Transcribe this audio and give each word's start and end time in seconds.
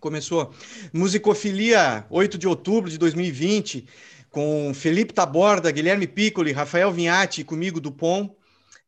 Começou. 0.00 0.52
Musicofilia, 0.92 2.06
8 2.08 2.38
de 2.38 2.48
outubro 2.48 2.90
de 2.90 2.96
2020, 2.96 3.86
com 4.30 4.72
Felipe 4.74 5.12
Taborda, 5.12 5.70
Guilherme 5.70 6.06
Piccoli, 6.06 6.52
Rafael 6.52 6.90
Vinhati, 6.90 7.44
comigo, 7.44 7.78
Dupont. 7.78 8.34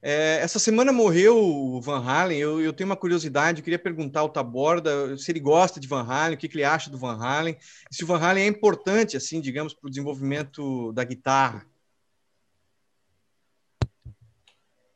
É, 0.00 0.38
essa 0.40 0.58
semana 0.58 0.92
morreu 0.92 1.38
o 1.38 1.80
Van 1.80 2.02
Halen. 2.02 2.38
Eu, 2.38 2.60
eu, 2.60 2.72
tenho 2.72 2.88
uma 2.88 2.96
curiosidade, 2.96 3.60
eu 3.60 3.64
queria 3.64 3.78
perguntar 3.78 4.20
ao 4.20 4.28
Taborda 4.28 5.16
se 5.18 5.30
ele 5.30 5.38
gosta 5.38 5.78
de 5.78 5.86
Van 5.86 6.02
Halen, 6.02 6.34
o 6.34 6.38
que, 6.38 6.48
que 6.48 6.56
ele 6.56 6.64
acha 6.64 6.90
do 6.90 6.98
Van 6.98 7.16
Halen, 7.16 7.56
se 7.90 8.02
o 8.02 8.06
Van 8.06 8.18
Halen 8.18 8.44
é 8.44 8.46
importante, 8.48 9.16
assim, 9.16 9.40
digamos, 9.40 9.74
para 9.74 9.86
o 9.86 9.90
desenvolvimento 9.90 10.92
da 10.92 11.04
guitarra. 11.04 11.64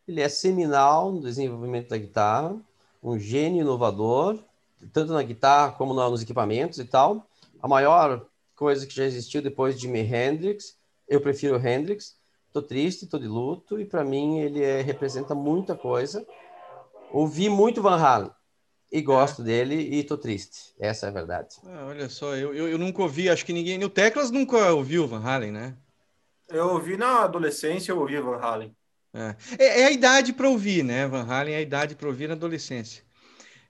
Ele 0.09 0.21
é 0.21 0.29
seminal 0.29 1.12
no 1.12 1.21
desenvolvimento 1.21 1.91
da 1.91 1.98
guitarra, 1.98 2.57
um 3.03 3.19
gênio 3.19 3.61
inovador, 3.61 4.43
tanto 4.93 5.12
na 5.12 5.22
guitarra 5.22 5.72
como 5.72 5.95
nos 5.95 6.22
equipamentos 6.22 6.79
e 6.79 6.84
tal. 6.84 7.29
A 7.62 7.69
maior 7.69 8.27
coisa 8.55 8.87
que 8.87 8.95
já 8.95 9.05
existiu 9.05 9.42
depois 9.42 9.74
de 9.74 9.82
Jimi 9.82 10.01
Hendrix, 10.01 10.77
eu 11.09 11.20
prefiro 11.20 11.56
Hendrix. 11.56 12.16
Tô 12.52 12.62
triste, 12.62 13.06
tô 13.06 13.18
de 13.18 13.28
luto 13.28 13.78
e 13.78 13.84
para 13.84 14.02
mim 14.02 14.38
ele 14.38 14.62
é, 14.62 14.80
representa 14.80 15.34
muita 15.34 15.74
coisa. 15.74 16.27
Ouvi 17.12 17.48
muito 17.48 17.82
Van 17.82 17.96
Halen 17.96 18.30
e 18.91 19.02
gosto 19.02 19.42
é. 19.42 19.45
dele 19.45 19.74
e 19.74 20.02
tô 20.02 20.16
triste. 20.16 20.74
Essa 20.79 21.06
é 21.06 21.09
a 21.10 21.12
verdade. 21.12 21.56
Ah, 21.66 21.87
olha 21.87 22.09
só, 22.09 22.34
eu, 22.34 22.54
eu, 22.54 22.68
eu, 22.68 22.79
nunca 22.79 23.02
ouvi, 23.02 23.29
acho 23.29 23.45
que 23.45 23.52
ninguém. 23.52 23.82
O 23.84 23.90
Teclas 23.90 24.30
nunca 24.30 24.73
ouviu 24.73 25.06
Van 25.06 25.23
Halen, 25.23 25.52
né? 25.52 25.77
Eu 26.48 26.68
ouvi 26.68 26.96
na 26.96 27.24
adolescência, 27.24 27.93
eu 27.93 27.98
ouvi 27.98 28.18
Van 28.20 28.38
Halen. 28.38 28.74
É, 29.12 29.37
é, 29.59 29.80
é 29.82 29.87
a 29.87 29.90
idade 29.90 30.32
para 30.32 30.48
ouvir, 30.48 30.82
né? 30.82 31.06
Van 31.06 31.27
Halen 31.27 31.54
é 31.54 31.59
a 31.59 31.62
idade 31.62 31.95
para 31.95 32.09
ouvir 32.09 32.29
na 32.29 32.34
adolescência. 32.34 33.05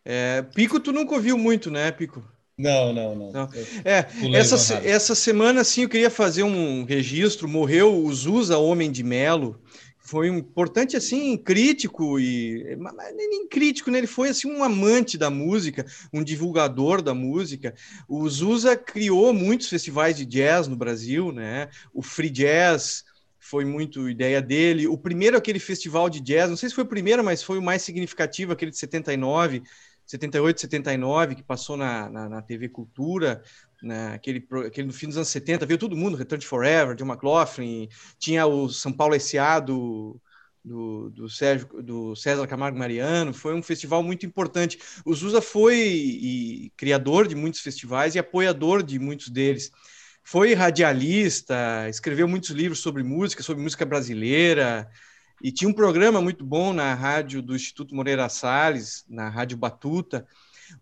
É, 0.09 0.41
Pico, 0.55 0.79
tu 0.79 0.93
nunca 0.93 1.17
ouviu 1.17 1.37
muito, 1.37 1.69
né, 1.69 1.91
Pico? 1.91 2.23
Não, 2.57 2.93
não, 2.93 3.17
não. 3.17 3.33
não. 3.33 3.49
É, 3.85 4.07
essa, 4.39 4.75
essa 4.87 5.17
semana, 5.17 5.65
sim, 5.65 5.83
eu 5.83 5.89
queria 5.89 6.09
fazer 6.09 6.45
um 6.45 6.85
registro. 6.85 7.49
Morreu 7.49 7.93
o 7.93 8.15
Zusa 8.15 8.57
Homem 8.57 8.91
de 8.93 9.03
Melo. 9.03 9.61
Foi 9.99 10.31
um 10.31 10.39
importante, 10.39 10.97
assim, 10.97 11.37
crítico 11.37 12.21
e... 12.21 12.79
Nem 13.17 13.49
crítico, 13.49 13.91
né? 13.91 13.99
Ele 13.99 14.07
foi, 14.07 14.29
assim, 14.29 14.49
um 14.49 14.63
amante 14.63 15.19
da 15.19 15.29
música, 15.29 15.85
um 16.13 16.23
divulgador 16.23 17.03
da 17.03 17.13
música. 17.13 17.75
O 18.09 18.29
Zusa 18.29 18.77
criou 18.77 19.33
muitos 19.33 19.69
festivais 19.69 20.17
de 20.17 20.25
jazz 20.25 20.69
no 20.69 20.77
Brasil, 20.77 21.33
né? 21.33 21.69
O 21.93 22.01
Free 22.01 22.31
Jazz 22.31 23.03
foi 23.41 23.65
muito 23.65 24.09
ideia 24.09 24.41
dele. 24.41 24.87
O 24.87 24.97
primeiro, 24.97 25.37
aquele 25.37 25.59
festival 25.59 26.09
de 26.09 26.21
jazz, 26.21 26.49
não 26.49 26.57
sei 26.57 26.69
se 26.69 26.75
foi 26.75 26.85
o 26.85 26.89
primeiro, 26.89 27.25
mas 27.25 27.43
foi 27.43 27.59
o 27.59 27.63
mais 27.63 27.83
significativo, 27.83 28.53
aquele 28.53 28.71
de 28.71 28.79
79, 28.79 29.63
78, 30.07 30.61
79, 30.61 31.35
que 31.35 31.43
passou 31.43 31.77
na, 31.77 32.09
na, 32.09 32.29
na 32.29 32.43
TV 32.43 32.69
Cultura, 32.69 33.43
né, 33.83 34.15
aquele, 34.15 34.47
no 34.85 34.93
fim 34.93 35.09
dos 35.09 35.17
anos 35.17 35.29
70, 35.29 35.67
veio 35.67 35.79
todo 35.79 35.97
mundo, 35.97 36.17
Return 36.17 36.45
Forever, 36.45 36.95
John 36.95 37.07
McLaughlin, 37.07 37.89
tinha 38.19 38.47
o 38.47 38.69
São 38.69 38.93
Paulo 38.93 39.15
S.A. 39.15 39.61
do, 39.61 40.21
do, 40.65 41.11
do, 41.11 41.29
Sérgio, 41.29 41.83
do 41.83 42.17
César 42.17 42.47
Camargo 42.47 42.79
Mariano, 42.79 43.33
foi 43.33 43.55
um 43.55 43.63
festival 43.63 44.03
muito 44.03 44.27
importante. 44.27 44.79
O 45.05 45.15
Zusa 45.15 45.41
foi 45.41 45.77
e, 45.77 46.73
criador 46.77 47.29
de 47.29 47.35
muitos 47.35 47.61
festivais 47.61 48.15
e 48.15 48.19
apoiador 48.19 48.83
de 48.83 48.99
muitos 48.99 49.29
deles. 49.29 49.71
Foi 50.25 50.55
radialista, 50.55 51.89
escreveu 51.89 52.27
muitos 52.27 52.51
livros 52.51 52.81
sobre 52.81 53.05
música, 53.05 53.45
sobre 53.45 53.63
música 53.63 53.85
brasileira, 53.85 54.89
e 55.43 55.53
tinha 55.53 55.69
um 55.69 55.73
programa 55.73 56.21
muito 56.21 56.45
bom 56.45 56.73
na 56.73 56.95
rádio 56.95 57.43
do 57.43 57.55
Instituto 57.55 57.95
Moreira 57.95 58.29
Salles, 58.29 59.05
na 59.09 59.29
Rádio 59.29 59.57
Batuta. 59.57 60.27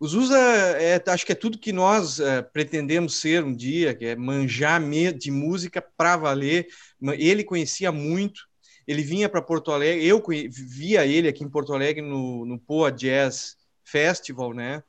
O 0.00 0.06
Zusa, 0.06 0.38
é, 0.38 1.02
acho 1.06 1.26
que 1.26 1.32
é 1.32 1.34
tudo 1.34 1.58
que 1.58 1.72
nós 1.72 2.20
é, 2.20 2.40
pretendemos 2.40 3.16
ser 3.16 3.44
um 3.44 3.54
dia, 3.54 3.94
que 3.94 4.06
é 4.06 4.16
manjar 4.16 4.80
de 5.12 5.30
música 5.30 5.82
para 5.82 6.16
valer. 6.16 6.68
Ele 7.18 7.44
conhecia 7.44 7.92
muito, 7.92 8.42
ele 8.86 9.02
vinha 9.02 9.28
para 9.28 9.42
Porto 9.42 9.72
Alegre, 9.72 10.06
eu 10.06 10.22
via 10.48 11.06
ele 11.06 11.28
aqui 11.28 11.44
em 11.44 11.48
Porto 11.48 11.74
Alegre 11.74 12.02
no, 12.02 12.44
no 12.44 12.58
Poa 12.58 12.90
Jazz 12.90 13.56
Festival, 13.82 14.54
né? 14.54 14.82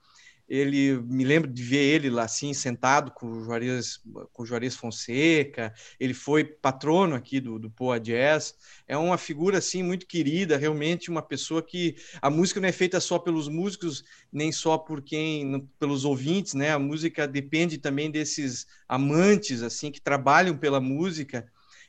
Ele 0.47 0.99
me 1.01 1.23
lembro 1.23 1.51
de 1.51 1.63
ver 1.63 1.77
ele 1.77 2.09
lá 2.09 2.23
assim 2.23 2.53
sentado 2.53 3.11
com 3.11 3.27
o 3.27 3.43
Juarez 3.43 3.99
com 4.31 4.43
o 4.43 4.45
Juarez 4.45 4.75
Fonseca. 4.75 5.73
Ele 5.99 6.13
foi 6.13 6.43
patrono 6.43 7.15
aqui 7.15 7.39
do, 7.39 7.57
do 7.57 7.69
Poa 7.69 7.99
Jazz. 7.99 8.55
É 8.87 8.95
uma 8.95 9.17
figura 9.17 9.57
assim 9.57 9.81
muito 9.81 10.05
querida 10.05 10.57
realmente 10.57 11.09
uma 11.09 11.21
pessoa 11.21 11.63
que 11.63 11.95
a 12.21 12.29
música 12.29 12.59
não 12.59 12.69
é 12.69 12.71
feita 12.71 12.99
só 12.99 13.17
pelos 13.17 13.47
músicos 13.47 14.03
nem 14.31 14.51
só 14.51 14.77
por 14.77 15.01
quem 15.01 15.67
pelos 15.79 16.05
ouvintes 16.05 16.53
né? 16.53 16.71
A 16.71 16.79
música 16.79 17.27
depende 17.27 17.77
também 17.77 18.11
desses 18.11 18.67
amantes 18.87 19.63
assim 19.63 19.91
que 19.91 20.01
trabalham 20.01 20.57
pela 20.57 20.79
música 20.79 21.45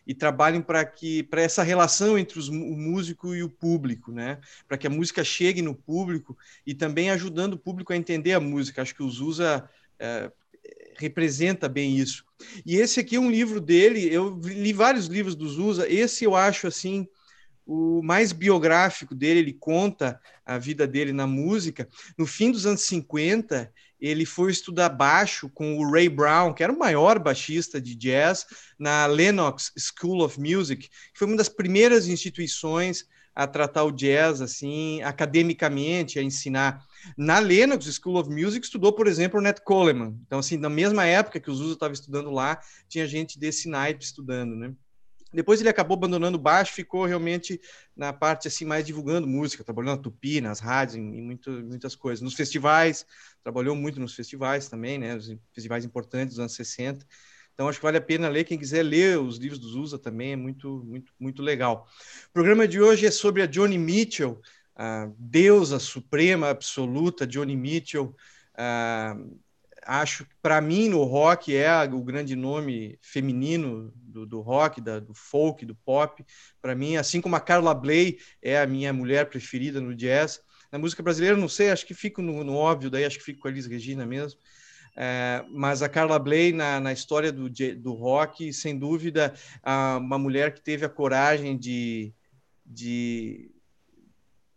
e 0.07 0.15
trabalhem 0.15 0.63
para 0.63 0.85
que 0.85 1.23
para 1.25 1.43
essa 1.43 1.63
relação 1.63 2.17
entre 2.17 2.39
os, 2.39 2.49
o 2.49 2.53
músico 2.53 3.35
e 3.35 3.43
o 3.43 3.51
público, 3.51 4.13
né? 4.13 4.39
Para 4.69 4.79
que 4.79 4.87
a 4.87 4.91
música 4.91 5.25
chegue 5.25 5.61
no 5.61 5.75
público 5.75 6.37
e 6.65 6.75
também 6.75 7.11
ajudando 7.11 7.55
o 7.55 7.59
público 7.59 7.93
a 7.93 7.97
entender 7.97 8.33
a 8.33 8.41
música. 8.41 8.83
Acho 8.83 8.95
que 8.95 9.03
o 9.03 9.11
Zusa 9.11 9.69
é, 9.99 10.31
representa 10.97 11.69
bem 11.69 11.97
isso. 11.97 12.25
E 12.65 12.77
esse 12.77 13.01
aqui 13.01 13.17
é 13.17 13.21
um 13.21 13.31
livro 13.31 13.61
dele. 13.61 14.13
Eu 14.13 14.39
li 14.45 14.73
vários 14.73 15.07
livros 15.07 15.35
do 15.35 15.49
Zusa. 15.49 15.91
Esse 15.91 16.25
eu 16.25 16.37
acho 16.37 16.67
assim 16.67 17.09
o 17.67 18.01
mais 18.03 18.33
biográfico 18.33 19.15
dele. 19.15 19.41
Ele 19.41 19.53
conta 19.53 20.21
a 20.45 20.57
vida 20.57 20.87
dele 20.87 21.13
na 21.13 21.27
música. 21.27 21.89
No 22.17 22.27
fim 22.27 22.53
dos 22.53 22.65
anos 22.65 22.83
50, 22.83 23.73
ele 24.01 24.27
foi 24.27 24.51
estudar 24.51 24.89
baixo 24.89 25.49
com 25.49 25.79
o 25.79 25.91
Ray 25.91 26.09
Brown, 26.09 26.53
que 26.53 26.63
era 26.63 26.73
o 26.73 26.79
maior 26.79 27.19
baixista 27.19 27.81
de 27.81 27.95
jazz, 27.95 28.47
na 28.79 29.07
Lennox 29.07 29.73
School 29.77 30.23
of 30.23 30.39
Music, 30.41 30.89
que 30.89 31.19
foi 31.19 31.27
uma 31.27 31.37
das 31.37 31.49
primeiras 31.49 32.09
instituições 32.09 33.07
a 33.35 33.47
tratar 33.47 33.85
o 33.85 33.93
jazz 33.93 34.41
assim 34.41 35.03
academicamente, 35.03 36.19
a 36.19 36.23
ensinar. 36.23 36.83
Na 37.19 37.39
Lennox 37.39 37.85
School 38.01 38.19
of 38.19 38.31
Music 38.31 38.65
estudou, 38.65 38.95
por 38.95 39.07
exemplo, 39.07 39.39
o 39.39 39.43
Nat 39.43 39.61
Coleman. 39.61 40.19
Então, 40.27 40.39
assim, 40.39 40.57
na 40.57 40.71
mesma 40.71 41.05
época 41.05 41.39
que 41.39 41.51
o 41.51 41.55
Zusa 41.55 41.75
estava 41.75 41.93
estudando 41.93 42.31
lá, 42.31 42.59
tinha 42.89 43.07
gente 43.07 43.39
desse 43.39 43.69
naipe 43.69 44.03
estudando, 44.03 44.57
né? 44.57 44.73
Depois 45.37 45.61
ele 45.61 45.69
acabou 45.69 45.99
abandonando 45.99 46.39
o 46.39 46.41
baixo, 46.41 46.73
ficou 46.73 47.05
realmente 47.05 47.61
na 47.95 48.11
parte 48.11 48.49
assim 48.49 48.65
mais 48.65 48.87
divulgando 48.87 49.27
música, 49.27 49.63
trabalhou 49.63 49.95
na 49.95 50.01
Tupi, 50.01 50.41
nas 50.41 50.61
rádios, 50.61 50.97
em, 50.97 51.21
muito, 51.21 51.51
muitas 51.51 51.95
coisas. 51.95 52.23
Nos 52.23 52.33
festivais, 52.33 53.05
trabalhou 53.43 53.77
muito 53.77 54.01
nos 54.01 54.15
festivais 54.15 54.67
também, 54.67 54.97
né? 54.97 55.15
Os 55.15 55.31
festivais 55.53 55.85
importantes 55.85 56.37
dos 56.37 56.41
anos 56.41 56.55
60. 56.55 57.07
Então 57.53 57.69
acho 57.69 57.79
que 57.79 57.85
vale 57.85 57.99
a 57.99 58.01
pena 58.01 58.31
ler, 58.31 58.45
quem 58.45 58.59
quiser 58.59 58.83
ler 58.83 59.19
os 59.19 59.37
livros 59.37 59.59
dos 59.59 59.75
USA 59.75 59.99
também 59.99 60.33
é 60.33 60.37
muito, 60.37 60.83
muito, 60.87 61.13
muito 61.21 61.43
legal. 61.43 61.87
O 62.31 62.33
programa 62.33 62.67
de 62.67 62.81
hoje 62.81 63.05
é 63.05 63.11
sobre 63.11 63.43
a 63.43 63.47
Johnny 63.47 63.77
Mitchell, 63.77 64.41
a 64.75 65.11
deusa 65.19 65.79
suprema 65.79 66.49
absoluta 66.49 67.27
Johnny 67.27 67.57
Mitchell. 67.57 68.17
Uh, 68.55 69.39
acho 69.87 70.25
que 70.25 70.35
para 70.43 70.61
mim 70.61 70.89
no 70.89 71.03
rock 71.05 71.55
é 71.55 71.71
o 71.85 72.03
grande 72.03 72.35
nome 72.35 72.99
feminino 73.01 73.93
do, 73.97 74.27
do 74.27 74.41
rock, 74.41 74.81
da, 74.81 74.99
do 74.99 75.15
folk, 75.15 75.65
do 75.65 75.75
pop. 75.75 76.25
Para 76.61 76.75
mim, 76.75 76.97
assim 76.97 77.21
como 77.21 77.37
a 77.37 77.41
Carla 77.41 77.75
Bley 77.75 78.19
é 78.43 78.61
a 78.61 78.67
minha 78.67 78.93
mulher 78.93 79.29
preferida 79.29 79.81
no 79.81 79.95
jazz. 79.95 80.41
Na 80.71 80.79
música 80.79 81.03
brasileira, 81.03 81.37
não 81.37 81.49
sei, 81.49 81.71
acho 81.71 81.87
que 81.87 81.95
fico 81.95 82.21
no, 82.21 82.43
no 82.43 82.55
óbvio, 82.57 82.91
daí 82.91 83.05
acho 83.05 83.19
que 83.19 83.25
fico 83.25 83.41
com 83.41 83.49
a 83.49 83.51
Elis 83.51 83.67
Regina 83.67 84.05
mesmo. 84.05 84.41
É, 84.99 85.45
mas 85.51 85.83
a 85.83 85.89
Carla 85.89 86.19
Bley, 86.19 86.53
na, 86.53 86.81
na 86.81 86.93
história 86.93 87.31
do, 87.31 87.49
do 87.51 87.93
rock, 87.93 88.53
sem 88.53 88.79
dúvida, 88.79 89.35
uma 89.99 90.19
mulher 90.19 90.55
que 90.55 90.63
teve 90.63 90.85
a 90.85 90.89
coragem 90.89 91.57
de, 91.57 92.15
de 92.65 93.51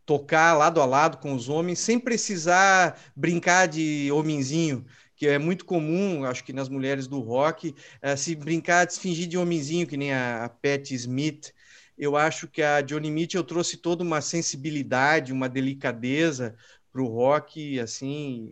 tocar 0.05 0.57
lado 0.57 0.81
a 0.81 0.85
lado 0.85 1.17
com 1.17 1.33
os 1.35 1.49
homens, 1.49 1.77
sem 1.77 1.99
precisar 1.99 2.99
brincar 3.15 3.67
de 3.67 4.09
homenzinho, 4.11 4.83
que 5.19 5.27
é 5.27 5.37
muito 5.37 5.65
comum, 5.65 6.23
acho 6.23 6.45
que 6.45 6.53
nas 6.53 6.69
mulheres 6.69 7.05
do 7.05 7.19
rock, 7.19 7.75
é, 8.01 8.15
se 8.15 8.33
brincar 8.33 8.85
de 8.85 8.93
se 8.93 9.01
fingir 9.01 9.27
de 9.27 9.37
homenzinho, 9.37 9.85
que 9.85 9.97
nem 9.97 10.13
a, 10.13 10.45
a 10.45 10.51
Smith. 10.91 11.53
Eu 11.97 12.15
acho 12.15 12.47
que 12.47 12.61
a 12.61 12.79
Johnny 12.79 13.11
Mitchell 13.11 13.43
trouxe 13.43 13.75
toda 13.75 14.01
uma 14.01 14.21
sensibilidade, 14.21 15.33
uma 15.33 15.49
delicadeza 15.49 16.55
para 16.89 17.01
o 17.01 17.07
rock, 17.07 17.77
assim, 17.81 18.51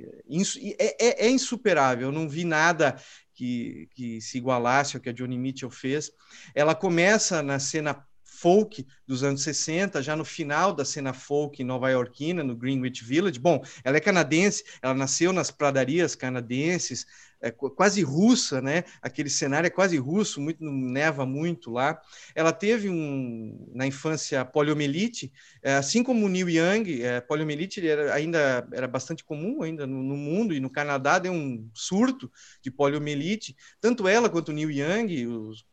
é, 0.77 1.05
é, 1.07 1.27
é, 1.27 1.29
insuperável. 1.29 2.09
Eu 2.09 2.11
não 2.11 2.27
vi 2.27 2.43
nada 2.43 3.01
que, 3.33 3.87
que 3.95 4.19
se 4.19 4.37
igualasse 4.37 4.97
ao 4.97 5.01
que 5.01 5.07
a 5.07 5.13
Johnny 5.13 5.37
Mitchell 5.37 5.71
fez. 5.71 6.11
Ela 6.53 6.75
começa 6.75 7.41
na 7.41 7.59
cena 7.59 8.05
folk 8.37 8.85
dos 9.05 9.23
anos 9.23 9.41
60, 9.41 10.01
já 10.01 10.15
no 10.15 10.23
final 10.23 10.71
da 10.73 10.85
cena 10.85 11.11
folk 11.13 11.63
nova-iorquina, 11.63 12.43
no 12.43 12.55
Greenwich 12.55 13.03
Village. 13.03 13.39
Bom, 13.39 13.63
ela 13.83 13.97
é 13.97 13.99
canadense, 13.99 14.63
ela 14.81 14.93
nasceu 14.93 15.33
nas 15.33 15.49
pradarias 15.49 16.15
canadenses, 16.15 17.05
é, 17.41 17.51
quase 17.51 18.01
russa, 18.01 18.61
né? 18.61 18.83
Aquele 19.01 19.29
cenário 19.29 19.67
é 19.67 19.71
quase 19.71 19.97
russo, 19.97 20.41
muito 20.41 20.63
neva 20.63 21.25
muito 21.25 21.71
lá. 21.71 21.99
Ela 22.35 22.51
teve 22.51 22.89
um, 22.89 23.71
na 23.73 23.85
infância 23.87 24.45
poliomielite, 24.45 25.31
é, 25.63 25.75
assim 25.75 26.03
como 26.03 26.29
Neil 26.29 26.49
Young, 26.49 27.01
é, 27.01 27.21
poliomielite 27.21 27.87
era, 27.87 28.13
ainda 28.13 28.67
era 28.71 28.87
bastante 28.87 29.23
comum 29.23 29.61
ainda 29.63 29.85
no, 29.85 30.01
no, 30.03 30.17
mundo 30.17 30.53
e 30.53 30.59
no 30.59 30.69
Canadá 30.69 31.19
deu 31.19 31.31
um 31.31 31.69
surto 31.73 32.31
de 32.61 32.69
poliomielite. 32.71 33.55
Tanto 33.79 34.07
ela 34.07 34.29
quanto 34.29 34.51
Neil 34.51 34.71
Young, 34.71 35.27
os, 35.27 35.65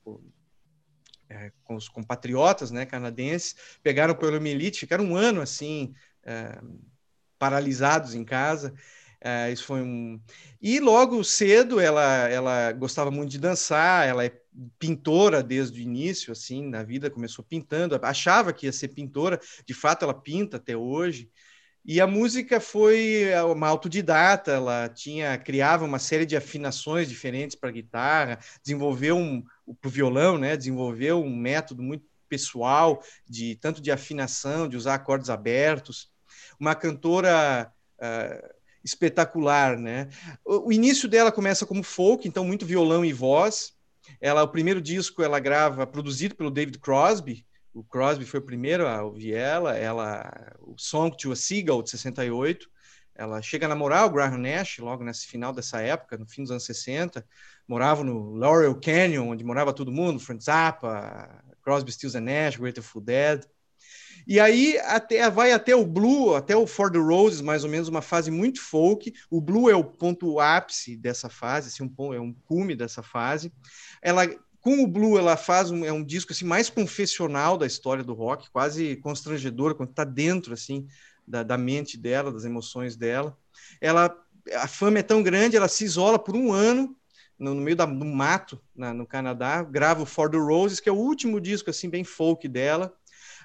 é, 1.35 1.53
com 1.65 1.75
os 1.75 1.89
compatriotas, 1.89 2.71
né, 2.71 2.87
canadenses, 2.87 3.57
pegaram 3.83 4.15
poliomielite, 4.15 4.81
ficaram 4.81 5.05
um 5.05 5.17
ano 5.17 5.41
assim 5.41 5.95
é, 6.25 6.59
paralisados 7.39 8.15
em 8.15 8.25
casa. 8.25 8.73
É, 9.21 9.51
isso 9.51 9.65
foi 9.65 9.81
um. 9.83 10.21
E 10.61 10.79
logo 10.81 11.25
cedo 11.25 11.81
ela, 11.81 12.29
ela 12.29 12.73
gostava 12.73 13.11
muito 13.11 13.31
de 13.31 13.39
dançar, 13.39 14.07
ela 14.07 14.25
é 14.25 14.39
pintora 14.79 15.43
desde 15.43 15.81
o 15.81 15.83
início, 15.83 16.31
assim, 16.31 16.69
na 16.69 16.83
vida, 16.83 17.11
começou 17.11 17.45
pintando, 17.45 17.99
achava 18.03 18.53
que 18.53 18.67
ia 18.67 18.73
ser 18.73 18.89
pintora, 18.89 19.41
de 19.67 19.75
fato 19.75 20.05
ela 20.05 20.15
pinta 20.15 20.59
até 20.59 20.77
hoje. 20.77 21.31
E 21.87 22.01
a 22.01 22.07
música 22.07 22.61
foi 22.61 23.27
uma 23.53 23.69
autodidata, 23.69 24.53
ela 24.53 24.89
tinha 24.89 25.37
criava 25.37 25.85
uma 25.85 25.99
série 25.99 26.25
de 26.25 26.35
afinações 26.35 27.09
diferentes 27.09 27.55
para 27.55 27.71
guitarra, 27.71 28.39
desenvolveu 28.63 29.17
um 29.19 29.45
para 29.81 29.89
o 29.89 29.91
violão, 29.91 30.39
né? 30.39 30.57
Desenvolveu 30.57 31.23
um 31.23 31.37
método 31.37 31.83
muito 31.83 32.05
pessoal 32.29 33.03
de 33.29 33.57
tanto 33.57 33.81
de 33.81 33.91
afinação, 33.91 34.69
de 34.69 34.77
usar 34.77 34.95
acordes 34.95 35.31
abertos. 35.31 36.11
Uma 36.59 36.75
cantora 36.75 37.71
uh, 37.99 38.55
espetacular, 38.83 39.79
né? 39.79 40.09
O, 40.45 40.69
o, 40.69 40.73
início 40.73 41.09
dela 41.09 41.31
começa 41.31 41.67
como 41.67 41.83
folk, 41.83 42.27
então 42.27 42.45
muito 42.45 42.67
violão 42.67 43.05
e 43.05 43.13
voz. 43.13 43.73
Ela, 44.21 44.43
o 44.43 44.49
primeiro 44.49 44.81
disco, 44.81 45.23
ela 45.23 45.39
grava 45.39 45.87
produzido 45.87 46.35
pelo 46.35 46.51
David 46.51 46.79
Crosby. 46.79 47.47
O 47.75 47.83
Crosby 47.83 48.25
foi 48.25 48.39
o 48.39 48.45
primeiro 48.45 48.87
a 48.87 49.03
ouvir 49.03 49.35
ela. 49.35 49.77
Ela, 49.77 50.55
o 50.61 50.77
Song 50.79 51.15
to 51.17 51.33
a 51.33 51.37
Seagull 51.37 51.83
de 51.83 51.91
68. 51.91 52.71
Ela 53.17 53.43
chega 53.43 53.67
a 53.67 53.69
namorar 53.69 54.07
o 54.07 54.11
Graham 54.11 54.39
Nash 54.39 54.79
logo 54.79 55.03
nesse 55.03 55.27
final 55.27 55.53
dessa 55.53 55.81
época, 55.81 56.17
no 56.17 56.27
fim 56.27 56.43
dos 56.43 56.53
anos 56.53 56.65
60. 56.65 57.27
Morava 57.67 58.05
no 58.05 58.35
Laurel 58.35 58.79
Canyon, 58.81 59.29
onde 59.29 59.45
morava 59.45 59.73
todo 59.73 59.93
mundo, 59.93 60.21
Frank 60.21 60.43
Zappa, 60.43 61.43
Crosby, 61.63 61.93
Stills 61.93 62.17
and 62.17 62.23
Nash, 62.23 62.57
Grateful 62.57 63.03
Dead. 63.03 63.45
E 64.27 64.41
aí 64.41 64.79
até, 64.79 65.29
vai 65.29 65.53
até 65.53 65.77
o 65.77 65.85
Blue, 65.85 66.35
até 66.35 66.57
o 66.57 66.67
For 66.67 66.91
the 66.91 66.99
Roses, 66.99 67.41
mais 67.41 67.63
ou 67.63 67.71
menos, 67.71 67.89
uma 67.89 68.01
fase 68.01 68.31
muito 68.31 68.61
folk. 68.61 69.13
O 69.31 69.41
Blue 69.41 69.69
é 69.69 69.77
o 69.77 69.85
ponto 69.85 70.41
ápice 70.41 70.97
dessa 70.97 71.29
fase, 71.29 71.69
assim, 71.69 71.93
um, 71.99 72.15
é 72.15 72.21
um 72.21 72.33
cume 72.33 72.75
dessa 72.75 73.03
fase. 73.03 73.53
Ela 74.01 74.27
com 74.65 74.83
o 74.83 74.87
Blue, 74.87 75.19
ela 75.19 75.37
faz 75.37 75.71
um, 75.71 75.85
é 75.85 75.93
um 75.93 76.03
disco 76.03 76.33
assim 76.33 76.47
mais 76.47 76.71
confessional 76.71 77.59
da 77.59 77.67
história 77.67 78.03
do 78.03 78.15
rock, 78.15 78.51
quase 78.51 78.97
constrangedor, 78.97 79.75
quando 79.75 79.91
está 79.91 80.05
dentro 80.05 80.55
assim 80.55 80.89
da, 81.29 81.43
da, 81.43 81.59
mente 81.59 81.99
dela, 81.99 82.33
das 82.33 82.47
emoções 82.47 82.97
dela. 82.97 83.37
Ela, 83.79 84.17
a 84.55 84.67
fama 84.67 85.01
é 85.01 85.03
tão 85.03 85.23
grande, 85.23 85.55
ela 85.55 85.69
se 85.69 85.85
isola 85.85 86.19
por 86.19 86.35
um 86.35 86.51
ano 86.51 86.97
no, 87.39 87.55
no 87.55 87.61
meio 87.61 87.77
da, 87.77 87.85
do 87.85 88.07
mato 88.07 88.59
na, 88.75 88.95
no 88.95 89.07
Canadá, 89.07 89.63
grava 89.63 90.03
o 90.03 90.07
For 90.07 90.31
the 90.31 90.39
Roses, 90.39 90.81
que 90.81 90.89
é 90.89 90.93
o 90.93 90.97
último 90.97 91.39
disco 91.39 91.69
assim 91.69 91.91
bem 91.91 92.03
folk 92.03 92.49
dela. 92.49 92.91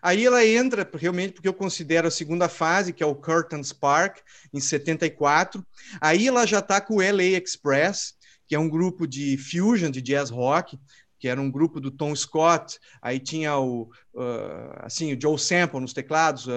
Aí 0.01 0.25
ela 0.25 0.45
entra 0.45 0.89
realmente 0.93 1.33
porque 1.33 1.49
eu 1.49 1.53
considero 1.53 2.07
a 2.07 2.11
segunda 2.11 2.47
fase, 2.47 2.93
que 2.93 3.03
é 3.03 3.05
o 3.05 3.13
Curtain 3.13 3.61
Spark, 3.61 4.19
em 4.53 4.61
74. 4.61 5.65
Aí 5.99 6.29
ela 6.29 6.45
já 6.45 6.59
está 6.59 6.79
com 6.79 6.95
o 6.95 7.01
LA 7.01 7.37
Express, 7.43 8.13
que 8.47 8.55
é 8.55 8.59
um 8.59 8.69
grupo 8.69 9.05
de 9.05 9.37
fusion, 9.37 9.91
de 9.91 10.01
jazz 10.01 10.29
rock, 10.29 10.79
que 11.19 11.27
era 11.27 11.39
um 11.39 11.51
grupo 11.51 11.79
do 11.79 11.91
Tom 11.91 12.15
Scott. 12.15 12.79
Aí 13.01 13.19
tinha 13.19 13.57
o, 13.57 13.83
uh, 14.13 14.73
assim, 14.77 15.13
o 15.13 15.21
Joe 15.21 15.37
Sample 15.37 15.79
nos 15.79 15.93
teclados, 15.93 16.47
uh, 16.47 16.51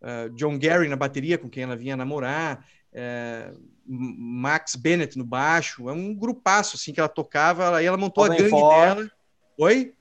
uh, 0.00 0.30
John 0.34 0.58
Gary 0.58 0.88
na 0.88 0.96
bateria, 0.96 1.36
com 1.36 1.50
quem 1.50 1.64
ela 1.64 1.76
vinha 1.76 1.96
namorar. 1.96 2.64
Uh, 2.92 3.74
Max 3.86 4.76
Bennett 4.76 5.18
no 5.18 5.24
baixo, 5.24 5.90
é 5.90 5.92
um 5.92 6.14
grupaço 6.14 6.76
assim 6.76 6.92
que 6.92 7.00
ela 7.00 7.08
tocava, 7.08 7.76
aí 7.76 7.84
ela 7.84 7.98
montou 7.98 8.24
Robin 8.24 8.36
a 8.36 8.38
gangue 8.38 8.50
Ford. 8.50 8.96
dela. 8.96 9.10
Oi? 9.58 9.94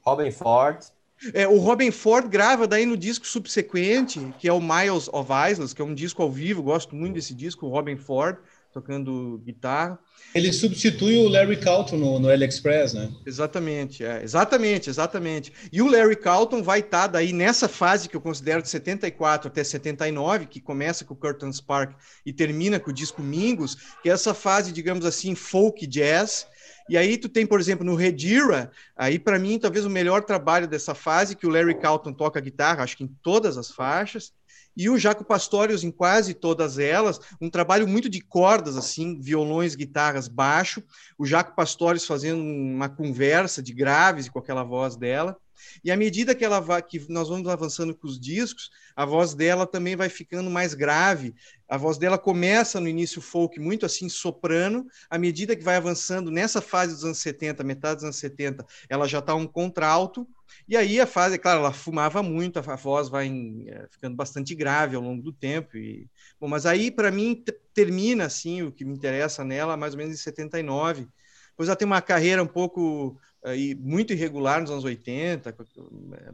Robin 0.00 0.30
Ford. 0.30 0.84
É, 1.32 1.46
o 1.46 1.58
Robin 1.58 1.92
Ford 1.92 2.28
grava 2.28 2.66
daí 2.66 2.84
no 2.84 2.96
disco 2.96 3.26
subsequente, 3.26 4.20
que 4.38 4.48
é 4.48 4.52
o 4.52 4.60
Miles 4.60 5.08
of 5.08 5.30
Islands, 5.50 5.72
que 5.72 5.80
é 5.80 5.84
um 5.84 5.94
disco 5.94 6.20
ao 6.20 6.30
vivo, 6.30 6.62
gosto 6.62 6.96
muito 6.96 7.14
desse 7.14 7.32
disco, 7.32 7.66
o 7.66 7.70
Robin 7.70 7.96
Ford 7.96 8.36
tocando 8.72 9.40
guitarra. 9.44 9.98
Ele 10.34 10.52
substitui 10.52 11.16
o 11.18 11.28
Larry 11.28 11.58
Calton 11.58 11.96
no, 11.96 12.18
no 12.18 12.28
AliExpress, 12.28 12.94
né? 12.94 13.12
Exatamente, 13.26 14.02
é, 14.02 14.22
exatamente, 14.22 14.88
exatamente. 14.88 15.52
E 15.70 15.82
o 15.82 15.90
Larry 15.90 16.16
Calton 16.16 16.62
vai 16.62 16.80
estar 16.80 17.02
tá 17.02 17.06
daí 17.06 17.32
nessa 17.32 17.68
fase 17.68 18.08
que 18.08 18.16
eu 18.16 18.20
considero 18.20 18.62
de 18.62 18.68
74 18.68 19.48
até 19.48 19.62
79, 19.62 20.46
que 20.46 20.60
começa 20.60 21.04
com 21.04 21.12
o 21.14 21.16
Curtain 21.16 21.52
Spark 21.52 21.94
e 22.24 22.32
termina 22.32 22.80
com 22.80 22.90
o 22.90 22.94
disco 22.94 23.22
Mingos, 23.22 23.76
que 24.02 24.08
é 24.08 24.12
essa 24.12 24.32
fase, 24.32 24.72
digamos 24.72 25.04
assim, 25.04 25.34
folk 25.34 25.86
jazz, 25.86 26.46
e 26.88 26.96
aí 26.96 27.16
tu 27.16 27.28
tem, 27.28 27.46
por 27.46 27.60
exemplo, 27.60 27.84
no 27.84 27.94
Redira, 27.94 28.70
aí 28.96 29.18
para 29.18 29.38
mim 29.38 29.58
talvez 29.58 29.84
o 29.84 29.90
melhor 29.90 30.22
trabalho 30.24 30.66
dessa 30.66 30.94
fase 30.94 31.36
que 31.36 31.46
o 31.46 31.50
Larry 31.50 31.78
Calton 31.78 32.12
toca 32.12 32.40
guitarra, 32.40 32.82
acho 32.82 32.96
que 32.96 33.04
em 33.04 33.16
todas 33.22 33.56
as 33.56 33.70
faixas, 33.70 34.32
e 34.76 34.88
o 34.88 34.98
Jaco 34.98 35.24
Pastorius 35.24 35.84
em 35.84 35.90
quase 35.90 36.34
todas 36.34 36.78
elas, 36.78 37.20
um 37.40 37.50
trabalho 37.50 37.86
muito 37.86 38.08
de 38.08 38.20
cordas, 38.20 38.76
assim, 38.76 39.20
violões, 39.20 39.74
guitarras, 39.74 40.28
baixo, 40.28 40.82
o 41.18 41.26
Jaco 41.26 41.54
Pastorius 41.54 42.06
fazendo 42.06 42.42
uma 42.42 42.88
conversa 42.88 43.62
de 43.62 43.72
graves 43.72 44.28
com 44.28 44.38
aquela 44.38 44.62
voz 44.62 44.96
dela, 44.96 45.36
e 45.84 45.90
à 45.90 45.96
medida 45.96 46.34
que 46.34 46.44
ela 46.44 46.60
vai, 46.60 46.82
que 46.82 47.04
nós 47.10 47.28
vamos 47.28 47.48
avançando 47.48 47.94
com 47.94 48.06
os 48.06 48.18
discos, 48.18 48.70
a 48.94 49.04
voz 49.04 49.34
dela 49.34 49.66
também 49.66 49.96
vai 49.96 50.08
ficando 50.08 50.50
mais 50.50 50.74
grave. 50.74 51.34
A 51.68 51.76
voz 51.76 51.98
dela 51.98 52.18
começa 52.18 52.80
no 52.80 52.88
início 52.88 53.22
folk 53.22 53.58
muito 53.58 53.86
assim 53.86 54.08
soprano, 54.08 54.86
à 55.08 55.18
medida 55.18 55.56
que 55.56 55.64
vai 55.64 55.76
avançando 55.76 56.30
nessa 56.30 56.60
fase 56.60 56.94
dos 56.94 57.04
anos 57.04 57.18
70, 57.18 57.64
metade 57.64 57.96
dos 57.96 58.04
anos 58.04 58.16
70, 58.16 58.66
ela 58.88 59.06
já 59.06 59.20
está 59.20 59.34
um 59.34 59.46
contralto. 59.46 60.28
E 60.68 60.76
aí 60.76 61.00
a 61.00 61.06
fase, 61.06 61.38
claro, 61.38 61.60
ela 61.60 61.72
fumava 61.72 62.22
muito, 62.22 62.58
a 62.58 62.76
voz 62.76 63.08
vai 63.08 63.26
em, 63.26 63.68
é, 63.68 63.86
ficando 63.90 64.16
bastante 64.16 64.54
grave 64.54 64.96
ao 64.96 65.02
longo 65.02 65.22
do 65.22 65.32
tempo. 65.32 65.76
E, 65.76 66.08
bom, 66.40 66.48
mas 66.48 66.66
aí 66.66 66.90
para 66.90 67.10
mim 67.10 67.44
termina 67.74 68.26
assim 68.26 68.62
o 68.62 68.72
que 68.72 68.84
me 68.84 68.94
interessa 68.94 69.44
nela 69.44 69.76
mais 69.76 69.94
ou 69.94 69.98
menos 69.98 70.14
em 70.14 70.18
79. 70.18 71.08
Pois 71.56 71.68
ela 71.68 71.76
tem 71.76 71.86
uma 71.86 72.00
carreira 72.00 72.42
um 72.42 72.46
pouco 72.46 73.18
e 73.54 73.74
muito 73.74 74.12
irregular 74.12 74.60
nos 74.60 74.70
anos 74.70 74.84
80, 74.84 75.50
é, 75.50 76.32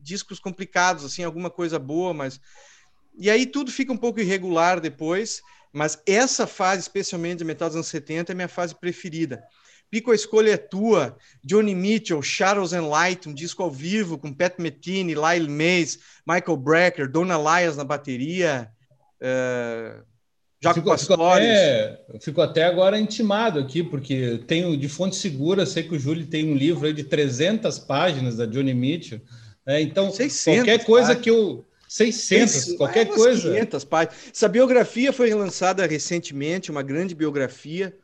discos 0.00 0.40
complicados, 0.40 1.04
assim, 1.04 1.22
alguma 1.22 1.50
coisa 1.50 1.78
boa, 1.78 2.12
mas. 2.12 2.40
E 3.16 3.30
aí 3.30 3.46
tudo 3.46 3.70
fica 3.70 3.92
um 3.92 3.96
pouco 3.96 4.20
irregular 4.20 4.80
depois, 4.80 5.40
mas 5.72 6.02
essa 6.06 6.46
fase, 6.46 6.82
especialmente 6.82 7.38
de 7.38 7.44
metade 7.44 7.70
dos 7.70 7.76
anos 7.76 7.88
70, 7.88 8.32
é 8.32 8.34
minha 8.34 8.48
fase 8.48 8.74
preferida. 8.74 9.44
Pico, 9.92 10.10
a 10.10 10.14
escolha 10.14 10.52
é 10.52 10.56
tua. 10.56 11.14
Johnny 11.44 11.74
Mitchell, 11.74 12.22
Shadows 12.22 12.72
and 12.72 12.86
Light, 12.86 13.28
um 13.28 13.34
disco 13.34 13.62
ao 13.62 13.70
vivo 13.70 14.16
com 14.16 14.32
Pat 14.32 14.54
Metheny, 14.58 15.14
Lyle 15.14 15.50
Mays, 15.50 15.98
Michael 16.26 16.56
Brecker, 16.56 17.10
Donna 17.10 17.36
Lyas 17.36 17.76
na 17.76 17.84
bateria. 17.84 18.70
Uh, 19.20 20.02
já 20.62 20.72
fico, 20.72 20.96
fico, 20.96 21.12
até, 21.12 22.00
fico 22.22 22.40
até 22.40 22.64
agora 22.64 22.98
intimado 22.98 23.58
aqui, 23.58 23.82
porque 23.82 24.42
tenho 24.46 24.74
de 24.78 24.88
fonte 24.88 25.14
segura, 25.14 25.66
sei 25.66 25.82
que 25.82 25.94
o 25.94 25.98
Júlio 25.98 26.26
tem 26.26 26.50
um 26.50 26.56
livro 26.56 26.86
aí 26.86 26.94
de 26.94 27.04
300 27.04 27.78
páginas 27.80 28.38
da 28.38 28.46
Johnny 28.46 28.72
Mitchell. 28.72 29.20
Né? 29.66 29.82
Então, 29.82 30.10
600 30.10 30.64
qualquer 30.64 30.84
coisa 30.86 31.06
páginas. 31.08 31.22
que 31.22 31.30
eu. 31.30 31.66
600, 31.86 32.50
600 32.50 32.76
qualquer 32.78 33.06
coisa. 33.08 33.52
500 33.52 33.84
páginas. 33.84 34.16
Essa 34.34 34.48
biografia 34.48 35.12
foi 35.12 35.34
lançada 35.34 35.84
recentemente, 35.84 36.70
uma 36.70 36.82
grande 36.82 37.14
biografia 37.14 37.94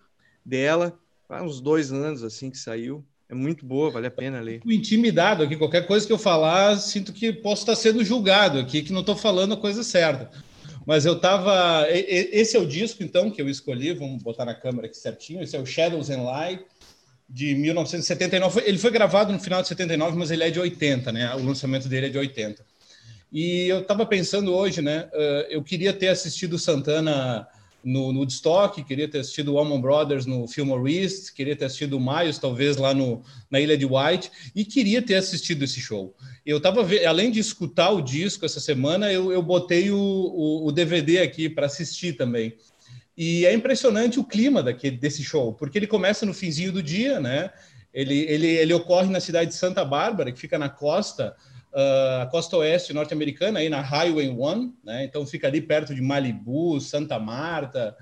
dela, 0.44 0.98
uns 1.30 1.60
dois 1.60 1.92
anos 1.92 2.22
assim 2.22 2.50
que 2.50 2.58
saiu. 2.58 3.04
É 3.28 3.34
muito 3.34 3.66
boa, 3.66 3.90
vale 3.90 4.06
a 4.06 4.10
pena 4.10 4.40
ler. 4.40 4.62
Intimidado 4.64 5.42
aqui, 5.42 5.54
qualquer 5.54 5.86
coisa 5.86 6.06
que 6.06 6.12
eu 6.12 6.18
falar, 6.18 6.78
sinto 6.78 7.12
que 7.12 7.30
posso 7.30 7.62
estar 7.62 7.76
sendo 7.76 8.02
julgado 8.02 8.58
aqui, 8.58 8.82
que 8.82 8.92
não 8.92 9.00
estou 9.00 9.14
falando 9.14 9.52
a 9.52 9.56
coisa 9.56 9.82
certa. 9.82 10.30
Mas 10.86 11.04
eu 11.04 11.20
tava. 11.20 11.86
Esse 11.90 12.56
é 12.56 12.58
o 12.58 12.66
disco, 12.66 13.02
então, 13.02 13.30
que 13.30 13.42
eu 13.42 13.48
escolhi. 13.50 13.92
Vamos 13.92 14.22
botar 14.22 14.46
na 14.46 14.54
câmera 14.54 14.86
aqui 14.86 14.96
certinho. 14.96 15.42
Esse 15.42 15.54
é 15.54 15.60
o 15.60 15.66
Shadows 15.66 16.08
and 16.08 16.22
Light, 16.22 16.64
de 17.28 17.54
1979. 17.54 18.62
Ele 18.64 18.78
foi 18.78 18.90
gravado 18.90 19.30
no 19.30 19.38
final 19.38 19.60
de 19.60 19.68
79, 19.68 20.16
mas 20.16 20.30
ele 20.30 20.44
é 20.44 20.50
de 20.50 20.58
80, 20.58 21.12
né? 21.12 21.34
O 21.34 21.44
lançamento 21.44 21.86
dele 21.86 22.06
é 22.06 22.08
de 22.08 22.16
80. 22.16 22.64
E 23.30 23.68
eu 23.68 23.80
estava 23.80 24.06
pensando 24.06 24.54
hoje, 24.54 24.80
né? 24.80 25.10
Eu 25.50 25.62
queria 25.62 25.92
ter 25.92 26.08
assistido 26.08 26.58
Santana 26.58 27.46
no, 27.82 28.12
no 28.12 28.20
Woodstock, 28.20 28.82
queria 28.84 29.08
ter 29.08 29.20
assistido 29.20 29.54
o 29.54 29.58
Allman 29.58 29.80
Brothers 29.80 30.26
no 30.26 30.46
Fillmore 30.48 30.92
East, 30.92 31.32
queria 31.32 31.54
ter 31.54 31.66
assistido 31.66 31.96
o 31.96 32.00
Miles, 32.00 32.38
talvez, 32.38 32.76
lá 32.76 32.92
no, 32.92 33.22
na 33.50 33.60
Ilha 33.60 33.78
de 33.78 33.86
White, 33.86 34.30
e 34.54 34.64
queria 34.64 35.00
ter 35.00 35.14
assistido 35.14 35.64
esse 35.64 35.80
show. 35.80 36.14
Eu 36.44 36.58
estava, 36.58 36.86
além 37.06 37.30
de 37.30 37.40
escutar 37.40 37.90
o 37.90 38.02
disco 38.02 38.44
essa 38.44 38.60
semana, 38.60 39.12
eu, 39.12 39.32
eu 39.32 39.42
botei 39.42 39.90
o, 39.90 39.96
o, 39.96 40.66
o 40.66 40.72
DVD 40.72 41.20
aqui 41.20 41.48
para 41.48 41.66
assistir 41.66 42.14
também. 42.14 42.54
E 43.16 43.46
é 43.46 43.52
impressionante 43.52 44.20
o 44.20 44.24
clima 44.24 44.62
daquele, 44.62 44.96
desse 44.96 45.24
show, 45.24 45.52
porque 45.52 45.78
ele 45.78 45.86
começa 45.86 46.26
no 46.26 46.34
finzinho 46.34 46.72
do 46.72 46.82
dia, 46.82 47.18
né? 47.18 47.50
Ele, 47.92 48.20
ele, 48.28 48.46
ele 48.46 48.74
ocorre 48.74 49.10
na 49.10 49.18
cidade 49.18 49.50
de 49.50 49.56
Santa 49.56 49.84
Bárbara, 49.84 50.30
que 50.30 50.38
fica 50.38 50.58
na 50.58 50.68
costa, 50.68 51.34
a 51.74 52.26
costa 52.30 52.56
oeste 52.56 52.92
norte-americana, 52.92 53.60
aí 53.60 53.68
na 53.68 53.80
Highway 53.80 54.28
1, 54.28 54.74
né? 54.84 55.04
Então 55.04 55.26
fica 55.26 55.46
ali 55.46 55.60
perto 55.60 55.94
de 55.94 56.00
Malibu, 56.00 56.80
Santa 56.80 57.18
Marta. 57.18 57.96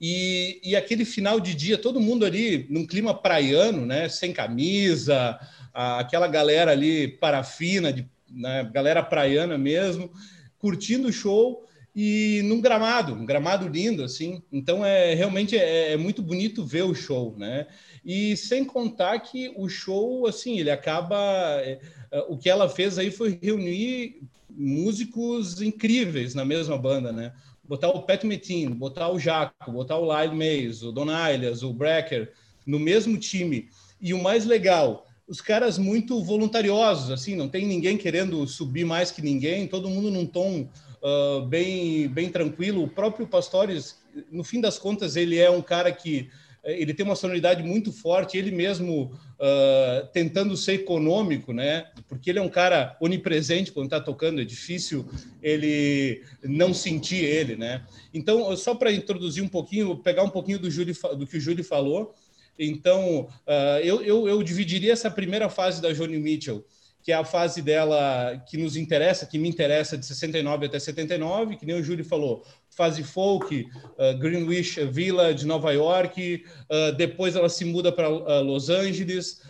E, 0.00 0.60
e 0.64 0.74
aquele 0.74 1.04
final 1.04 1.38
de 1.38 1.54
dia, 1.54 1.76
todo 1.76 2.00
mundo 2.00 2.24
ali 2.24 2.66
num 2.70 2.86
clima 2.86 3.14
praiano, 3.14 3.84
né? 3.84 4.08
Sem 4.08 4.32
camisa, 4.32 5.38
aquela 5.74 6.26
galera 6.26 6.72
ali 6.72 7.08
parafina, 7.08 7.92
de, 7.92 8.08
né? 8.30 8.68
galera 8.72 9.02
praiana 9.02 9.58
mesmo, 9.58 10.10
curtindo 10.58 11.08
o 11.08 11.12
show 11.12 11.66
e 11.94 12.40
num 12.44 12.60
gramado, 12.60 13.14
um 13.14 13.26
gramado 13.26 13.68
lindo, 13.68 14.04
assim. 14.04 14.42
Então, 14.52 14.84
é 14.84 15.14
realmente 15.14 15.56
é, 15.56 15.92
é, 15.92 15.96
muito 15.96 16.22
bonito 16.22 16.64
ver 16.64 16.82
o 16.82 16.94
show, 16.94 17.34
né? 17.36 17.66
E 18.04 18.36
sem 18.36 18.64
contar 18.64 19.18
que 19.20 19.52
o 19.56 19.68
show, 19.68 20.26
assim, 20.26 20.58
ele 20.58 20.70
acaba... 20.70 21.16
É, 21.62 21.78
é, 22.10 22.20
o 22.28 22.36
que 22.36 22.48
ela 22.48 22.68
fez 22.68 22.98
aí 22.98 23.10
foi 23.10 23.38
reunir 23.42 24.22
músicos 24.48 25.62
incríveis 25.62 26.34
na 26.34 26.44
mesma 26.44 26.76
banda, 26.76 27.12
né? 27.12 27.32
Botar 27.64 27.88
o 27.88 28.02
Pat 28.02 28.24
Metin, 28.24 28.70
botar 28.70 29.08
o 29.10 29.18
Jaco, 29.18 29.70
botar 29.70 29.96
o 29.96 30.12
Lyle 30.12 30.34
Mays, 30.34 30.82
o 30.82 30.90
Don 30.90 31.08
Aylias, 31.08 31.62
o 31.62 31.72
Brecker, 31.72 32.32
no 32.66 32.78
mesmo 32.78 33.16
time. 33.16 33.68
E 34.00 34.12
o 34.12 34.20
mais 34.20 34.44
legal, 34.44 35.06
os 35.28 35.40
caras 35.40 35.78
muito 35.78 36.22
voluntariosos, 36.24 37.10
assim, 37.10 37.36
não 37.36 37.48
tem 37.48 37.64
ninguém 37.64 37.96
querendo 37.96 38.44
subir 38.48 38.84
mais 38.84 39.12
que 39.12 39.22
ninguém, 39.22 39.68
todo 39.68 39.88
mundo 39.88 40.10
num 40.10 40.26
tom 40.26 40.68
uh, 41.00 41.46
bem, 41.46 42.08
bem 42.08 42.28
tranquilo. 42.28 42.82
O 42.82 42.88
próprio 42.88 43.26
Pastores, 43.26 43.98
no 44.32 44.42
fim 44.42 44.60
das 44.60 44.76
contas, 44.76 45.14
ele 45.14 45.38
é 45.38 45.48
um 45.48 45.62
cara 45.62 45.92
que 45.92 46.28
ele 46.64 46.92
tem 46.92 47.04
uma 47.04 47.16
sonoridade 47.16 47.62
muito 47.62 47.92
forte, 47.92 48.36
ele 48.36 48.50
mesmo 48.50 49.12
uh, 49.38 50.06
tentando 50.12 50.56
ser 50.56 50.74
econômico, 50.74 51.52
né? 51.52 51.86
Porque 52.08 52.30
ele 52.30 52.38
é 52.38 52.42
um 52.42 52.48
cara 52.48 52.96
onipresente 53.00 53.72
quando 53.72 53.86
está 53.86 54.00
tocando, 54.00 54.40
é 54.40 54.44
difícil 54.44 55.08
ele 55.42 56.22
não 56.42 56.74
sentir 56.74 57.24
ele, 57.24 57.56
né? 57.56 57.84
Então, 58.12 58.54
só 58.56 58.74
para 58.74 58.92
introduzir 58.92 59.42
um 59.42 59.48
pouquinho, 59.48 59.96
pegar 59.96 60.22
um 60.22 60.30
pouquinho 60.30 60.58
do, 60.58 60.70
Júlio, 60.70 60.94
do 61.16 61.26
que 61.26 61.38
o 61.38 61.40
Júlio 61.40 61.64
falou, 61.64 62.14
então 62.58 63.28
uh, 63.46 63.80
eu, 63.82 64.02
eu, 64.02 64.28
eu 64.28 64.42
dividiria 64.42 64.92
essa 64.92 65.10
primeira 65.10 65.48
fase 65.48 65.80
da 65.80 65.92
Johnny 65.92 66.18
Mitchell 66.18 66.64
que 67.02 67.12
é 67.12 67.14
a 67.14 67.24
fase 67.24 67.62
dela 67.62 68.36
que 68.48 68.56
nos 68.56 68.76
interessa, 68.76 69.26
que 69.26 69.38
me 69.38 69.48
interessa 69.48 69.96
de 69.96 70.04
69 70.04 70.66
até 70.66 70.78
79, 70.78 71.56
que 71.56 71.64
nem 71.64 71.76
o 71.76 71.82
Júlio 71.82 72.04
falou, 72.04 72.44
fase 72.80 73.04
folk, 73.04 73.68
uh, 73.98 74.18
Greenwich 74.18 74.82
Village, 74.86 75.46
Nova 75.46 75.70
York, 75.70 76.42
uh, 76.70 76.96
depois 76.96 77.36
ela 77.36 77.50
se 77.50 77.62
muda 77.62 77.92
para 77.92 78.08
uh, 78.08 78.42
Los 78.42 78.70
Angeles, 78.70 79.42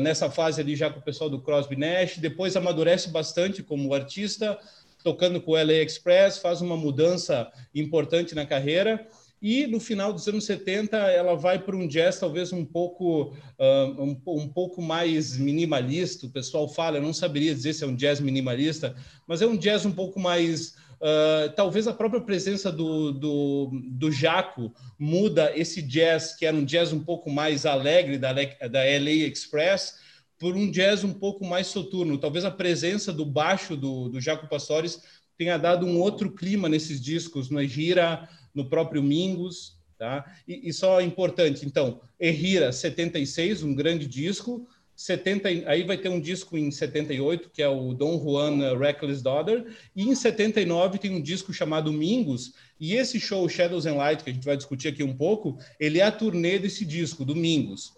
nessa 0.00 0.30
fase 0.30 0.62
ali 0.62 0.74
já 0.74 0.88
com 0.88 1.00
o 1.00 1.02
pessoal 1.02 1.28
do 1.28 1.42
Crosby 1.42 1.76
Nash, 1.76 2.16
depois 2.16 2.56
amadurece 2.56 3.10
bastante 3.10 3.62
como 3.62 3.92
artista, 3.92 4.58
tocando 5.04 5.42
com 5.42 5.50
o 5.50 5.54
LA 5.56 5.82
Express, 5.82 6.38
faz 6.38 6.62
uma 6.62 6.74
mudança 6.74 7.50
importante 7.74 8.34
na 8.34 8.46
carreira, 8.46 9.06
e 9.42 9.66
no 9.66 9.78
final 9.78 10.12
dos 10.12 10.26
anos 10.26 10.44
70 10.46 10.96
ela 10.96 11.34
vai 11.34 11.58
para 11.58 11.76
um 11.76 11.86
jazz 11.86 12.18
talvez 12.18 12.52
um 12.52 12.64
pouco 12.64 13.34
uh, 13.58 14.02
um, 14.02 14.20
um, 14.26 14.48
pouco 14.48 14.80
mais 14.80 15.36
minimalista. 15.36 16.26
O 16.26 16.30
pessoal 16.30 16.68
fala, 16.68 16.96
eu 16.96 17.02
não 17.02 17.12
saberia 17.12 17.54
dizer 17.54 17.72
se 17.74 17.84
é 17.84 17.86
um 17.86 17.94
jazz 17.94 18.20
minimalista, 18.20 18.96
mas 19.26 19.42
é 19.42 19.46
um 19.46 19.56
jazz 19.56 19.84
um 19.84 19.92
pouco 19.92 20.18
mais 20.18 20.74
uh, 21.00 21.52
talvez 21.54 21.86
a 21.86 21.92
própria 21.92 22.20
presença 22.20 22.70
do, 22.70 23.12
do, 23.12 23.70
do 23.90 24.12
Jaco 24.12 24.72
muda 24.98 25.56
esse 25.56 25.82
jazz 25.82 26.34
que 26.36 26.46
era 26.46 26.56
um 26.56 26.64
jazz 26.64 26.92
um 26.92 27.02
pouco 27.02 27.30
mais 27.30 27.66
alegre 27.66 28.18
da, 28.18 28.32
da 28.32 28.82
LA 28.82 29.28
Express 29.30 29.96
por 30.38 30.54
um 30.54 30.70
jazz 30.70 31.02
um 31.02 31.12
pouco 31.12 31.44
mais 31.44 31.66
soturno. 31.66 32.18
Talvez 32.18 32.44
a 32.44 32.50
presença 32.50 33.12
do 33.12 33.26
baixo 33.26 33.76
do, 33.76 34.08
do 34.08 34.20
Jaco 34.20 34.48
Pastores 34.48 35.02
tenha 35.36 35.56
dado 35.56 35.86
um 35.86 35.98
outro 36.00 36.30
clima 36.30 36.68
nesses 36.68 37.00
discos, 37.00 37.50
no 37.50 37.64
Gira, 37.64 38.28
no 38.54 38.68
próprio 38.68 39.02
Mingus, 39.02 39.78
tá? 39.98 40.24
E, 40.46 40.68
e 40.68 40.72
só 40.72 41.00
importante, 41.00 41.66
então, 41.66 42.00
Errira 42.18 42.72
76, 42.72 43.62
um 43.62 43.74
grande 43.74 44.06
disco, 44.06 44.66
70, 44.98 45.48
aí 45.48 45.84
vai 45.84 45.96
ter 45.96 46.08
um 46.08 46.18
disco 46.18 46.58
em 46.58 46.72
78, 46.72 47.50
que 47.50 47.62
é 47.62 47.68
o 47.68 47.94
Don 47.94 48.20
Juan 48.20 48.76
Reckless 48.76 49.22
Daughter, 49.22 49.64
e 49.94 50.02
em 50.02 50.12
79 50.12 50.98
tem 50.98 51.12
um 51.12 51.22
disco 51.22 51.52
chamado 51.52 51.92
Mingus, 51.92 52.52
e 52.80 52.94
esse 52.94 53.20
show 53.20 53.48
Shadows 53.48 53.86
and 53.86 53.94
Light, 53.94 54.24
que 54.24 54.30
a 54.30 54.32
gente 54.32 54.44
vai 54.44 54.56
discutir 54.56 54.88
aqui 54.88 55.04
um 55.04 55.16
pouco, 55.16 55.56
ele 55.78 56.00
é 56.00 56.02
a 56.02 56.10
turnê 56.10 56.58
desse 56.58 56.84
disco, 56.84 57.24
do 57.24 57.36
Mingus. 57.36 57.92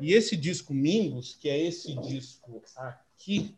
E 0.00 0.14
esse 0.14 0.34
disco 0.34 0.72
Mingus, 0.72 1.36
que 1.38 1.50
é 1.50 1.62
esse 1.62 1.94
disco 2.00 2.62
aqui, 2.74 3.54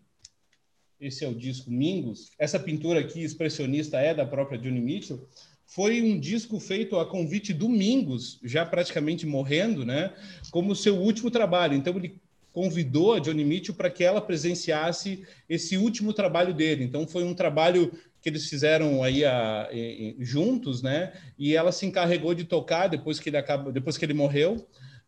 esse 1.00 1.24
é 1.24 1.28
o 1.28 1.34
disco 1.36 1.70
Mingus, 1.70 2.32
essa 2.36 2.58
pintura 2.58 2.98
aqui 2.98 3.22
expressionista 3.22 3.98
é 3.98 4.12
da 4.12 4.26
própria 4.26 4.58
Johnny 4.58 4.80
Mitchell, 4.80 5.24
foi 5.64 6.02
um 6.02 6.18
disco 6.18 6.58
feito 6.58 6.98
a 6.98 7.06
convite 7.06 7.54
do 7.54 7.68
Mingus, 7.68 8.40
já 8.42 8.66
praticamente 8.66 9.24
morrendo, 9.24 9.84
né, 9.84 10.12
como 10.50 10.74
seu 10.74 10.96
último 10.96 11.30
trabalho. 11.30 11.76
Então 11.76 11.96
ele 11.96 12.20
convidou 12.58 13.14
a 13.14 13.20
Johnny 13.20 13.44
Mitchell 13.44 13.72
para 13.72 13.88
que 13.88 14.02
ela 14.02 14.20
presenciasse 14.20 15.24
esse 15.48 15.76
último 15.76 16.12
trabalho 16.12 16.52
dele. 16.52 16.82
Então 16.82 17.06
foi 17.06 17.22
um 17.22 17.32
trabalho 17.32 17.92
que 18.20 18.28
eles 18.28 18.48
fizeram 18.48 19.00
aí 19.00 19.24
a, 19.24 19.70
juntos, 20.18 20.82
né? 20.82 21.12
E 21.38 21.54
ela 21.54 21.70
se 21.70 21.86
encarregou 21.86 22.34
de 22.34 22.42
tocar 22.42 22.88
depois 22.88 23.20
que 23.20 23.30
ele 23.30 23.36
acaba, 23.36 23.70
depois 23.70 23.96
que 23.96 24.04
ele 24.04 24.12
morreu, 24.12 24.54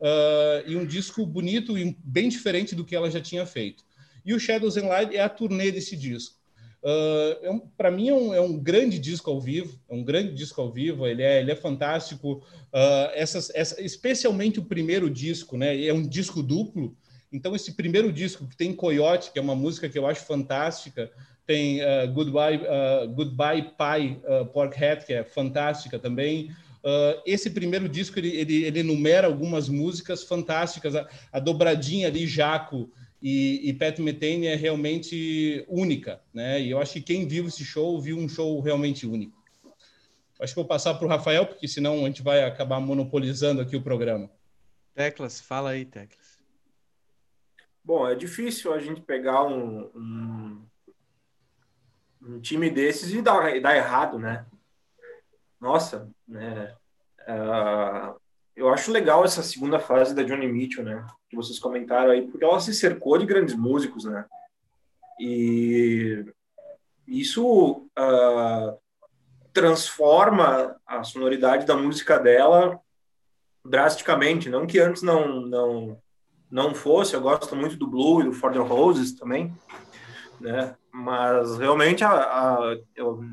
uh, 0.01 0.63
e 0.65 0.77
um 0.77 0.87
disco 0.87 1.27
bonito 1.27 1.77
e 1.77 1.97
bem 2.05 2.29
diferente 2.29 2.73
do 2.73 2.85
que 2.85 2.95
ela 2.95 3.11
já 3.11 3.21
tinha 3.21 3.45
feito. 3.45 3.83
E 4.25 4.33
o 4.33 4.39
Shadows 4.39 4.77
and 4.77 4.87
Light 4.87 5.17
é 5.17 5.21
a 5.21 5.29
turnê 5.29 5.73
desse 5.73 5.97
disco. 5.97 6.39
Uh, 6.83 7.35
é 7.43 7.51
um, 7.51 7.59
para 7.59 7.91
mim 7.91 8.09
é 8.09 8.15
um, 8.15 8.33
é 8.33 8.41
um, 8.41 8.57
grande 8.57 8.99
disco 8.99 9.29
ao 9.29 9.41
vivo, 9.41 9.79
é 9.89 9.95
um 9.95 10.03
grande 10.03 10.33
disco 10.33 10.61
ao 10.63 10.73
vivo, 10.73 11.05
ele 11.05 11.23
é, 11.23 11.41
ele 11.41 11.51
é 11.51 11.57
fantástico. 11.57 12.43
Uh, 12.73 13.11
essas, 13.13 13.51
essa, 13.57 13.83
especialmente 13.83 14.61
o 14.61 14.65
primeiro 14.65 15.11
disco, 15.11 15.59
né? 15.59 15.85
É 15.85 15.93
um 15.93 16.07
disco 16.07 16.43
duplo. 16.43 16.97
Então 17.33 17.55
esse 17.55 17.75
primeiro 17.75 18.13
disco 18.13 18.47
que 18.47 18.57
tem 18.57 18.75
Coyote, 18.75 19.33
que 19.33 19.39
é 19.39 19.43
uma 19.43 19.55
música 19.55 19.89
que 19.89 19.99
eu 19.99 20.07
acho 20.07 20.25
fantástica, 20.25 21.11
tem 21.47 21.81
uh, 21.81 22.13
Goodbye, 22.13 22.61
Goodbye 23.15 23.63
Pie 23.63 24.21
Pork 24.53 24.85
Hat, 24.85 25.05
que 25.05 25.13
é 25.13 25.25
fantástica 25.25 25.99
também. 25.99 26.55
esse 27.27 27.51
primeiro 27.51 27.89
disco 27.89 28.19
ele, 28.19 28.29
ele, 28.37 28.65
ele 28.65 28.81
enumera 28.81 29.27
algumas 29.27 29.69
músicas 29.69 30.23
fantásticas, 30.23 30.95
a, 30.95 31.09
a 31.33 31.41
dobradinha 31.41 32.07
ali 32.07 32.27
Jaco 32.27 32.91
e, 33.23 33.69
e 33.69 33.73
Pat 33.75 33.99
Metheny 33.99 34.47
é 34.47 34.55
realmente 34.55 35.65
única, 35.69 36.21
né? 36.33 36.61
E 36.61 36.71
eu 36.71 36.81
acho 36.81 36.95
que 36.95 37.03
quem 37.03 37.29
viu 37.29 37.47
esse 37.47 37.65
show 37.65 38.01
viu 38.01 38.17
um 38.17 38.29
show 38.29 38.61
realmente 38.61 39.07
único. 39.07 39.39
Acho 40.41 40.55
que 40.55 40.61
vou 40.61 40.65
passar 40.65 40.95
para 40.95 41.05
o 41.05 41.09
Rafael, 41.09 41.45
porque 41.45 41.69
senão 41.69 42.05
a 42.05 42.07
gente 42.07 42.23
vai 42.23 42.43
acabar 42.45 42.81
monopolizando 42.81 43.61
aqui 43.61 43.77
o 43.77 43.83
programa. 43.83 44.31
Teclas, 44.95 45.39
fala 45.39 45.71
aí, 45.71 45.85
Teclas. 45.85 46.20
Bom, 47.83 48.07
é 48.07 48.15
difícil 48.15 48.73
a 48.73 48.79
gente 48.79 49.01
pegar 49.01 49.45
um, 49.45 49.91
um, 49.95 50.67
um 52.23 52.41
time 52.41 52.71
desses 52.71 53.13
e 53.13 53.23
dar, 53.23 53.61
dar 53.61 53.77
errado, 53.77 54.19
né? 54.19 54.47
Nossa, 55.61 56.11
né? 56.27 56.75
Uh, 57.23 58.21
eu 58.55 58.69
acho 58.69 58.93
legal 58.93 59.25
essa 59.25 59.43
segunda 59.43 59.79
fase 59.79 60.15
da 60.15 60.23
Johnny 60.23 60.47
Mitchell, 60.47 60.85
né? 60.85 61.07
Que 61.29 61.37
vocês 61.37 61.59
comentaram 61.59 62.11
aí, 62.11 62.29
porque 62.29 62.45
ela 62.45 62.61
se 62.61 62.75
cercou 62.75 63.17
de 63.19 63.27
grandes 63.27 63.55
músicos, 63.55 64.05
né? 64.05 64.27
E 65.19 66.25
isso 67.07 67.89
uh, 67.99 68.79
transforma 69.53 70.79
a 70.87 71.03
sonoridade 71.03 71.67
da 71.67 71.77
música 71.77 72.19
dela 72.19 72.81
drasticamente. 73.65 74.49
Não 74.49 74.67
que 74.67 74.79
antes 74.79 75.03
não 75.03 75.41
não 75.41 76.03
não 76.51 76.75
fosse. 76.75 77.15
Eu 77.15 77.21
gosto 77.21 77.55
muito 77.55 77.77
do 77.77 77.87
Blue 77.87 78.21
e 78.21 78.25
do 78.25 78.33
For 78.33 78.53
the 78.53 78.59
Roses 78.59 79.13
também, 79.13 79.55
né? 80.41 80.75
Mas 80.93 81.59
realmente 81.59 82.03
a, 82.03 82.11
a 82.11 82.79
eu, 82.97 83.25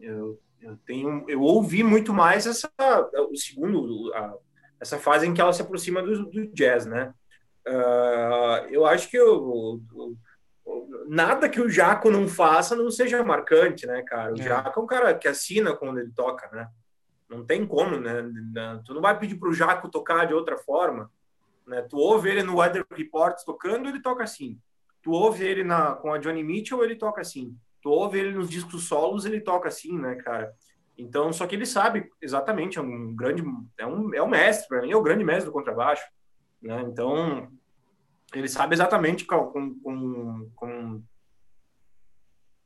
eu 0.00 0.40
eu 0.60 0.76
tenho 0.84 1.24
eu 1.28 1.40
ouvi 1.40 1.82
muito 1.82 2.12
mais 2.12 2.46
essa 2.46 2.70
o 3.30 3.36
segundo 3.36 4.12
a, 4.14 4.34
essa 4.80 4.98
fase 4.98 5.26
em 5.26 5.34
que 5.34 5.40
ela 5.40 5.52
se 5.52 5.62
aproxima 5.62 6.02
do, 6.02 6.26
do 6.26 6.46
jazz, 6.48 6.86
né? 6.86 7.12
Uh, 7.66 8.66
eu 8.70 8.86
acho 8.86 9.10
que 9.10 9.20
o, 9.20 9.80
nada 11.06 11.48
que 11.48 11.60
o 11.60 11.68
Jaco 11.68 12.10
não 12.10 12.28
faça 12.28 12.76
não 12.76 12.90
seja 12.90 13.22
marcante, 13.24 13.86
né, 13.86 14.02
cara? 14.02 14.32
O 14.32 14.40
é. 14.40 14.42
Jaco 14.42 14.80
é 14.80 14.82
um 14.82 14.86
cara 14.86 15.14
que 15.14 15.28
assina 15.28 15.74
quando 15.74 15.98
ele 15.98 16.12
toca, 16.12 16.48
né? 16.54 16.68
Não 17.28 17.44
tem 17.44 17.66
como, 17.66 17.98
né? 17.98 18.24
Tu 18.84 18.94
não 18.94 19.02
vai 19.02 19.18
pedir 19.18 19.36
para 19.36 19.48
o 19.48 19.54
Jaco 19.54 19.90
tocar 19.90 20.26
de 20.26 20.34
outra 20.34 20.56
forma, 20.56 21.10
né? 21.68 21.82
Tu 21.82 21.96
ouve 21.96 22.30
ele 22.30 22.42
no 22.42 22.56
Weather 22.56 22.84
Report 22.90 23.36
tocando, 23.44 23.88
ele 23.88 24.00
toca 24.00 24.24
assim. 24.24 24.58
Tu 25.02 25.10
ouve 25.10 25.44
ele 25.44 25.62
na, 25.62 25.94
com 25.94 26.12
a 26.12 26.18
Johnny 26.18 26.42
Mitchell, 26.42 26.82
ele 26.82 26.96
toca 26.96 27.20
assim. 27.20 27.56
Tu 27.80 27.90
ouve 27.90 28.18
ele 28.18 28.32
nos 28.32 28.50
discos 28.50 28.88
solos, 28.88 29.24
ele 29.24 29.40
toca 29.40 29.68
assim, 29.68 29.96
né, 29.98 30.16
cara? 30.16 30.52
Então, 30.96 31.32
só 31.32 31.46
que 31.46 31.54
ele 31.54 31.66
sabe 31.66 32.10
exatamente, 32.20 32.78
é 32.78 32.82
um 32.82 33.14
grande, 33.14 33.44
é 33.78 33.86
um, 33.86 34.12
é 34.14 34.22
um 34.22 34.28
mestre, 34.28 34.66
para 34.66 34.82
mim 34.82 34.90
é 34.90 34.96
o 34.96 35.02
grande 35.02 35.22
mestre 35.22 35.46
do 35.46 35.52
contrabaixo, 35.52 36.04
né? 36.60 36.82
Então, 36.82 37.48
ele 38.34 38.48
sabe 38.48 38.74
exatamente 38.74 39.24
com, 39.24 39.46
com, 39.80 40.50
com 40.56 41.02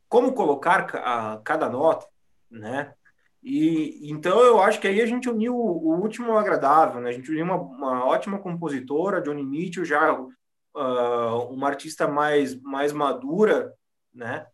como 0.08 0.32
colocar 0.32 0.94
a, 0.96 1.40
cada 1.44 1.68
nota, 1.68 2.06
né? 2.50 2.94
E 3.42 4.08
então 4.10 4.40
eu 4.40 4.60
acho 4.60 4.80
que 4.80 4.86
aí 4.86 5.00
a 5.00 5.06
gente 5.06 5.28
uniu 5.28 5.56
o, 5.56 6.00
último 6.00 6.36
agradável, 6.38 7.00
né? 7.00 7.10
A 7.10 7.12
gente 7.12 7.30
uniu 7.30 7.44
uma, 7.44 7.56
uma 7.56 8.04
ótima 8.04 8.38
compositora, 8.38 9.20
Johnny 9.20 9.42
Mitchell, 9.42 9.84
já 9.84 10.12
uh, 10.12 11.48
uma 11.50 11.68
artista 11.68 12.06
mais 12.06 12.60
mais 12.62 12.92
madura, 12.92 13.74
né? 14.14 14.46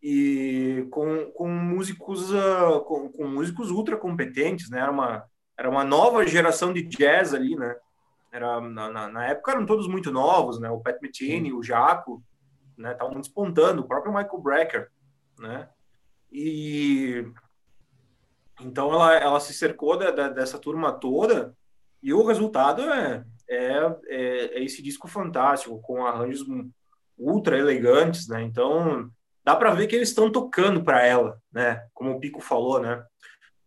E 0.00 0.86
com, 0.90 1.32
com 1.32 1.48
músicos 1.48 2.30
uh, 2.30 2.80
com, 2.86 3.10
com, 3.10 3.26
músicos 3.26 3.72
ultra 3.72 3.96
competentes, 3.96 4.70
né? 4.70 4.80
Era 4.80 4.92
uma 4.92 5.24
era 5.58 5.68
uma 5.68 5.82
nova 5.82 6.24
geração 6.24 6.72
de 6.72 6.84
jazz 6.84 7.34
ali, 7.34 7.56
né? 7.56 7.74
Era 8.30 8.60
na, 8.60 8.88
na, 8.88 9.08
na 9.08 9.26
época 9.26 9.50
eram 9.50 9.66
todos 9.66 9.88
muito 9.88 10.12
novos, 10.12 10.60
né? 10.60 10.70
O 10.70 10.80
Pat 10.80 11.00
Metheny, 11.02 11.52
o 11.52 11.62
Jaco, 11.62 12.22
né? 12.76 12.92
Estavam 12.92 13.20
despontando, 13.20 13.82
o 13.82 13.88
próprio 13.88 14.14
Michael 14.14 14.38
Brecker, 14.38 14.88
né? 15.40 15.68
E 16.30 17.26
então 18.60 18.92
ela, 18.92 19.14
ela 19.14 19.40
se 19.40 19.52
cercou 19.54 19.96
da, 19.96 20.10
da, 20.10 20.28
dessa 20.28 20.58
turma 20.58 20.92
toda 20.92 21.54
e 22.02 22.12
o 22.12 22.24
resultado 22.24 22.82
é, 22.82 23.24
é, 23.48 23.78
é, 24.06 24.58
é, 24.58 24.64
esse 24.64 24.82
disco 24.82 25.08
fantástico, 25.08 25.80
com 25.80 26.06
arranjos 26.06 26.44
ultra 27.16 27.58
elegantes, 27.58 28.28
né? 28.28 28.42
Então 28.42 29.10
dá 29.44 29.56
para 29.56 29.74
ver 29.74 29.86
que 29.86 29.96
eles 29.96 30.10
estão 30.10 30.30
tocando 30.30 30.84
para 30.84 31.04
ela, 31.04 31.40
né? 31.52 31.82
Como 31.92 32.12
o 32.12 32.20
Pico 32.20 32.40
falou, 32.40 32.80
né? 32.80 33.02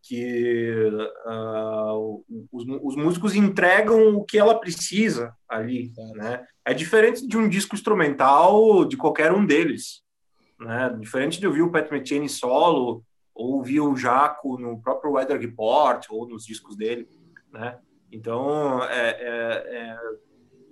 Que 0.04 0.90
uh, 1.26 2.24
os, 2.52 2.66
os, 2.82 2.96
músicos 2.96 3.36
entregam 3.36 4.16
o 4.16 4.24
que 4.24 4.38
ela 4.38 4.60
precisa 4.60 5.34
ali, 5.50 5.92
né? 6.16 6.46
É 6.66 6.74
diferente 6.74 7.28
de 7.28 7.38
um 7.38 7.50
disco 7.50 7.76
instrumental 7.76 8.86
de 8.86 8.96
qualquer 8.96 9.32
um 9.32 9.46
deles, 9.46 10.02
né? 10.60 10.96
Diferente 11.00 11.40
de 11.40 11.48
ouvir 11.48 11.64
o 11.64 11.72
Pat 11.72 11.92
Metheny 11.92 12.30
solo 12.30 13.04
ou 13.42 13.56
ouvir 13.56 13.82
o 13.82 13.96
Jaco 13.96 14.58
no 14.58 14.80
próprio 14.80 15.14
Weather 15.14 15.40
Report 15.40 16.06
ou 16.10 16.28
nos 16.28 16.46
discos 16.46 16.76
dele, 16.76 17.10
né? 17.52 17.80
Então, 18.12 18.84
é, 18.84 19.10
é, 19.10 19.98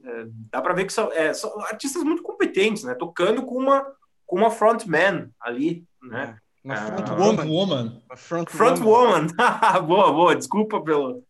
é, 0.06 0.10
é 0.10 0.26
dá 0.52 0.62
para 0.62 0.74
ver 0.74 0.86
que 0.86 0.94
são, 0.94 1.12
é, 1.12 1.34
são, 1.34 1.60
artistas 1.62 2.04
muito 2.04 2.22
competentes, 2.22 2.84
né? 2.84 2.94
Tocando 2.94 3.44
com 3.44 3.56
uma, 3.56 3.86
com 4.26 4.38
uma 4.38 4.52
frontman 4.52 5.32
ali, 5.40 5.84
né? 6.04 6.38
Uma 6.64 6.76
front 6.76 7.48
woman. 7.48 8.02
front, 8.16 8.50
front 8.50 8.80
woman. 8.82 9.28
boa, 9.88 10.12
boa. 10.12 10.36
Desculpa 10.36 10.82
pelo... 10.82 11.24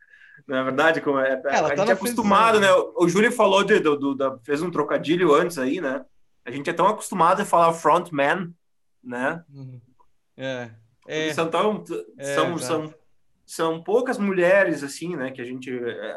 Na 0.48 0.64
verdade, 0.64 1.00
como 1.00 1.20
é, 1.20 1.40
Ela 1.46 1.68
a 1.68 1.70
tá 1.70 1.76
gente 1.78 1.92
é 1.92 1.94
acostumado, 1.94 2.60
né? 2.60 2.74
O, 2.74 3.06
o 3.06 3.10
Júlio 3.10 3.32
falou 3.32 3.64
de, 3.64 3.80
do, 3.80 3.96
do, 3.96 4.16
da, 4.16 4.38
fez 4.40 4.64
um 4.64 4.72
trocadilho 4.72 5.34
antes 5.34 5.60
aí, 5.60 5.80
né? 5.80 6.04
A 6.44 6.50
gente 6.50 6.70
é 6.70 6.74
tão 6.74 6.88
acostumado 6.88 7.42
a 7.42 7.46
falar 7.46 7.72
frontman, 7.72 8.52
né? 9.04 9.44
Uhum. 9.54 9.80
É. 10.36 10.72
É, 11.12 11.34
são, 11.34 11.50
tão, 11.50 11.84
é, 12.20 12.36
são, 12.36 12.58
são, 12.60 12.94
são 13.44 13.84
poucas 13.84 14.20
mulheres, 14.20 14.84
assim, 14.84 15.16
né, 15.16 15.32
que 15.32 15.42
a 15.42 15.44
gente, 15.44 15.72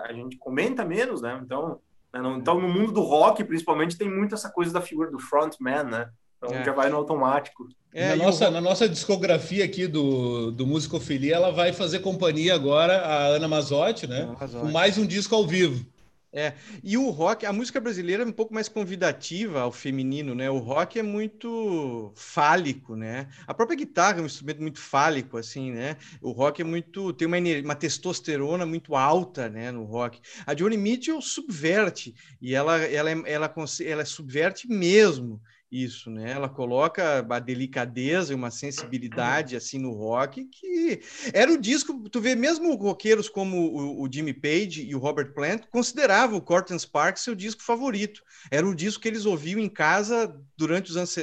a 0.04 0.12
gente 0.12 0.36
comenta 0.36 0.84
menos, 0.84 1.22
né? 1.22 1.40
Então, 1.42 1.80
né, 2.12 2.20
no, 2.20 2.36
então, 2.36 2.60
no 2.60 2.68
mundo 2.68 2.92
do 2.92 3.00
rock, 3.00 3.42
principalmente, 3.42 3.96
tem 3.96 4.10
muito 4.10 4.34
essa 4.34 4.50
coisa 4.50 4.70
da 4.70 4.82
figura 4.82 5.10
do 5.10 5.18
frontman, 5.18 5.84
né? 5.84 6.10
Então 6.36 6.54
é. 6.54 6.62
já 6.62 6.72
vai 6.72 6.90
no 6.90 6.96
automático. 6.96 7.66
É, 7.94 8.10
na, 8.10 8.24
nossa, 8.24 8.48
o... 8.48 8.50
na 8.50 8.60
nossa 8.60 8.86
discografia 8.86 9.64
aqui 9.64 9.86
do, 9.86 10.50
do 10.50 10.66
Musicofilia, 10.66 11.36
ela 11.36 11.50
vai 11.50 11.72
fazer 11.72 12.00
companhia 12.00 12.54
agora 12.54 12.98
a 12.98 13.26
Ana 13.28 13.48
Mazotti, 13.48 14.06
né? 14.06 14.26
Mazotti. 14.38 14.66
Com 14.66 14.70
mais 14.70 14.98
um 14.98 15.06
disco 15.06 15.34
ao 15.34 15.46
vivo. 15.46 15.86
É, 16.34 16.54
e 16.82 16.96
o 16.96 17.10
rock, 17.10 17.44
a 17.44 17.52
música 17.52 17.78
brasileira 17.78 18.22
é 18.22 18.26
um 18.26 18.32
pouco 18.32 18.54
mais 18.54 18.66
convidativa 18.66 19.60
ao 19.60 19.70
feminino, 19.70 20.34
né? 20.34 20.48
O 20.50 20.56
rock 20.58 20.98
é 20.98 21.02
muito 21.02 22.10
fálico, 22.16 22.96
né? 22.96 23.28
A 23.46 23.52
própria 23.52 23.76
guitarra 23.76 24.18
é 24.18 24.22
um 24.22 24.26
instrumento 24.26 24.62
muito 24.62 24.80
fálico, 24.80 25.36
assim, 25.36 25.70
né? 25.70 25.98
O 26.22 26.30
rock 26.30 26.62
é 26.62 26.64
muito, 26.64 27.12
tem 27.12 27.28
uma, 27.28 27.36
uma 27.62 27.74
testosterona 27.74 28.64
muito 28.64 28.96
alta, 28.96 29.50
né, 29.50 29.70
no 29.70 29.84
rock. 29.84 30.20
A 30.46 30.54
Johnny 30.54 30.78
Mitchell 30.78 31.20
subverte, 31.20 32.14
e 32.40 32.54
ela, 32.54 32.78
ela, 32.78 33.10
ela, 33.10 33.22
ela, 33.26 33.54
ela 33.84 34.04
subverte 34.06 34.66
mesmo 34.66 35.38
isso, 35.72 36.10
né? 36.10 36.32
Ela 36.32 36.50
coloca 36.50 37.26
a 37.28 37.38
delicadeza 37.38 38.32
e 38.32 38.36
uma 38.36 38.50
sensibilidade 38.50 39.56
assim 39.56 39.78
no 39.78 39.92
rock 39.92 40.44
que 40.44 41.00
era 41.32 41.50
o 41.50 41.58
disco. 41.58 42.08
Tu 42.10 42.20
vê 42.20 42.34
mesmo 42.34 42.74
roqueiros 42.74 43.26
como 43.30 43.56
o, 43.56 44.02
o 44.02 44.12
Jimmy 44.12 44.34
Page 44.34 44.86
e 44.86 44.94
o 44.94 44.98
Robert 44.98 45.32
Plant 45.32 45.62
consideravam 45.70 46.36
o 46.36 46.42
Corten 46.42 46.78
Sparks 46.78 47.22
seu 47.22 47.34
disco 47.34 47.62
favorito. 47.62 48.22
Era 48.50 48.68
o 48.68 48.74
disco 48.74 49.02
que 49.02 49.08
eles 49.08 49.24
ouviam 49.24 49.58
em 49.58 49.68
casa 49.68 50.38
durante 50.58 50.90
os 50.90 50.96
anos 50.98 51.16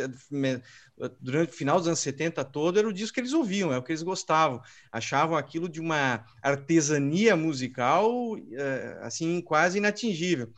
durante 1.22 1.52
o 1.52 1.56
final 1.56 1.78
dos 1.78 1.88
anos 1.88 2.00
70 2.00 2.44
todo, 2.44 2.78
era 2.78 2.88
o 2.88 2.92
disco 2.92 3.14
que 3.14 3.22
eles 3.22 3.32
ouviam, 3.32 3.72
é 3.72 3.78
o 3.78 3.84
que 3.84 3.92
eles 3.92 4.04
gostavam. 4.04 4.62
Achavam 4.92 5.38
aquilo 5.38 5.70
de 5.70 5.80
uma 5.80 6.26
artesania 6.42 7.38
musical 7.38 8.36
eh, 8.52 9.00
assim 9.02 9.40
quase 9.42 9.78
inatingível. 9.78 10.52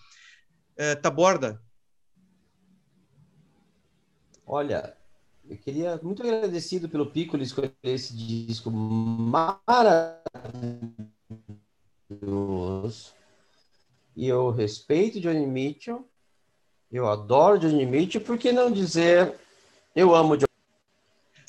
Uh, 0.71 0.99
Taborda, 0.99 1.61
Olha, 4.53 4.93
eu 5.49 5.55
queria 5.55 5.97
muito 6.03 6.21
agradecido 6.21 6.89
pelo 6.89 7.05
Piccolo 7.05 7.41
escolher 7.41 7.71
esse 7.83 8.13
disco 8.13 8.69
maravilhoso. 8.69 9.53
E 14.13 14.27
eu 14.27 14.49
respeito 14.49 15.21
Johnny 15.21 15.47
Mitchell. 15.47 16.05
Eu 16.91 17.07
adoro 17.07 17.59
Johnny 17.59 17.85
Mitchell, 17.85 18.19
por 18.19 18.37
que 18.37 18.51
não 18.51 18.69
dizer 18.69 19.35
eu 19.95 20.13
amo 20.13 20.35
Johnny 20.35 20.51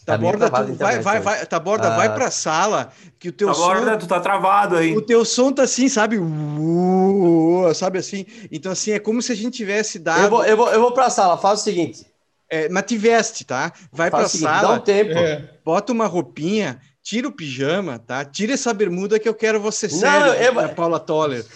Taborda, 0.07 0.49
tá 0.49 0.65
tu 0.65 0.75
vai, 0.75 1.01
vai, 1.01 1.19
vai, 1.19 1.45
Taborda, 1.47 1.93
ah, 1.93 1.97
vai 1.97 2.15
pra 2.15 2.31
sala, 2.31 2.93
que 3.19 3.31
o 3.31 3.33
teu 3.33 3.49
Taborda, 3.53 3.95
som... 3.95 3.99
tu 3.99 4.07
tá 4.07 4.21
travado 4.21 4.77
aí. 4.77 4.97
O 4.97 5.03
teu 5.03 5.25
som 5.25 5.53
tá 5.53 5.65
assim, 5.65 5.89
sabe? 5.89 6.19
Uh, 6.19 7.75
sabe 7.75 7.99
assim? 7.99 8.27
Então, 8.51 8.71
assim, 8.71 8.93
é 8.93 9.01
como 9.01 9.21
se 9.21 9.33
a 9.33 9.35
gente 9.35 9.57
tivesse 9.57 9.99
dado... 9.99 10.23
Eu 10.23 10.31
vou, 10.31 10.45
eu 10.45 10.57
vou, 10.57 10.69
eu 10.69 10.81
vou 10.81 10.93
pra 10.93 11.11
sala, 11.11 11.37
faz 11.37 11.61
o 11.61 11.65
seguinte, 11.65 12.12
é, 12.53 12.69
mas 12.69 12.85
te 12.85 12.99
veste, 12.99 13.47
tá? 13.47 13.73
Vai 13.91 14.11
para 14.11 14.27
a 14.27 14.29
sala, 14.29 14.69
dá 14.69 14.75
um 14.75 14.81
tempo. 14.81 15.13
É. 15.13 15.49
bota 15.65 15.91
uma 15.91 16.07
roupinha, 16.07 16.79
tira 17.03 17.27
o 17.27 17.33
pijama, 17.33 17.99
tá? 17.99 18.23
Tira 18.27 18.53
essa 18.53 18.75
bermuda 18.75 19.19
que 19.19 19.27
eu 19.27 19.33
quero 19.33 19.59
você 19.59 19.89
sério, 19.89 20.35
eu... 20.35 20.55
Né, 20.55 20.69
Paula 20.69 21.01
Toller. 21.01 21.47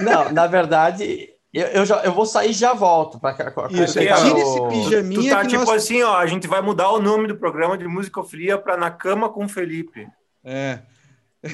Não, 0.00 0.30
na 0.32 0.46
verdade, 0.46 1.28
eu, 1.52 1.66
eu, 1.66 1.84
já, 1.84 2.04
eu 2.04 2.12
vou 2.12 2.24
sair 2.24 2.50
e 2.50 2.52
já 2.52 2.72
volto. 2.72 3.18
Pra, 3.18 3.36
Isso, 3.70 3.98
tira 3.98 4.16
o... 4.16 4.38
esse 4.38 4.60
pijaminha. 4.68 5.20
Tu, 5.20 5.26
tu 5.26 5.30
tá 5.30 5.44
tipo 5.44 5.64
nós... 5.64 5.82
assim, 5.82 6.02
ó, 6.02 6.16
a 6.16 6.26
gente 6.26 6.46
vai 6.46 6.62
mudar 6.62 6.90
o 6.90 7.02
nome 7.02 7.26
do 7.26 7.36
programa 7.36 7.76
de 7.76 7.88
música 7.88 8.22
fria 8.22 8.56
para 8.56 8.76
Na 8.76 8.92
Cama 8.92 9.28
com 9.28 9.48
Felipe. 9.48 10.06
É. 10.44 10.78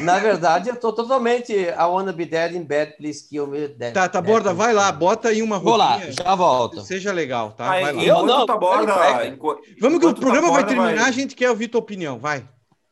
Na 0.00 0.18
verdade, 0.18 0.68
eu 0.68 0.76
tô 0.76 0.92
totalmente 0.92 1.52
I 1.52 1.84
wanna 1.84 2.12
be 2.12 2.26
dead 2.26 2.54
in 2.54 2.64
bed, 2.64 2.96
please 2.98 3.26
kill 3.26 3.46
me 3.46 3.68
dead. 3.68 3.94
Tá, 3.94 4.06
tá, 4.06 4.20
Borda, 4.20 4.52
vai 4.52 4.74
lá, 4.74 4.92
bota 4.92 5.28
aí 5.28 5.40
uma 5.40 5.56
roupinha. 5.56 5.98
Vou 5.98 6.06
lá, 6.06 6.10
já 6.10 6.34
volto. 6.34 6.80
Seja 6.82 7.10
legal, 7.10 7.52
tá? 7.52 7.68
Vai 7.68 7.92
lá. 7.94 8.04
Eu 8.04 8.26
não, 8.26 8.44
tá 8.44 8.56
borda, 8.56 8.92
Vamos 9.80 9.98
que 9.98 10.06
o 10.06 10.14
programa 10.14 10.50
vai 10.50 10.66
terminar, 10.66 10.94
vai... 10.94 11.08
a 11.08 11.10
gente 11.10 11.34
quer 11.34 11.48
ouvir 11.48 11.68
tua 11.68 11.80
opinião, 11.80 12.18
vai. 12.18 12.46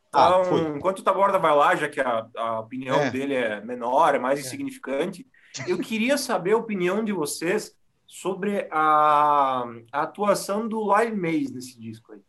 Então, 0.09 0.43
ah, 0.43 0.77
enquanto 0.77 1.01
o 1.01 1.03
Taborda 1.03 1.39
vai 1.39 1.55
lá, 1.55 1.77
já 1.77 1.89
que 1.89 2.01
a, 2.01 2.27
a 2.37 2.61
opinião 2.61 2.97
é. 2.97 3.11
dele 3.11 3.35
é 3.35 3.61
menor, 3.61 4.15
é 4.15 4.19
mais 4.19 4.39
é. 4.39 4.43
insignificante, 4.43 5.27
eu 5.67 5.79
queria 5.79 6.17
saber 6.17 6.53
a 6.53 6.57
opinião 6.57 7.05
de 7.05 7.13
vocês 7.13 7.73
sobre 8.07 8.67
a, 8.71 9.65
a 9.93 10.03
atuação 10.03 10.67
do 10.67 10.95
Lyle 10.95 11.15
Mays 11.15 11.53
nesse 11.53 11.79
disco 11.79 12.13
aí. 12.13 12.21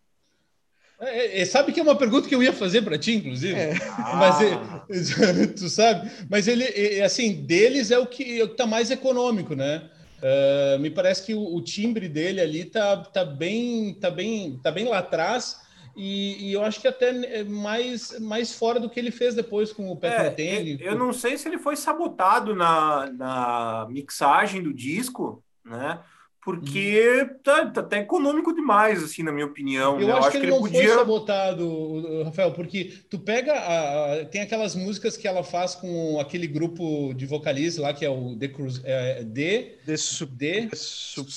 É, 1.00 1.42
é, 1.42 1.46
sabe 1.46 1.72
que 1.72 1.80
é 1.80 1.84
uma 1.84 1.96
pergunta 1.96 2.28
que 2.28 2.34
eu 2.34 2.42
ia 2.42 2.52
fazer 2.52 2.82
para 2.82 2.98
ti, 2.98 3.16
inclusive. 3.16 3.54
É. 3.54 3.74
Mas 4.16 4.36
ah. 4.42 4.86
tu 5.56 5.70
sabe? 5.70 6.10
Mas 6.30 6.48
ele, 6.48 6.66
assim, 7.02 7.46
deles 7.46 7.92
é 7.92 8.00
o 8.00 8.08
que 8.08 8.24
está 8.24 8.66
mais 8.66 8.90
econômico, 8.90 9.56
né? 9.56 9.90
Uh, 10.18 10.80
me 10.80 10.90
parece 10.90 11.24
que 11.24 11.36
o, 11.36 11.56
o, 11.56 11.62
timbre 11.62 12.10
dele 12.10 12.42
ali 12.42 12.66
tá, 12.66 12.98
tá 12.98 13.24
bem, 13.24 13.94
tá 13.94 14.10
bem, 14.10 14.60
tá 14.64 14.72
bem 14.72 14.88
lá 14.88 14.98
atrás. 14.98 15.62
E, 15.96 16.50
e, 16.50 16.54
eu 16.54 16.64
acho 16.64 16.82
que 16.82 16.88
até 16.88 17.44
mais, 17.44 18.20
mais 18.20 18.54
fora 18.54 18.80
do 18.80 18.90
que 18.90 19.00
ele 19.00 19.12
fez 19.12 19.36
depois 19.36 19.72
com 19.72 19.92
o 19.92 19.98
Pet 19.98 20.42
é, 20.42 20.78
Eu 20.80 20.96
não 20.96 21.14
sei 21.14 21.38
se 21.38 21.48
ele 21.48 21.58
foi 21.58 21.76
sabotado 21.76 22.56
na, 22.56 23.12
na 23.12 23.88
mixagem 23.90 24.62
do 24.62 24.74
disco, 24.74 25.44
né? 25.64 26.00
Porque 26.48 27.24
uhum. 27.24 27.40
tá, 27.44 27.66
tá 27.66 27.82
até 27.82 28.00
econômico 28.00 28.56
demais, 28.56 29.04
assim, 29.04 29.22
na 29.22 29.34
minha 29.34 29.46
opinião. 29.46 30.00
Eu, 30.00 30.08
né? 30.08 30.14
acho, 30.14 30.22
eu 30.22 30.28
acho, 30.28 30.32
que, 30.32 30.38
ele, 30.38 30.46
ele 30.46 30.52
não 30.54 30.62
podia... 30.62 30.88
foi 30.88 30.96
sabotado, 30.96 32.24
Rafael, 32.24 32.54
porque 32.54 32.94
tu 33.10 33.20
pega 33.20 33.52
a, 33.52 34.14
a, 34.14 34.26
tem 34.26 34.40
aquelas 34.40 34.74
músicas 34.74 35.18
que 35.18 35.28
ela 35.28 35.44
faz 35.44 35.76
com 35.76 36.18
aquele 36.22 36.48
grupo 36.48 37.14
de 37.14 37.26
vocalistas 37.26 37.84
lá 37.84 37.94
que 37.94 38.06
é 38.06 38.10
o 38.10 38.34
The 38.38 38.48
Cruz, 38.48 38.80
é, 38.86 39.26
The, 39.26 39.78
The, 39.86 39.98
Sub, 39.98 40.38
The, 40.38 40.70
Sub, 40.74 41.30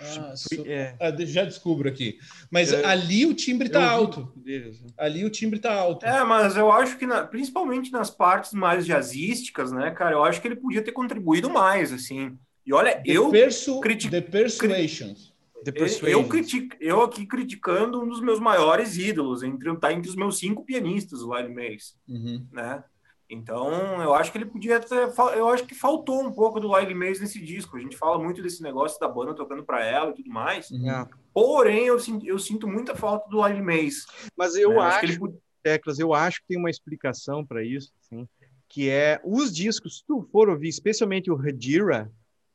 Ah, 0.00 0.34
é. 0.66 0.96
ah, 1.00 1.14
já 1.20 1.44
descubro 1.44 1.88
aqui. 1.88 2.18
Mas 2.50 2.72
é, 2.72 2.84
ali 2.84 3.24
o 3.24 3.34
timbre 3.34 3.68
está 3.68 3.88
alto. 3.88 4.32
Deles, 4.34 4.80
né? 4.80 4.88
Ali 4.98 5.24
o 5.24 5.30
timbre 5.30 5.58
está 5.60 5.72
alto. 5.72 6.04
É, 6.04 6.24
mas 6.24 6.56
eu 6.56 6.72
acho 6.72 6.98
que, 6.98 7.06
na, 7.06 7.22
principalmente 7.22 7.92
nas 7.92 8.10
partes 8.10 8.52
mais 8.52 8.84
jazzísticas, 8.84 9.70
né, 9.70 9.92
cara, 9.92 10.16
eu 10.16 10.24
acho 10.24 10.42
que 10.42 10.48
ele 10.48 10.56
podia 10.56 10.82
ter 10.82 10.90
contribuído 10.90 11.48
mais, 11.48 11.92
assim. 11.92 12.36
E 12.66 12.72
olha, 12.72 12.96
the 12.96 13.02
eu. 13.04 13.30
Persu 13.30 13.80
critico, 13.80 14.10
The 14.10 14.20
Persuasions. 14.20 15.34
Eu, 15.64 16.08
eu, 16.08 16.28
critico, 16.28 16.76
eu 16.80 17.02
aqui 17.02 17.26
criticando 17.26 18.00
um 18.00 18.08
dos 18.08 18.20
meus 18.20 18.38
maiores 18.38 18.96
ídolos, 18.96 19.42
entre, 19.42 19.74
tá 19.78 19.92
entre 19.92 20.08
os 20.08 20.14
meus 20.14 20.38
cinco 20.38 20.64
pianistas, 20.64 21.22
o 21.22 21.34
Lyle 21.34 21.52
Mays, 21.52 21.96
uhum. 22.08 22.46
né? 22.52 22.84
Então, 23.28 24.00
eu 24.00 24.14
acho 24.14 24.30
que 24.30 24.38
ele 24.38 24.46
podia 24.46 24.78
ter. 24.78 25.12
Eu 25.34 25.48
acho 25.48 25.64
que 25.64 25.74
faltou 25.74 26.22
um 26.22 26.32
pouco 26.32 26.60
do 26.60 26.72
Lyle 26.72 26.94
Mays 26.94 27.20
nesse 27.20 27.40
disco. 27.40 27.76
A 27.76 27.80
gente 27.80 27.96
fala 27.96 28.22
muito 28.22 28.40
desse 28.40 28.62
negócio 28.62 29.00
da 29.00 29.08
banda 29.08 29.34
tocando 29.34 29.64
para 29.64 29.84
ela 29.84 30.10
e 30.10 30.14
tudo 30.14 30.30
mais. 30.30 30.70
Uhum. 30.70 31.06
Porém, 31.34 31.86
eu, 31.86 31.98
eu 32.24 32.38
sinto 32.38 32.68
muita 32.68 32.94
falta 32.94 33.28
do 33.28 33.44
Lyle 33.44 33.62
Mays. 33.62 34.06
Mas 34.36 34.54
eu 34.54 34.70
né? 34.70 34.78
acho, 34.78 34.86
acho 34.86 35.18
que 35.18 35.24
ele... 35.24 35.38
Teclas, 35.62 35.98
eu 35.98 36.14
acho 36.14 36.40
que 36.40 36.46
tem 36.46 36.58
uma 36.58 36.70
explicação 36.70 37.44
para 37.44 37.64
isso, 37.64 37.92
assim, 38.00 38.28
que 38.68 38.88
é 38.88 39.20
os 39.24 39.52
discos, 39.52 39.98
se 39.98 40.04
tu 40.06 40.22
for 40.30 40.48
ouvir, 40.48 40.68
especialmente 40.68 41.28
o 41.28 41.36
Hadira, 41.36 42.08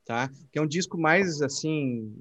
tá? 0.05 0.29
Que 0.51 0.59
é 0.59 0.61
um 0.61 0.67
disco 0.67 0.97
mais 0.97 1.41
assim, 1.41 2.13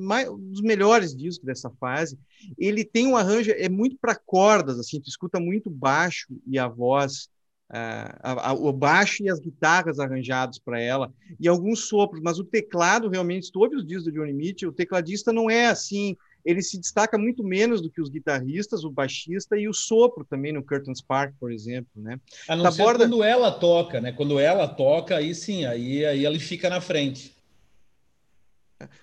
mais, 0.00 0.28
um 0.28 0.38
dos 0.38 0.62
melhores 0.62 1.14
discos 1.14 1.44
dessa 1.44 1.70
fase. 1.80 2.18
Ele 2.58 2.84
tem 2.84 3.06
um 3.06 3.16
arranjo 3.16 3.52
é 3.52 3.68
muito 3.68 3.96
para 4.00 4.14
cordas, 4.14 4.78
assim, 4.78 5.00
tu 5.00 5.08
escuta 5.08 5.38
muito 5.38 5.70
baixo 5.70 6.28
e 6.46 6.58
a 6.58 6.68
voz 6.68 7.28
a, 7.70 8.50
a, 8.50 8.52
o 8.52 8.72
baixo 8.72 9.22
e 9.22 9.30
as 9.30 9.40
guitarras 9.40 9.98
arranjados 9.98 10.58
para 10.58 10.80
ela 10.80 11.12
e 11.40 11.48
alguns 11.48 11.88
sopros, 11.88 12.20
mas 12.22 12.38
o 12.38 12.44
teclado 12.44 13.08
realmente, 13.08 13.50
tu 13.50 13.60
ouve 13.60 13.76
os 13.76 13.86
discos 13.86 14.04
do 14.04 14.12
Johnny 14.12 14.32
Mitchell, 14.32 14.68
o 14.68 14.74
tecladista 14.74 15.32
não 15.32 15.50
é 15.50 15.66
assim 15.66 16.16
ele 16.44 16.62
se 16.62 16.78
destaca 16.78 17.16
muito 17.16 17.42
menos 17.42 17.80
do 17.80 17.90
que 17.90 18.00
os 18.00 18.10
guitarristas, 18.10 18.84
o 18.84 18.90
baixista 18.90 19.56
e 19.56 19.68
o 19.68 19.72
sopro 19.72 20.24
também 20.24 20.52
no 20.52 20.62
Curtain 20.62 20.94
Spark, 20.94 21.34
por 21.40 21.50
exemplo, 21.50 21.90
né? 21.96 22.20
A 22.48 22.54
não 22.54 22.70
ser 22.70 22.82
borda... 22.82 23.04
quando 23.04 23.22
ela 23.22 23.50
toca, 23.50 24.00
né? 24.00 24.12
Quando 24.12 24.38
ela 24.38 24.68
toca, 24.68 25.16
aí 25.16 25.34
sim, 25.34 25.64
aí, 25.64 26.04
aí 26.04 26.26
ele 26.26 26.38
fica 26.38 26.68
na 26.68 26.80
frente. 26.80 27.34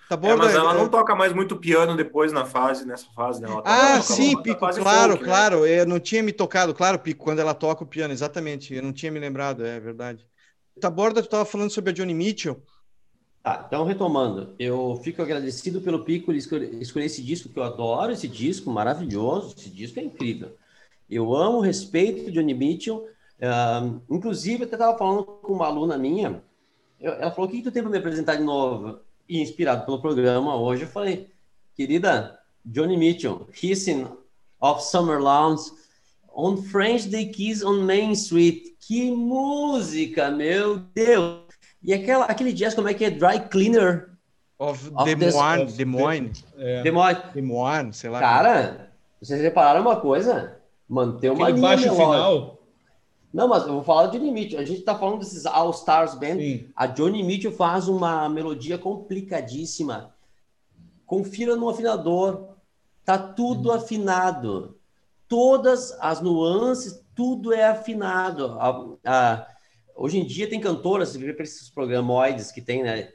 Taborda, 0.08 0.44
é, 0.44 0.46
mas 0.46 0.54
ela 0.54 0.74
não 0.74 0.88
toca 0.88 1.14
mais 1.14 1.32
muito 1.32 1.56
piano 1.56 1.96
depois 1.96 2.32
na 2.32 2.44
fase, 2.44 2.86
nessa 2.86 3.06
fase, 3.12 3.40
né? 3.40 3.48
ah, 3.64 4.00
sim, 4.00 4.40
Pico, 4.42 4.60
claro, 4.60 5.12
folk, 5.12 5.22
né? 5.22 5.28
claro. 5.28 5.60
Né? 5.62 5.80
Eu 5.80 5.86
não 5.86 5.98
tinha 5.98 6.22
me 6.22 6.32
tocado, 6.32 6.74
claro, 6.74 6.98
Pico, 6.98 7.24
quando 7.24 7.40
ela 7.40 7.54
toca 7.54 7.82
o 7.82 7.86
piano, 7.86 8.12
exatamente. 8.12 8.74
Eu 8.74 8.82
não 8.82 8.92
tinha 8.92 9.10
me 9.10 9.18
lembrado, 9.18 9.64
é 9.64 9.80
verdade. 9.80 10.26
Taborda, 10.80 11.22
tu 11.22 11.26
estava 11.26 11.44
falando 11.44 11.70
sobre 11.70 11.90
a 11.90 11.94
Johnny 11.94 12.14
Mitchell. 12.14 12.62
Tá, 13.42 13.64
então 13.66 13.84
retomando, 13.84 14.54
eu 14.56 15.00
fico 15.02 15.20
agradecido 15.20 15.80
pelo 15.80 16.04
Pico 16.04 16.32
escolher, 16.32 16.70
esse 17.04 17.20
disco, 17.20 17.48
que 17.48 17.58
eu 17.58 17.64
adoro 17.64 18.12
esse 18.12 18.28
disco, 18.28 18.70
maravilhoso, 18.70 19.56
esse 19.58 19.68
disco 19.68 19.98
é 19.98 20.04
incrível. 20.04 20.56
Eu 21.10 21.34
amo, 21.34 21.58
respeito 21.58 22.30
Johnny 22.30 22.54
Mitchell, 22.54 22.98
uh, 22.98 24.00
inclusive 24.08 24.62
até 24.62 24.76
estava 24.76 24.96
falando 24.96 25.24
com 25.24 25.54
uma 25.54 25.66
aluna 25.66 25.98
minha, 25.98 26.40
eu, 27.00 27.14
ela 27.14 27.32
falou, 27.32 27.48
o 27.48 27.50
que, 27.50 27.56
que 27.56 27.64
tu 27.64 27.72
tem 27.72 27.82
para 27.82 27.90
me 27.90 27.98
apresentar 27.98 28.36
de 28.36 28.44
novo? 28.44 29.00
E 29.28 29.40
inspirado 29.40 29.84
pelo 29.84 30.00
programa 30.00 30.54
hoje, 30.54 30.82
eu 30.82 30.88
falei, 30.88 31.28
querida, 31.74 32.38
Johnny 32.64 32.96
Mitchell, 32.96 33.48
Hissing 33.60 34.06
of 34.60 34.84
Summer 34.84 35.20
Lawns, 35.20 35.74
On 36.32 36.56
French 36.56 37.10
They 37.10 37.26
Kiss 37.26 37.64
on 37.64 37.82
Main 37.82 38.12
Street, 38.12 38.76
que 38.78 39.10
música, 39.10 40.30
meu 40.30 40.78
Deus! 40.78 41.51
E 41.82 41.92
aquela, 41.92 42.26
aquele 42.26 42.52
jazz, 42.52 42.74
como 42.74 42.88
é 42.88 42.94
que 42.94 43.04
é? 43.04 43.10
Dry 43.10 43.40
Cleaner. 43.50 44.10
Of, 44.58 44.92
of 44.94 45.14
Des 45.14 45.34
Moines. 45.34 45.76
Des 45.76 45.86
Moines. 45.86 46.44
É. 46.56 46.82
Des 46.82 46.92
Moines. 46.92 47.22
Des 47.34 47.42
Moines, 47.42 47.96
sei 47.96 48.10
lá. 48.10 48.20
Cara, 48.20 48.92
vocês 49.20 49.40
repararam 49.40 49.80
uma 49.80 49.96
coisa? 49.96 50.56
Manter 50.88 51.30
uma 51.30 51.44
aquele 51.44 51.58
linha 51.58 51.68
baixo 51.68 51.82
melódica. 51.84 52.04
final. 52.04 52.58
Não, 53.32 53.48
mas 53.48 53.66
eu 53.66 53.72
vou 53.72 53.82
falar 53.82 54.08
de 54.08 54.18
Mitchell. 54.18 54.60
A 54.60 54.64
gente 54.64 54.82
tá 54.82 54.96
falando 54.96 55.20
desses 55.20 55.46
All 55.46 55.70
Stars 55.70 56.14
Band. 56.14 56.36
Sim. 56.36 56.68
A 56.76 56.86
Johnny 56.86 57.22
Mitchell 57.22 57.52
faz 57.52 57.88
uma 57.88 58.28
melodia 58.28 58.76
complicadíssima. 58.76 60.14
Confira 61.06 61.56
no 61.56 61.68
afinador. 61.68 62.48
Tá 63.04 63.18
tudo 63.18 63.70
hum. 63.70 63.72
afinado. 63.72 64.76
Todas 65.26 65.96
as 65.98 66.20
nuances, 66.20 67.02
tudo 67.14 67.54
é 67.54 67.64
afinado. 67.64 68.58
A, 68.60 68.86
a, 69.04 69.46
Hoje 69.94 70.18
em 70.18 70.26
dia 70.26 70.48
tem 70.48 70.60
cantoras, 70.60 71.10
você 71.10 71.18
vê 71.18 71.32
para 71.32 71.44
esses 71.44 71.70
programoides 71.70 72.50
que 72.50 72.60
tem, 72.60 72.82
né? 72.82 73.12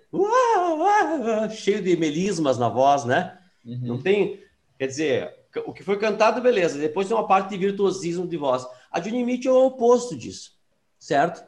cheio 1.49 1.81
de 1.81 1.95
melismas 1.97 2.57
na 2.57 2.69
voz, 2.69 3.05
né? 3.05 3.37
Uhum. 3.65 3.79
Não 3.81 4.01
tem. 4.01 4.39
Quer 4.77 4.87
dizer, 4.87 5.35
o 5.65 5.73
que 5.73 5.83
foi 5.83 5.97
cantado, 5.97 6.41
beleza. 6.41 6.79
Depois 6.79 7.07
tem 7.07 7.17
uma 7.17 7.27
parte 7.27 7.49
de 7.49 7.57
virtuosismo 7.57 8.27
de 8.27 8.37
voz. 8.37 8.65
A 8.91 8.99
Johnny 8.99 9.23
Mitchell 9.23 9.55
é 9.55 9.59
o 9.59 9.65
oposto 9.67 10.15
disso, 10.15 10.57
certo? 10.99 11.43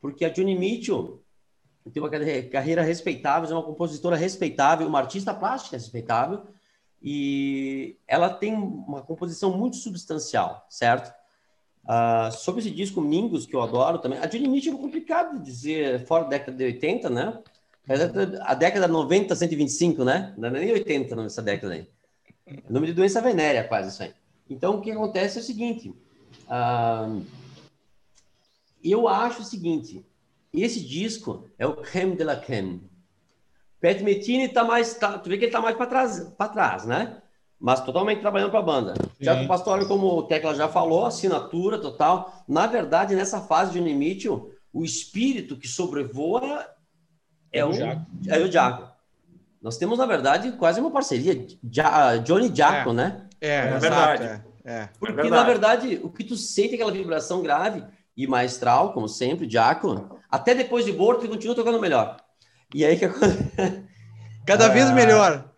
Porque 0.00 0.24
a 0.24 0.28
Johnny 0.28 0.58
Mitchell 0.58 1.22
tem 1.92 2.02
uma 2.02 2.10
carreira 2.10 2.82
respeitável, 2.82 3.50
é 3.50 3.54
uma 3.54 3.62
compositora 3.62 4.16
respeitável, 4.16 4.86
uma 4.86 4.98
artista 4.98 5.34
plástica 5.34 5.76
respeitável, 5.76 6.46
e 7.02 7.98
ela 8.06 8.28
tem 8.28 8.54
uma 8.54 9.02
composição 9.02 9.56
muito 9.56 9.76
substancial, 9.76 10.66
certo? 10.68 11.12
Uh, 11.84 12.30
sobre 12.30 12.60
esse 12.60 12.70
disco 12.70 13.00
Mingos, 13.00 13.46
que 13.46 13.54
eu 13.56 13.62
adoro 13.62 13.98
também, 13.98 14.18
a 14.18 14.26
Johnny 14.26 14.48
Mitchell 14.48 14.74
é 14.74 14.78
complicado 14.78 15.38
de 15.38 15.44
dizer 15.44 16.06
fora 16.06 16.24
da 16.24 16.30
década 16.30 16.56
de 16.56 16.64
80, 16.64 17.10
né? 17.10 17.38
A 18.42 18.54
década 18.54 18.86
90, 18.86 19.34
125, 19.34 20.04
né? 20.04 20.32
Não 20.36 20.48
é 20.48 20.52
nem 20.52 20.72
80 20.72 21.16
nessa 21.16 21.42
década 21.42 21.74
aí. 21.74 21.88
Nome 22.68 22.88
de 22.88 22.92
doença 22.92 23.20
venérea, 23.20 23.64
quase 23.64 23.90
isso 23.90 24.02
aí. 24.02 24.12
Então, 24.48 24.76
o 24.76 24.80
que 24.80 24.90
acontece 24.90 25.38
é 25.38 25.40
o 25.40 25.44
seguinte: 25.44 25.88
uh, 26.48 27.24
eu 28.82 29.08
acho 29.08 29.42
o 29.42 29.44
seguinte, 29.44 30.04
esse 30.52 30.80
disco 30.80 31.48
é 31.58 31.66
o 31.66 31.76
creme 31.76 32.16
de 32.16 32.24
la 32.24 32.36
creme. 32.36 32.82
Pat 33.80 34.00
Metini 34.02 34.48
tá 34.48 34.62
mais, 34.62 34.94
tá, 34.94 35.18
tu 35.18 35.30
vê 35.30 35.38
que 35.38 35.46
ele 35.46 35.52
tá 35.52 35.60
mais 35.60 35.76
para 35.76 35.86
trás, 35.86 36.32
trás, 36.52 36.84
né? 36.84 37.19
Mas 37.60 37.80
totalmente 37.80 38.20
trabalhando 38.20 38.50
para 38.50 38.60
a 38.60 38.62
banda. 38.62 38.94
Tiago 39.20 39.46
Pastori, 39.46 39.86
como 39.86 40.06
o 40.06 40.22
Tecla 40.22 40.54
já 40.54 40.66
falou, 40.66 41.04
assinatura 41.04 41.78
total. 41.78 42.42
Na 42.48 42.66
verdade, 42.66 43.14
nessa 43.14 43.40
fase 43.42 43.72
de 43.72 43.80
limite, 43.80 44.28
o 44.28 44.84
espírito 44.84 45.56
que 45.56 45.68
sobrevoa 45.68 46.66
é, 47.52 47.58
é 47.58 47.64
o, 47.64 47.70
é 48.28 48.38
o 48.38 48.50
Jaco. 48.50 48.88
Nós 49.60 49.76
temos, 49.76 49.98
na 49.98 50.06
verdade, 50.06 50.52
quase 50.52 50.80
uma 50.80 50.90
parceria. 50.90 51.46
Ja, 51.70 52.16
Johnny 52.16 52.50
Jaco, 52.54 52.90
é. 52.90 52.94
né? 52.94 53.26
É, 53.38 53.56
é 53.56 53.78
verdade. 53.78 54.22
É, 54.24 54.42
é. 54.64 54.88
Porque, 54.98 55.12
verdade. 55.12 55.30
na 55.36 55.44
verdade, 55.44 56.00
o 56.02 56.08
que 56.08 56.24
tu 56.24 56.36
sente 56.36 56.72
é 56.72 56.74
aquela 56.76 56.92
vibração 56.92 57.42
grave 57.42 57.84
e 58.16 58.26
maestral, 58.26 58.94
como 58.94 59.06
sempre, 59.06 59.48
Jaco, 59.50 60.18
até 60.30 60.54
depois 60.54 60.86
de 60.86 60.94
morto, 60.94 61.22
ele 61.22 61.32
continua 61.32 61.54
tocando 61.54 61.78
melhor. 61.78 62.16
E 62.74 62.86
aí 62.86 62.96
que 62.98 63.06
Cada 64.46 64.68
vez 64.68 64.86
ah. 64.86 64.94
melhor. 64.94 65.49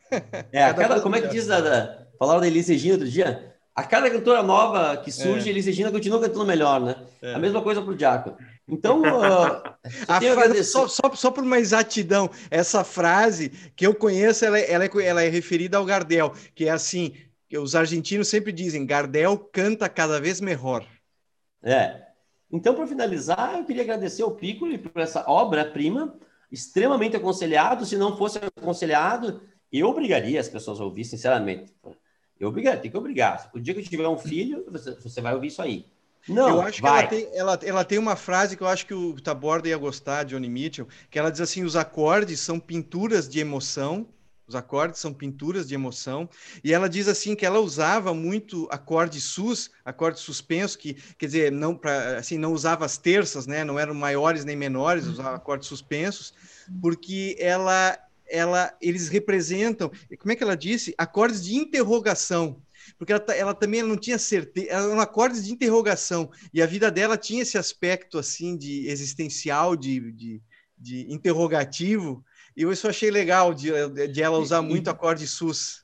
É, 0.52 0.64
a 0.64 0.74
cada, 0.74 1.00
como 1.00 1.16
é 1.16 1.20
que 1.20 1.28
diz 1.28 1.50
a, 1.50 1.60
da, 1.60 2.06
falaram 2.18 2.40
da 2.40 2.46
Elis 2.46 2.68
Regina 2.68 2.94
outro 2.94 3.08
dia? 3.08 3.54
A 3.74 3.82
cada 3.82 4.10
cantora 4.10 4.42
nova 4.42 4.98
que 4.98 5.10
surge, 5.10 5.48
é. 5.48 5.52
Elis 5.52 5.66
Regina 5.66 5.90
continua 5.90 6.20
cantando 6.20 6.44
melhor, 6.44 6.80
né? 6.80 6.96
É. 7.22 7.34
A 7.34 7.38
mesma 7.38 7.62
coisa 7.62 7.80
para 7.80 7.90
o 7.90 7.96
Diaco. 7.96 8.36
Então, 8.68 9.00
uh, 9.02 9.62
a 10.06 10.20
frase, 10.20 10.64
só, 10.64 10.86
só, 10.86 11.10
só 11.14 11.30
por 11.30 11.42
uma 11.42 11.58
exatidão, 11.58 12.30
essa 12.50 12.84
frase 12.84 13.50
que 13.74 13.86
eu 13.86 13.94
conheço, 13.94 14.44
ela, 14.44 14.58
ela, 14.58 14.84
é, 14.84 14.90
ela 15.04 15.22
é 15.22 15.28
referida 15.28 15.78
ao 15.78 15.84
Gardel, 15.84 16.34
que 16.54 16.66
é 16.66 16.70
assim, 16.70 17.14
que 17.48 17.58
os 17.58 17.74
argentinos 17.74 18.28
sempre 18.28 18.52
dizem, 18.52 18.86
Gardel 18.86 19.38
canta 19.38 19.88
cada 19.88 20.20
vez 20.20 20.40
melhor. 20.40 20.86
É. 21.62 22.02
Então, 22.50 22.74
para 22.74 22.86
finalizar, 22.86 23.56
eu 23.56 23.64
queria 23.64 23.82
agradecer 23.82 24.22
ao 24.22 24.32
Piccoli 24.32 24.76
por 24.76 25.00
essa 25.00 25.24
obra-prima, 25.26 26.14
extremamente 26.50 27.16
aconselhado. 27.16 27.86
Se 27.86 27.96
não 27.96 28.16
fosse 28.16 28.38
aconselhado, 28.56 29.40
eu 29.78 29.88
obrigaria 29.88 30.40
as 30.40 30.48
pessoas 30.48 30.80
a 30.80 30.84
ouvir, 30.84 31.04
sinceramente. 31.04 31.72
Eu 32.38 32.48
obrigaria, 32.48 32.80
tem 32.80 32.90
que 32.90 32.96
obrigar. 32.96 33.50
O 33.54 33.60
dia 33.60 33.72
que 33.72 33.80
eu 33.80 33.84
tiver 33.84 34.08
um 34.08 34.18
filho, 34.18 34.64
você, 34.68 34.94
você 34.94 35.20
vai 35.20 35.34
ouvir 35.34 35.48
isso 35.48 35.62
aí. 35.62 35.86
Não, 36.28 36.48
eu 36.48 36.60
acho 36.60 36.80
vai. 36.80 37.06
que 37.08 37.14
ela 37.14 37.22
tem, 37.22 37.38
ela, 37.38 37.60
ela 37.62 37.84
tem 37.84 37.98
uma 37.98 38.16
frase 38.16 38.56
que 38.56 38.62
eu 38.62 38.68
acho 38.68 38.86
que 38.86 38.94
o 38.94 39.20
Taborda 39.20 39.68
ia 39.68 39.76
gostar, 39.76 40.24
Johnny 40.24 40.48
Mitchell, 40.48 40.86
que 41.10 41.18
ela 41.18 41.30
diz 41.30 41.40
assim: 41.40 41.64
os 41.64 41.74
acordes 41.74 42.38
são 42.40 42.60
pinturas 42.60 43.28
de 43.28 43.40
emoção, 43.40 44.06
os 44.46 44.54
acordes 44.54 45.00
são 45.00 45.12
pinturas 45.12 45.66
de 45.66 45.74
emoção, 45.74 46.28
e 46.62 46.72
ela 46.72 46.88
diz 46.88 47.08
assim 47.08 47.34
que 47.34 47.44
ela 47.44 47.58
usava 47.58 48.14
muito 48.14 48.68
acorde 48.70 49.20
sus, 49.20 49.70
acorde 49.84 50.20
suspenso, 50.20 50.78
que 50.78 50.94
quer 51.18 51.26
dizer, 51.26 51.50
não 51.50 51.74
para 51.74 52.18
assim, 52.18 52.38
não 52.38 52.52
usava 52.52 52.84
as 52.84 52.98
terças, 52.98 53.46
né? 53.46 53.64
Não 53.64 53.78
eram 53.78 53.94
maiores 53.94 54.44
nem 54.44 54.54
menores, 54.54 55.06
usava 55.06 55.36
acordes 55.36 55.66
suspensos, 55.66 56.32
porque 56.80 57.36
ela 57.40 57.98
ela, 58.32 58.74
eles 58.80 59.08
representam, 59.08 59.90
como 60.18 60.32
é 60.32 60.36
que 60.36 60.42
ela 60.42 60.56
disse? 60.56 60.94
Acordes 60.96 61.44
de 61.44 61.54
interrogação. 61.54 62.60
Porque 62.98 63.12
ela, 63.12 63.24
ela 63.34 63.54
também 63.54 63.82
não 63.82 63.96
tinha 63.96 64.18
certeza, 64.18 64.70
eram 64.70 64.98
acordes 64.98 65.44
de 65.44 65.52
interrogação. 65.52 66.30
E 66.52 66.62
a 66.62 66.66
vida 66.66 66.90
dela 66.90 67.16
tinha 67.16 67.42
esse 67.42 67.58
aspecto 67.58 68.18
assim 68.18 68.56
de 68.56 68.88
existencial, 68.88 69.76
de, 69.76 70.10
de, 70.12 70.42
de 70.76 71.12
interrogativo. 71.12 72.24
E 72.56 72.62
eu 72.62 72.72
isso 72.72 72.88
achei 72.88 73.10
legal 73.10 73.54
de, 73.54 73.70
de 74.08 74.22
ela 74.22 74.38
usar 74.38 74.62
muito 74.62 74.88
acorde 74.88 75.26
sus. 75.26 75.82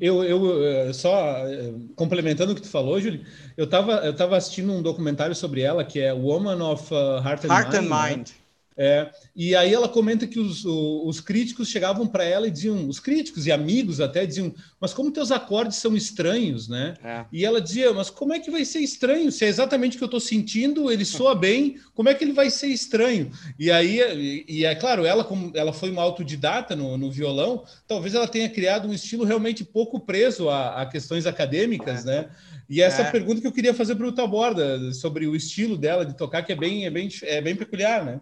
Eu, 0.00 0.24
eu 0.24 0.64
eh, 0.64 0.92
só 0.92 1.46
eh, 1.46 1.74
complementando 1.94 2.52
o 2.52 2.54
que 2.54 2.62
tu 2.62 2.68
falou, 2.68 3.00
Júlio, 3.00 3.24
eu 3.56 3.66
estava 3.66 3.96
eu 4.06 4.16
tava 4.16 4.36
assistindo 4.36 4.72
um 4.72 4.82
documentário 4.82 5.34
sobre 5.34 5.60
ela 5.60 5.84
que 5.84 6.00
é 6.00 6.12
Woman 6.12 6.64
of 6.64 6.92
uh, 6.92 7.18
Heart 7.22 7.44
and 7.44 7.48
Heart 7.48 7.72
Mind. 7.72 7.74
And 7.74 7.82
Mind. 7.82 8.28
Né? 8.28 8.34
É, 8.82 9.10
e 9.36 9.54
aí 9.54 9.74
ela 9.74 9.90
comenta 9.90 10.26
que 10.26 10.40
os, 10.40 10.64
os 10.64 11.20
críticos 11.20 11.68
chegavam 11.68 12.06
para 12.06 12.24
ela 12.24 12.48
e 12.48 12.50
diziam, 12.50 12.88
os 12.88 12.98
críticos 12.98 13.46
e 13.46 13.52
amigos 13.52 14.00
até 14.00 14.24
diziam, 14.24 14.54
mas 14.80 14.94
como 14.94 15.10
teus 15.10 15.30
acordes 15.30 15.76
são 15.76 15.94
estranhos, 15.94 16.66
né? 16.66 16.94
É. 17.04 17.26
E 17.30 17.44
ela 17.44 17.60
dizia, 17.60 17.92
mas 17.92 18.08
como 18.08 18.32
é 18.32 18.40
que 18.40 18.50
vai 18.50 18.64
ser 18.64 18.78
estranho? 18.78 19.30
Se 19.30 19.44
é 19.44 19.48
exatamente 19.48 19.96
o 19.96 19.98
que 19.98 20.04
eu 20.04 20.06
estou 20.06 20.18
sentindo, 20.18 20.90
ele 20.90 21.04
soa 21.04 21.34
bem, 21.34 21.78
como 21.92 22.08
é 22.08 22.14
que 22.14 22.24
ele 22.24 22.32
vai 22.32 22.48
ser 22.48 22.68
estranho? 22.68 23.30
E 23.58 23.70
aí, 23.70 24.00
e, 24.00 24.44
e 24.48 24.64
é 24.64 24.74
claro, 24.74 25.04
ela 25.04 25.24
como 25.24 25.52
ela 25.54 25.74
foi 25.74 25.90
uma 25.90 26.00
autodidata 26.00 26.74
no, 26.74 26.96
no, 26.96 27.10
violão, 27.10 27.64
talvez 27.86 28.14
ela 28.14 28.26
tenha 28.26 28.48
criado 28.48 28.88
um 28.88 28.94
estilo 28.94 29.26
realmente 29.26 29.62
pouco 29.62 30.00
preso 30.00 30.48
a, 30.48 30.80
a 30.80 30.86
questões 30.86 31.26
acadêmicas, 31.26 32.06
é. 32.06 32.22
né? 32.22 32.30
E 32.66 32.80
essa 32.80 33.02
é. 33.02 33.10
pergunta 33.10 33.42
que 33.42 33.46
eu 33.46 33.52
queria 33.52 33.74
fazer 33.74 33.94
para 33.94 34.06
o 34.06 34.12
Taborda 34.12 34.90
sobre 34.94 35.26
o 35.26 35.36
estilo 35.36 35.76
dela 35.76 36.06
de 36.06 36.16
tocar, 36.16 36.42
que 36.42 36.52
é 36.52 36.56
bem, 36.56 36.86
é 36.86 36.90
bem, 36.90 37.10
é 37.24 37.42
bem 37.42 37.54
peculiar, 37.54 38.02
né? 38.02 38.20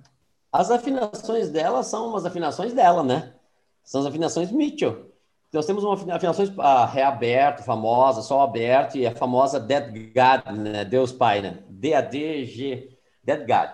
As 0.52 0.70
afinações 0.70 1.50
dela 1.50 1.82
são 1.82 2.08
umas 2.08 2.24
afinações 2.24 2.72
dela, 2.72 3.02
né? 3.02 3.34
São 3.84 4.00
as 4.00 4.06
afinações 4.06 4.50
Mitchell. 4.50 5.12
Nós 5.52 5.66
temos 5.66 5.82
uma 5.82 5.94
afinações 6.14 6.50
a 6.58 6.84
Ré 6.86 7.02
aberto, 7.02 7.62
famosa, 7.62 8.22
Sol 8.22 8.42
aberto, 8.42 8.96
e 8.96 9.06
a 9.06 9.14
famosa 9.14 9.58
Dead 9.58 10.12
God, 10.12 10.56
né? 10.56 10.84
Deus 10.84 11.12
Pai, 11.12 11.40
né? 11.40 11.62
D-A-D-G, 11.68 12.98
Dead 13.22 13.40
God. 13.40 13.70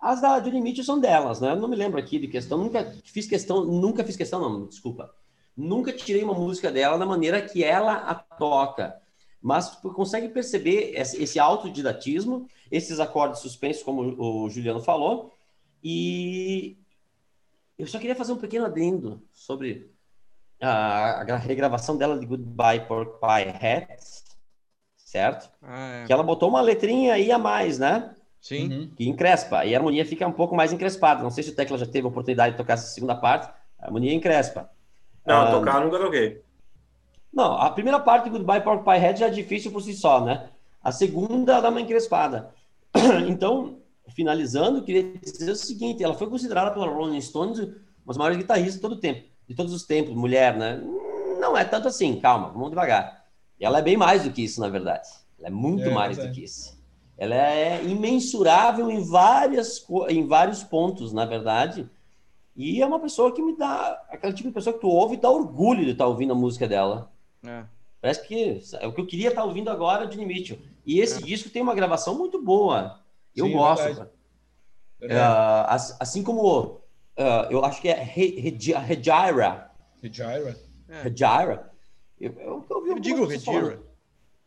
As 0.00 0.20
da 0.22 0.38
Johnny 0.40 0.62
Mitchell 0.62 0.84
são 0.84 0.98
delas, 0.98 1.40
né? 1.40 1.50
Eu 1.50 1.56
não 1.56 1.68
me 1.68 1.76
lembro 1.76 1.98
aqui 1.98 2.18
de 2.18 2.26
questão, 2.26 2.56
nunca 2.56 2.94
fiz 3.04 3.26
questão, 3.26 3.64
nunca 3.64 4.02
fiz 4.02 4.16
questão, 4.16 4.40
não, 4.40 4.66
desculpa. 4.66 5.10
Nunca 5.54 5.92
tirei 5.92 6.22
uma 6.22 6.32
música 6.32 6.70
dela 6.70 6.96
da 6.96 7.04
maneira 7.04 7.42
que 7.42 7.62
ela 7.62 7.94
a 7.94 8.14
toca. 8.14 8.96
Mas 9.42 9.68
consegue 9.94 10.28
perceber 10.28 10.92
esse 10.94 11.38
autodidatismo, 11.38 12.46
esses 12.70 12.98
acordes 12.98 13.40
suspensos, 13.40 13.82
como 13.82 14.02
o 14.18 14.48
Juliano 14.48 14.80
falou, 14.80 15.34
e 15.82 16.76
eu 17.78 17.86
só 17.86 17.98
queria 17.98 18.16
fazer 18.16 18.32
um 18.32 18.38
pequeno 18.38 18.66
adendo 18.66 19.22
sobre 19.32 19.90
a, 20.60 21.22
a 21.22 21.36
regravação 21.36 21.96
dela 21.96 22.18
de 22.18 22.26
Goodbye 22.26 22.86
Pork 22.86 23.18
Pie 23.20 23.48
Hat, 23.48 23.96
certo? 24.96 25.50
Ah, 25.62 26.02
é. 26.02 26.06
Que 26.06 26.12
ela 26.12 26.22
botou 26.22 26.48
uma 26.48 26.60
letrinha 26.60 27.14
aí 27.14 27.32
a 27.32 27.38
mais, 27.38 27.78
né? 27.78 28.14
Sim. 28.40 28.72
Uhum. 28.72 28.90
Que 28.96 29.08
encrespa. 29.08 29.64
E 29.64 29.74
a 29.74 29.78
harmonia 29.78 30.04
fica 30.04 30.26
um 30.26 30.32
pouco 30.32 30.54
mais 30.54 30.72
encrespada. 30.72 31.22
Não 31.22 31.30
sei 31.30 31.44
se 31.44 31.50
o 31.50 31.54
Tecla 31.54 31.78
já 31.78 31.86
teve 31.86 32.06
a 32.06 32.10
oportunidade 32.10 32.52
de 32.52 32.58
tocar 32.58 32.74
essa 32.74 32.86
segunda 32.86 33.14
parte. 33.14 33.52
A 33.78 33.86
harmonia 33.86 34.14
encrespa. 34.14 34.70
Não, 35.26 35.48
um, 35.48 35.50
tocar 35.58 35.84
nunca 35.84 35.98
toquei. 35.98 36.42
Não, 37.32 37.52
a 37.52 37.70
primeira 37.70 38.00
parte 38.00 38.24
de 38.24 38.30
Goodbye 38.30 38.62
Pork 38.62 38.84
Pie 38.84 38.98
Head 38.98 39.20
já 39.20 39.26
é 39.26 39.30
difícil 39.30 39.70
por 39.70 39.82
si 39.82 39.94
só, 39.94 40.24
né? 40.24 40.48
A 40.82 40.90
segunda 40.90 41.60
dá 41.60 41.68
uma 41.68 41.80
encrespada. 41.80 42.50
então, 43.28 43.79
finalizando, 44.14 44.82
queria 44.82 45.12
dizer 45.18 45.50
o 45.50 45.56
seguinte: 45.56 46.02
ela 46.02 46.14
foi 46.14 46.28
considerada 46.28 46.70
pela 46.70 46.86
Rolling 46.86 47.20
Stones 47.20 47.58
uma 47.58 48.08
das 48.08 48.16
maiores 48.16 48.38
guitarristas 48.38 48.74
de 48.74 48.80
todo 48.80 48.92
o 48.92 49.00
tempo, 49.00 49.28
de 49.48 49.54
todos 49.54 49.72
os 49.72 49.84
tempos, 49.84 50.14
mulher, 50.14 50.56
né? 50.56 50.80
Não 51.40 51.56
é 51.56 51.64
tanto 51.64 51.88
assim, 51.88 52.18
calma, 52.20 52.50
vamos 52.50 52.70
devagar. 52.70 53.24
Ela 53.58 53.78
é 53.78 53.82
bem 53.82 53.96
mais 53.96 54.24
do 54.24 54.30
que 54.30 54.42
isso, 54.42 54.60
na 54.60 54.68
verdade. 54.68 55.08
Ela 55.38 55.48
é 55.48 55.50
muito 55.50 55.84
é, 55.84 55.90
mais 55.90 56.18
é. 56.18 56.26
do 56.26 56.32
que 56.32 56.44
isso. 56.44 56.78
Ela 57.16 57.34
é 57.34 57.84
imensurável 57.84 58.90
em, 58.90 59.02
várias, 59.04 59.86
em 60.08 60.26
vários 60.26 60.62
pontos, 60.62 61.12
na 61.12 61.26
verdade. 61.26 61.88
E 62.56 62.80
é 62.80 62.86
uma 62.86 62.98
pessoa 62.98 63.32
que 63.32 63.42
me 63.42 63.56
dá. 63.56 64.02
aquele 64.10 64.32
tipo 64.32 64.48
de 64.48 64.54
pessoa 64.54 64.72
que 64.72 64.80
tu 64.80 64.88
ouve 64.88 65.14
e 65.14 65.20
dá 65.20 65.30
orgulho 65.30 65.84
de 65.84 65.90
estar 65.90 66.04
tá 66.04 66.08
ouvindo 66.08 66.32
a 66.32 66.36
música 66.36 66.66
dela. 66.66 67.12
É. 67.44 67.64
Parece 68.00 68.26
que 68.26 68.62
é 68.80 68.86
o 68.86 68.92
que 68.92 69.00
eu 69.02 69.06
queria 69.06 69.28
estar 69.28 69.42
tá 69.42 69.46
ouvindo 69.46 69.70
agora 69.70 70.06
de 70.06 70.18
Mitchell. 70.18 70.58
E 70.86 71.00
esse 71.00 71.22
é. 71.22 71.26
disco 71.26 71.50
tem 71.50 71.60
uma 71.60 71.74
gravação 71.74 72.16
muito 72.16 72.42
boa. 72.42 72.98
Eu 73.34 73.46
Sim, 73.46 73.52
gosto. 73.52 74.08
Verdade. 74.98 75.92
Uh, 75.92 75.96
assim 76.00 76.22
como 76.22 76.64
uh, 77.18 77.50
eu 77.50 77.64
acho 77.64 77.80
que 77.80 77.88
é 77.88 78.02
Regira. 78.02 78.78
Regira. 78.78 79.70
Regira. 81.02 81.72
Eu, 82.20 82.32
eu, 82.32 82.66
eu, 82.68 82.86
eu 82.86 82.98
digo 82.98 83.24
Regira. 83.24 83.80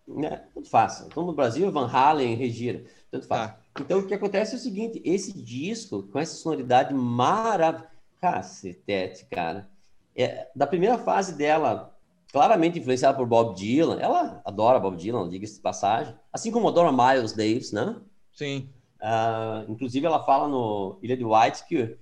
Né? 0.08 0.44
Tanto 0.54 0.70
faz. 0.70 1.02
Então 1.02 1.26
no 1.26 1.34
Brasil, 1.34 1.72
Van 1.72 1.88
Halen, 1.88 2.36
Regira. 2.36 2.84
Tanto 3.10 3.26
faz. 3.26 3.52
Tá. 3.52 3.60
Então 3.80 4.00
o 4.00 4.08
que 4.08 4.14
acontece 4.14 4.54
é 4.54 4.58
o 4.58 4.62
seguinte: 4.62 5.02
esse 5.04 5.34
disco, 5.34 6.04
com 6.04 6.20
essa 6.20 6.36
sonoridade 6.36 6.94
maravilhosa. 6.94 7.94
Cacetete, 8.22 9.26
cara. 9.26 9.70
É, 10.16 10.48
da 10.56 10.66
primeira 10.66 10.98
fase 10.98 11.34
dela, 11.34 11.94
claramente 12.32 12.80
influenciada 12.80 13.18
por 13.18 13.28
Bob 13.28 13.56
Dylan. 13.56 14.00
Ela 14.00 14.42
adora 14.46 14.80
Bob 14.80 14.96
Dylan, 14.96 15.28
diga-se 15.28 15.56
de 15.56 15.62
passagem. 15.62 16.16
Assim 16.32 16.52
como 16.52 16.68
adora 16.68 16.92
Miles 16.92 17.34
Davis, 17.34 17.74
né? 17.74 17.98
Sim. 18.34 18.70
Uh, 19.02 19.72
inclusive, 19.72 20.06
ela 20.06 20.24
fala 20.24 20.48
no 20.48 20.98
Ilha 21.02 21.18
de 21.18 21.26
White 21.26 21.66
que 21.68 21.98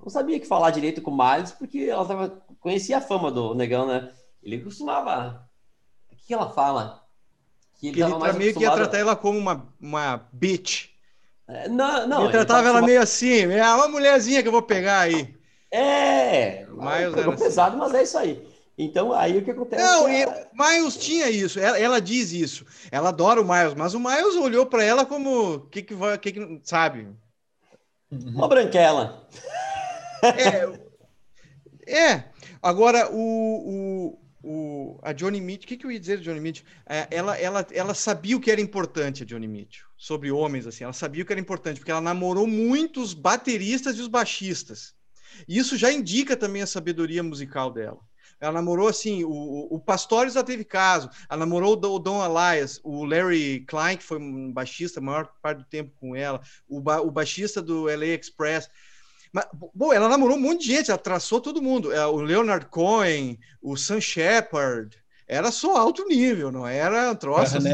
não 0.00 0.08
sabia 0.08 0.40
que 0.40 0.46
falar 0.46 0.70
direito 0.70 1.02
com 1.02 1.10
o 1.10 1.16
Miles, 1.16 1.52
porque 1.52 1.80
ela 1.90 2.04
tava, 2.06 2.42
conhecia 2.58 2.98
a 2.98 3.00
fama 3.00 3.30
do 3.30 3.54
negão, 3.54 3.86
né? 3.86 4.10
Ele 4.42 4.58
costumava. 4.58 5.46
O 6.10 6.16
que 6.16 6.32
ela 6.32 6.48
fala? 6.48 7.04
Que 7.78 7.88
ele, 7.88 7.96
que 7.96 8.02
ele 8.02 8.14
mais 8.14 8.36
meio 8.36 8.54
que 8.54 8.62
ia 8.62 8.70
tratar 8.70 8.98
ela 8.98 9.14
como 9.14 9.38
uma, 9.38 9.68
uma 9.80 10.28
bitch. 10.32 10.88
É, 11.46 11.68
não, 11.68 12.06
não. 12.06 12.22
Ele 12.24 12.32
tratava 12.32 12.60
ele 12.60 12.68
ela 12.68 12.82
meio 12.82 13.02
assim, 13.02 13.52
é 13.52 13.74
uma 13.74 13.88
mulherzinha 13.88 14.42
que 14.42 14.48
eu 14.48 14.52
vou 14.52 14.62
pegar 14.62 15.00
aí. 15.00 15.34
É, 15.70 16.64
Miles 16.66 17.14
pegou 17.14 17.36
pesado, 17.36 17.76
assim. 17.76 17.78
mas 17.78 17.94
é 17.94 18.02
isso 18.02 18.18
aí. 18.18 18.48
Então, 18.82 19.12
aí 19.12 19.36
o 19.36 19.44
que 19.44 19.50
acontece? 19.50 19.82
Não, 19.82 20.08
é... 20.08 20.48
Miles 20.54 20.96
tinha 20.96 21.28
isso, 21.28 21.60
ela, 21.60 21.78
ela, 21.78 22.00
diz 22.00 22.32
isso. 22.32 22.64
Ela 22.90 23.10
adora 23.10 23.38
o 23.38 23.44
Miles, 23.44 23.74
mas 23.74 23.92
o 23.92 24.00
Miles 24.00 24.36
olhou 24.36 24.64
para 24.64 24.82
ela 24.82 25.04
como 25.04 25.60
que 25.66 25.82
que 25.82 25.94
vai, 25.94 26.16
que 26.16 26.32
que 26.32 26.60
sabe? 26.64 27.06
Uma 28.10 28.48
branquela. 28.48 29.28
É, 30.22 32.08
é. 32.08 32.24
Agora 32.62 33.10
o, 33.12 34.18
o, 34.42 34.48
o 34.48 35.00
a 35.02 35.12
Johnny 35.12 35.42
Mitchell, 35.42 35.64
o 35.64 35.68
que, 35.68 35.76
que 35.76 35.86
eu 35.86 35.92
ia 35.92 36.00
dizer 36.00 36.16
de 36.16 36.24
Johnny 36.24 36.40
Mitchell? 36.40 36.66
É, 36.86 37.06
ela, 37.10 37.36
ela, 37.36 37.66
ela 37.70 37.94
sabia 37.94 38.36
o 38.36 38.40
que 38.40 38.50
era 38.50 38.62
importante 38.62 39.22
a 39.22 39.26
Johnny 39.26 39.46
Mitchell 39.46 39.86
sobre 39.96 40.32
homens 40.32 40.66
assim. 40.66 40.84
Ela 40.84 40.94
sabia 40.94 41.22
o 41.22 41.26
que 41.26 41.32
era 41.32 41.40
importante 41.40 41.80
porque 41.80 41.90
ela 41.90 42.00
namorou 42.00 42.46
muitos 42.46 43.12
bateristas 43.12 43.98
e 43.98 44.00
os 44.00 44.08
baixistas. 44.08 44.94
E 45.46 45.58
isso 45.58 45.76
já 45.76 45.92
indica 45.92 46.34
também 46.34 46.62
a 46.62 46.66
sabedoria 46.66 47.22
musical 47.22 47.70
dela. 47.70 48.00
Ela 48.40 48.52
namorou, 48.52 48.88
assim, 48.88 49.22
o, 49.22 49.68
o 49.70 49.78
Pastorius 49.78 50.34
já 50.34 50.42
teve 50.42 50.64
caso. 50.64 51.10
Ela 51.28 51.40
namorou 51.40 51.74
o 51.74 51.98
Don 51.98 52.24
Elias, 52.24 52.80
o 52.82 53.04
Larry 53.04 53.64
Klein, 53.66 53.96
que 53.96 54.02
foi 54.02 54.18
um 54.18 54.50
baixista 54.50 54.98
a 54.98 55.02
maior 55.02 55.30
parte 55.42 55.58
do 55.58 55.64
tempo 55.64 55.92
com 56.00 56.16
ela, 56.16 56.40
o, 56.68 56.80
ba 56.80 57.00
o 57.00 57.10
baixista 57.10 57.60
do 57.60 57.84
LA 57.84 58.06
Express. 58.06 58.70
Mas, 59.32 59.46
bom, 59.74 59.92
ela 59.92 60.08
namorou 60.08 60.36
um 60.36 60.40
monte 60.40 60.62
de 60.62 60.74
gente, 60.74 60.90
ela 60.90 60.98
traçou 60.98 61.40
todo 61.40 61.62
mundo. 61.62 61.92
É, 61.92 62.04
o 62.06 62.16
Leonard 62.16 62.66
Cohen, 62.66 63.38
o 63.60 63.76
Sam 63.76 64.00
Shepard. 64.00 64.98
Era 65.28 65.52
só 65.52 65.76
alto 65.76 66.04
nível, 66.06 66.50
não 66.50 66.66
era 66.66 67.12
um 67.12 67.14
troço. 67.14 67.58
Assim. 67.58 67.68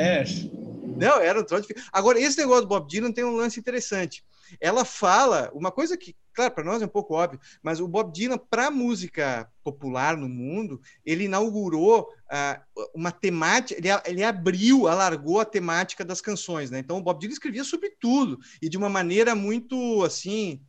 Não, 0.99 1.19
era 1.21 1.41
um 1.41 1.45
troço. 1.45 1.67
Agora, 1.91 2.21
esse 2.21 2.37
negócio 2.37 2.63
do 2.63 2.69
Bob 2.69 2.87
Dylan 2.87 3.13
tem 3.13 3.25
um 3.25 3.35
lance 3.35 3.59
interessante 3.59 4.23
ela 4.61 4.85
fala 4.85 5.51
uma 5.53 5.71
coisa 5.71 5.97
que, 5.97 6.15
claro, 6.37 6.55
para 6.55 6.65
nós 6.65 6.83
é 6.83 6.85
um 6.85 6.89
pouco 6.89 7.15
óbvio, 7.15 7.41
mas 7.63 7.81
o 7.81 7.89
Bob 7.89 8.13
Dylan, 8.13 8.39
para 8.39 8.67
a 8.67 8.71
música 8.71 9.51
popular 9.65 10.17
no 10.17 10.29
mundo, 10.29 10.81
ele 11.05 11.25
inaugurou 11.25 12.03
uh, 12.03 12.87
uma 12.95 13.11
temática, 13.11 13.81
ele, 13.81 13.89
ele, 14.05 14.23
abriu, 14.23 14.87
alargou 14.87 15.41
a 15.41 15.47
temática 15.47 16.05
das 16.05 16.21
canções, 16.21 16.71
né? 16.71 16.79
Então, 16.79 16.99
o 16.99 17.03
Bob 17.03 17.19
Dylan 17.19 17.33
escrevia 17.33 17.65
sobre 17.65 17.91
tudo 17.99 18.39
e 18.61 18.69
de 18.69 18.77
uma 18.77 18.91
maneira 18.91 19.35
muito, 19.35 20.05
assim, 20.05 20.61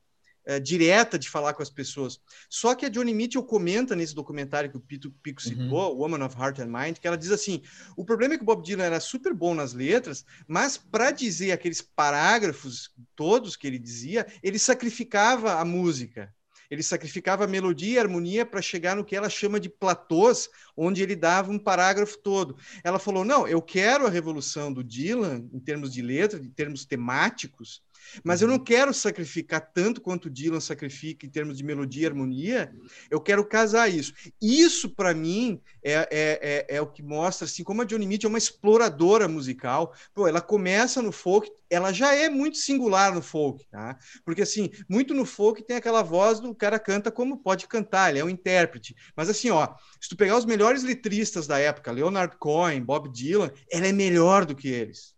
é, 0.47 0.61
direta 0.61 1.19
de 1.19 1.29
falar 1.29 1.53
com 1.53 1.61
as 1.61 1.69
pessoas. 1.69 2.21
Só 2.49 2.73
que 2.73 2.85
a 2.85 2.89
Johnny 2.89 3.13
Mitchell 3.13 3.43
comenta 3.43 3.97
nesse 3.97 4.15
documentário 4.15 4.71
que 4.71 4.77
o 4.77 4.79
Pito 4.79 5.11
Pico 5.21 5.41
uhum. 5.43 5.49
citou, 5.49 5.91
uhum. 5.91 5.99
Woman 5.99 6.25
of 6.25 6.37
Heart 6.39 6.59
and 6.59 6.67
Mind, 6.67 6.97
que 6.99 7.07
ela 7.07 7.17
diz 7.17 7.31
assim: 7.31 7.61
o 7.97 8.05
problema 8.05 8.33
é 8.33 8.37
que 8.37 8.43
o 8.43 8.45
Bob 8.45 8.63
Dylan 8.63 8.85
era 8.85 8.99
super 9.01 9.33
bom 9.33 9.53
nas 9.53 9.73
letras, 9.73 10.25
mas 10.47 10.77
para 10.77 11.11
dizer 11.11 11.51
aqueles 11.51 11.81
parágrafos 11.81 12.91
todos 13.13 13.57
que 13.57 13.67
ele 13.67 13.77
dizia, 13.77 14.25
ele 14.41 14.57
sacrificava 14.57 15.55
a 15.55 15.65
música. 15.65 16.33
Ele 16.69 16.83
sacrificava 16.83 17.45
a 17.45 17.47
melodia 17.47 17.93
e 17.93 17.97
a 17.97 18.01
harmonia 18.01 18.45
para 18.45 18.61
chegar 18.61 18.95
no 18.95 19.05
que 19.05 19.15
ela 19.15 19.29
chama 19.29 19.59
de 19.59 19.69
platôs, 19.69 20.49
onde 20.75 21.01
ele 21.01 21.15
dava 21.15 21.51
um 21.51 21.59
parágrafo 21.59 22.17
todo. 22.17 22.57
Ela 22.83 22.99
falou: 22.99 23.23
não, 23.23 23.47
eu 23.47 23.61
quero 23.61 24.05
a 24.05 24.09
revolução 24.09 24.71
do 24.71 24.83
Dylan, 24.83 25.47
em 25.53 25.59
termos 25.59 25.93
de 25.93 26.01
letra, 26.01 26.39
em 26.39 26.49
termos 26.49 26.85
temáticos, 26.85 27.81
Mas 28.23 28.41
eu 28.41 28.47
não 28.47 28.59
quero 28.59 28.93
sacrificar 28.93 29.71
tanto 29.73 30.01
quanto 30.01 30.25
o 30.25 30.29
Dylan 30.29 30.59
sacrifica 30.59 31.25
em 31.25 31.29
termos 31.29 31.57
de 31.57 31.63
melodia 31.63 32.03
e 32.03 32.05
harmonia. 32.05 32.73
Eu 33.09 33.19
quero 33.21 33.45
casar 33.45 33.87
isso. 33.87 34.13
Isso, 34.41 34.89
para 34.89 35.13
mim, 35.13 35.61
é, 35.83 35.93
é, 35.93 36.07
é, 36.11 36.75
é, 36.77 36.81
o 36.81 36.87
que 36.87 37.01
mostra 37.01 37.45
assim, 37.45 37.63
como 37.63 37.81
a 37.81 37.85
Johnny 37.85 38.05
Mitchell 38.05 38.29
é 38.29 38.31
uma 38.31 38.37
exploradora 38.37 39.27
musical. 39.27 39.93
Pô, 40.13 40.27
ela 40.27 40.41
começa 40.41 41.01
no 41.01 41.11
folk, 41.11 41.51
ela 41.69 41.91
já 41.91 42.13
é 42.13 42.29
muito 42.29 42.57
singular 42.57 43.13
no 43.13 43.21
folk, 43.21 43.65
tá? 43.69 43.97
Porque, 44.25 44.41
assim, 44.41 44.69
muito 44.89 45.13
no 45.13 45.25
folk 45.25 45.63
tem 45.63 45.77
aquela 45.77 46.01
voz 46.01 46.39
do 46.39 46.53
cara 46.55 46.79
canta 46.79 47.11
como 47.11 47.37
pode 47.37 47.67
cantar, 47.67 48.09
ele 48.09 48.19
é 48.19 48.25
um 48.25 48.29
intérprete. 48.29 48.95
Mas, 49.15 49.29
assim, 49.29 49.49
ó, 49.49 49.75
se 49.99 50.09
tu 50.09 50.15
pegar 50.15 50.37
os 50.37 50.45
melhores 50.45 50.83
letristas 50.83 51.47
da 51.47 51.59
época, 51.59 51.91
Leonard 51.91 52.37
Cohen, 52.37 52.83
Bob 52.83 53.09
Dylan, 53.09 53.51
ela 53.71 53.87
é 53.87 53.91
melhor 53.91 54.45
do 54.45 54.55
que 54.55 54.67
eles. 54.67 55.16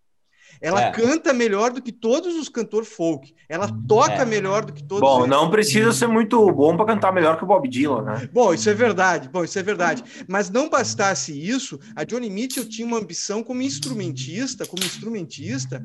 Ela 0.61 0.83
é. 0.83 0.91
canta 0.91 1.33
melhor 1.33 1.71
do 1.71 1.81
que 1.81 1.91
todos 1.91 2.35
os 2.35 2.49
cantores 2.49 2.89
folk. 2.89 3.33
Ela 3.47 3.67
uhum. 3.67 3.83
toca 3.87 4.21
é. 4.21 4.25
melhor 4.25 4.65
do 4.65 4.73
que 4.73 4.83
todos 4.83 5.01
Bom, 5.01 5.19
eles. 5.19 5.29
não 5.29 5.49
precisa 5.49 5.91
ser 5.91 6.07
muito 6.07 6.51
bom 6.51 6.75
para 6.75 6.85
cantar 6.85 7.13
melhor 7.13 7.37
que 7.37 7.43
o 7.43 7.47
Bob 7.47 7.67
Dylan, 7.67 8.03
né? 8.03 8.29
Bom, 8.31 8.53
isso 8.53 8.69
é 8.69 8.73
verdade. 8.73 9.29
Bom, 9.29 9.43
isso 9.43 9.57
é 9.57 9.63
verdade. 9.63 10.03
Mas 10.27 10.49
não 10.49 10.69
bastasse 10.69 11.31
isso, 11.31 11.79
a 11.95 12.03
Johnny 12.03 12.29
Mitchell 12.29 12.67
tinha 12.67 12.87
uma 12.87 12.97
ambição 12.97 13.43
como 13.43 13.61
instrumentista, 13.61 14.65
como 14.65 14.83
instrumentista, 14.83 15.83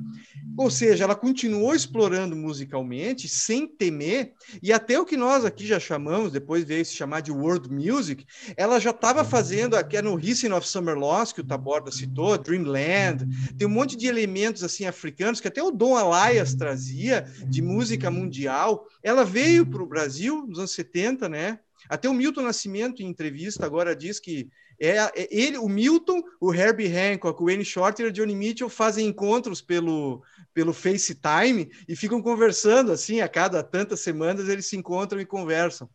ou 0.56 0.70
seja, 0.70 1.04
ela 1.04 1.14
continuou 1.14 1.74
explorando 1.74 2.36
musicalmente 2.36 3.28
sem 3.28 3.66
temer, 3.66 4.32
e 4.62 4.72
até 4.72 4.98
o 4.98 5.04
que 5.04 5.16
nós 5.16 5.44
aqui 5.44 5.66
já 5.66 5.80
chamamos, 5.80 6.32
depois 6.32 6.64
veio 6.64 6.84
se 6.84 6.94
chamar 6.94 7.20
de 7.20 7.32
world 7.32 7.70
music, 7.72 8.24
ela 8.56 8.78
já 8.78 8.90
estava 8.90 9.24
fazendo, 9.24 9.76
aqui 9.76 9.96
é 9.96 10.02
no 10.02 10.18
Hissing 10.18 10.52
of 10.52 10.66
Summer 10.66 10.96
Loss, 10.96 11.32
que 11.32 11.40
o 11.40 11.44
Taborda 11.44 11.90
citou, 11.90 12.38
Dreamland, 12.38 13.26
tem 13.56 13.66
um 13.66 13.70
monte 13.70 13.96
de 13.96 14.06
elementos 14.06 14.53
assim 14.62 14.86
africanos 14.86 15.40
que 15.40 15.48
até 15.48 15.62
o 15.62 15.70
Dom 15.70 15.96
Alaias 15.96 16.54
trazia 16.54 17.22
de 17.48 17.60
música 17.60 18.10
mundial. 18.10 18.86
Ela 19.02 19.24
veio 19.24 19.66
para 19.66 19.82
o 19.82 19.86
Brasil 19.86 20.46
nos 20.46 20.58
anos 20.58 20.72
70, 20.72 21.28
né? 21.28 21.58
Até 21.88 22.08
o 22.08 22.14
Milton 22.14 22.42
Nascimento, 22.42 23.02
em 23.02 23.06
entrevista, 23.06 23.66
agora 23.66 23.94
diz 23.94 24.18
que 24.18 24.48
é, 24.80 24.96
é 24.98 25.28
ele, 25.30 25.58
o 25.58 25.68
Milton, 25.68 26.22
o 26.40 26.52
Herbie 26.52 26.88
Hancock, 26.88 27.40
o 27.40 27.46
Wayne 27.46 27.64
Shorter 27.64 28.06
e 28.06 28.08
o 28.08 28.12
Johnny 28.12 28.34
Mitchell 28.34 28.68
fazem 28.68 29.06
encontros 29.06 29.60
pelo, 29.60 30.22
pelo 30.52 30.72
FaceTime 30.72 31.70
e 31.88 31.94
ficam 31.94 32.20
conversando 32.22 32.92
assim, 32.92 33.20
a 33.20 33.28
cada 33.28 33.62
tantas 33.62 34.00
semanas 34.00 34.48
eles 34.48 34.66
se 34.66 34.76
encontram 34.76 35.20
e 35.20 35.26
conversam. 35.26 35.88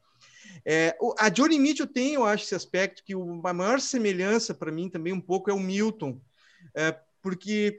É, 0.65 0.95
a 1.17 1.29
Johnny 1.29 1.57
Mitchell 1.57 1.87
tem, 1.87 2.13
eu 2.13 2.25
acho, 2.25 2.43
esse 2.43 2.55
aspecto 2.55 3.03
que 3.03 3.15
o, 3.15 3.41
a 3.45 3.53
maior 3.53 3.79
semelhança 3.79 4.53
para 4.53 4.71
mim 4.71 4.89
também 4.89 5.13
um 5.13 5.21
pouco 5.21 5.49
é 5.49 5.53
o 5.53 5.59
Milton, 5.59 6.19
é, 6.75 6.95
porque 7.21 7.77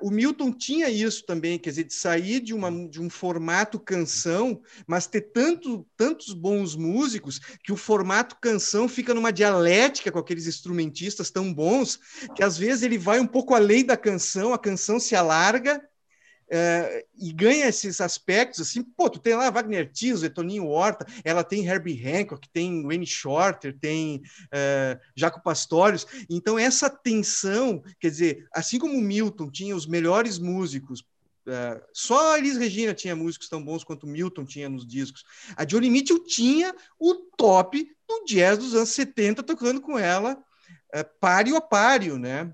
o 0.00 0.10
Milton 0.10 0.52
tinha 0.52 0.90
isso 0.90 1.24
também, 1.24 1.58
quer 1.58 1.70
dizer, 1.70 1.84
de 1.84 1.94
sair 1.94 2.40
de, 2.40 2.52
uma, 2.52 2.70
de 2.88 3.00
um 3.00 3.08
formato 3.08 3.78
canção, 3.78 4.60
mas 4.86 5.06
ter 5.06 5.20
tanto, 5.32 5.86
tantos 5.96 6.32
bons 6.32 6.74
músicos 6.74 7.38
que 7.62 7.72
o 7.72 7.76
formato 7.76 8.36
canção 8.40 8.88
fica 8.88 9.14
numa 9.14 9.32
dialética 9.32 10.10
com 10.10 10.18
aqueles 10.18 10.46
instrumentistas 10.46 11.30
tão 11.30 11.52
bons 11.52 12.00
que 12.34 12.42
às 12.42 12.56
vezes 12.56 12.82
ele 12.82 12.98
vai 12.98 13.20
um 13.20 13.26
pouco 13.26 13.54
além 13.54 13.84
da 13.84 13.96
canção, 13.96 14.52
a 14.52 14.58
canção 14.58 14.98
se 14.98 15.14
alarga 15.14 15.82
é, 16.50 17.04
e 17.18 17.32
ganha 17.32 17.66
esses 17.66 18.00
aspectos 18.00 18.60
assim, 18.60 18.82
pô, 18.82 19.10
tu 19.10 19.18
tem 19.18 19.34
lá 19.34 19.50
Wagner 19.50 19.90
Tiso, 19.90 20.28
Toninho 20.30 20.66
Horta, 20.66 21.06
ela 21.24 21.42
tem 21.42 21.66
Herbie 21.66 22.00
Hancock, 22.06 22.48
tem 22.48 22.82
Wayne 22.84 23.06
Shorter, 23.06 23.76
tem 23.78 24.22
é, 24.52 24.98
Jaco 25.14 25.42
Pastorius, 25.42 26.06
então 26.30 26.58
essa 26.58 26.88
tensão, 26.88 27.82
quer 27.98 28.10
dizer, 28.10 28.46
assim 28.52 28.78
como 28.78 29.00
Milton 29.00 29.50
tinha 29.50 29.74
os 29.74 29.86
melhores 29.86 30.38
músicos 30.38 31.04
Uh, 31.46 31.80
só 31.92 32.34
a 32.34 32.38
Elis 32.38 32.56
Regina 32.56 32.92
tinha 32.92 33.14
músicos 33.14 33.48
tão 33.48 33.62
bons 33.62 33.84
quanto 33.84 34.04
Milton 34.04 34.44
tinha 34.44 34.68
nos 34.68 34.84
discos. 34.84 35.22
A 35.56 35.62
Johnny 35.64 35.88
Mitchell 35.88 36.24
tinha 36.24 36.74
o 36.98 37.14
top 37.14 37.88
do 38.08 38.24
jazz 38.24 38.58
dos 38.58 38.74
anos 38.74 38.88
70 38.88 39.44
tocando 39.44 39.80
com 39.80 39.96
ela, 39.96 40.32
uh, 40.32 41.20
páreo 41.20 41.54
a 41.54 41.60
páreo, 41.60 42.18
né? 42.18 42.52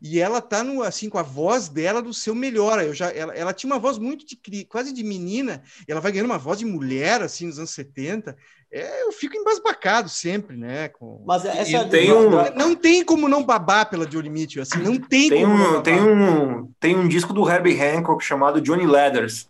E 0.00 0.20
ela 0.20 0.40
tá 0.40 0.62
no, 0.62 0.82
assim 0.82 1.08
com 1.08 1.18
a 1.18 1.22
voz 1.22 1.68
dela 1.68 2.02
do 2.02 2.12
seu 2.12 2.34
melhor. 2.34 2.80
Eu 2.82 2.94
já, 2.94 3.10
ela, 3.10 3.34
ela 3.34 3.52
tinha 3.52 3.72
uma 3.72 3.78
voz 3.78 3.98
muito 3.98 4.24
de 4.26 4.64
quase 4.64 4.92
de 4.92 5.02
menina, 5.02 5.62
e 5.86 5.92
ela 5.92 6.00
vai 6.00 6.12
ganhando 6.12 6.30
uma 6.30 6.38
voz 6.38 6.58
de 6.58 6.64
mulher 6.64 7.22
assim 7.22 7.46
nos 7.46 7.58
anos 7.58 7.70
70. 7.70 8.36
É, 8.72 9.02
eu 9.04 9.12
fico 9.12 9.36
embasbacado 9.36 10.08
sempre, 10.08 10.56
né? 10.56 10.88
Com... 10.88 11.22
Mas 11.24 11.44
essa 11.44 11.84
tem 11.84 12.12
um... 12.12 12.30
não 12.56 12.74
tem 12.74 13.04
como 13.04 13.28
não 13.28 13.44
babar 13.44 13.88
pela 13.88 14.06
Johnny 14.06 14.28
Mitchell, 14.28 14.62
assim, 14.62 14.78
não 14.78 14.98
tem, 14.98 15.28
tem 15.28 15.44
como 15.44 15.78
um, 15.78 15.80
tem 15.80 16.00
um 16.02 16.72
tem 16.80 16.96
um 16.96 17.06
disco 17.06 17.32
do 17.32 17.48
Herbie 17.48 17.80
Hancock 17.80 18.24
chamado 18.24 18.60
Johnny 18.60 18.84
Leathers. 18.84 19.48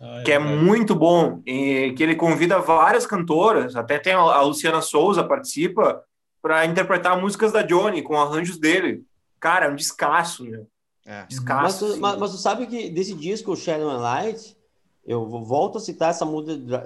Ah, 0.00 0.20
é 0.20 0.22
que 0.24 0.32
é, 0.32 0.38
muito 0.38 0.94
bom, 0.94 1.42
e 1.46 1.92
que 1.96 2.02
ele 2.02 2.14
convida 2.14 2.58
várias 2.58 3.06
cantoras, 3.06 3.76
até 3.76 3.98
tem 3.98 4.12
a, 4.12 4.18
a 4.18 4.40
Luciana 4.42 4.80
Souza 4.80 5.22
participa 5.22 6.02
para 6.40 6.64
interpretar 6.64 7.20
músicas 7.20 7.52
da 7.52 7.62
Johnny 7.62 8.02
com 8.02 8.20
arranjos 8.20 8.58
dele. 8.58 9.02
Cara, 9.40 9.66
é 9.66 9.70
um 9.70 9.76
descasso, 9.76 10.44
meu. 10.44 10.66
É. 11.04 11.24
Descasso. 11.26 11.62
Mas 11.62 11.78
tu, 11.94 12.00
mas, 12.00 12.18
mas 12.18 12.30
tu, 12.32 12.38
sabe 12.38 12.66
que 12.66 12.90
desse 12.90 13.14
disco, 13.14 13.56
Shadow 13.56 13.88
and 13.88 14.00
Light, 14.00 14.56
eu 15.04 15.26
volto 15.26 15.78
a 15.78 15.80
citar 15.80 16.10
essa, 16.10 16.26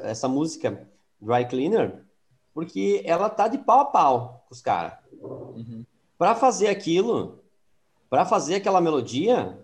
essa 0.03 0.29
música 0.29 0.87
Dry 1.21 1.47
Cleaner, 1.49 2.05
porque 2.53 3.03
ela 3.05 3.31
tá 3.31 3.49
de 3.49 3.59
pau 3.59 3.81
a 3.81 3.85
pau 3.87 4.45
com 4.47 4.55
os 4.55 4.61
caras. 4.61 4.93
Uhum. 5.21 5.85
Para 6.19 6.35
fazer 6.35 6.69
aquilo, 6.69 7.43
para 8.11 8.27
fazer 8.27 8.57
aquela 8.57 8.81
melodia, 8.81 9.59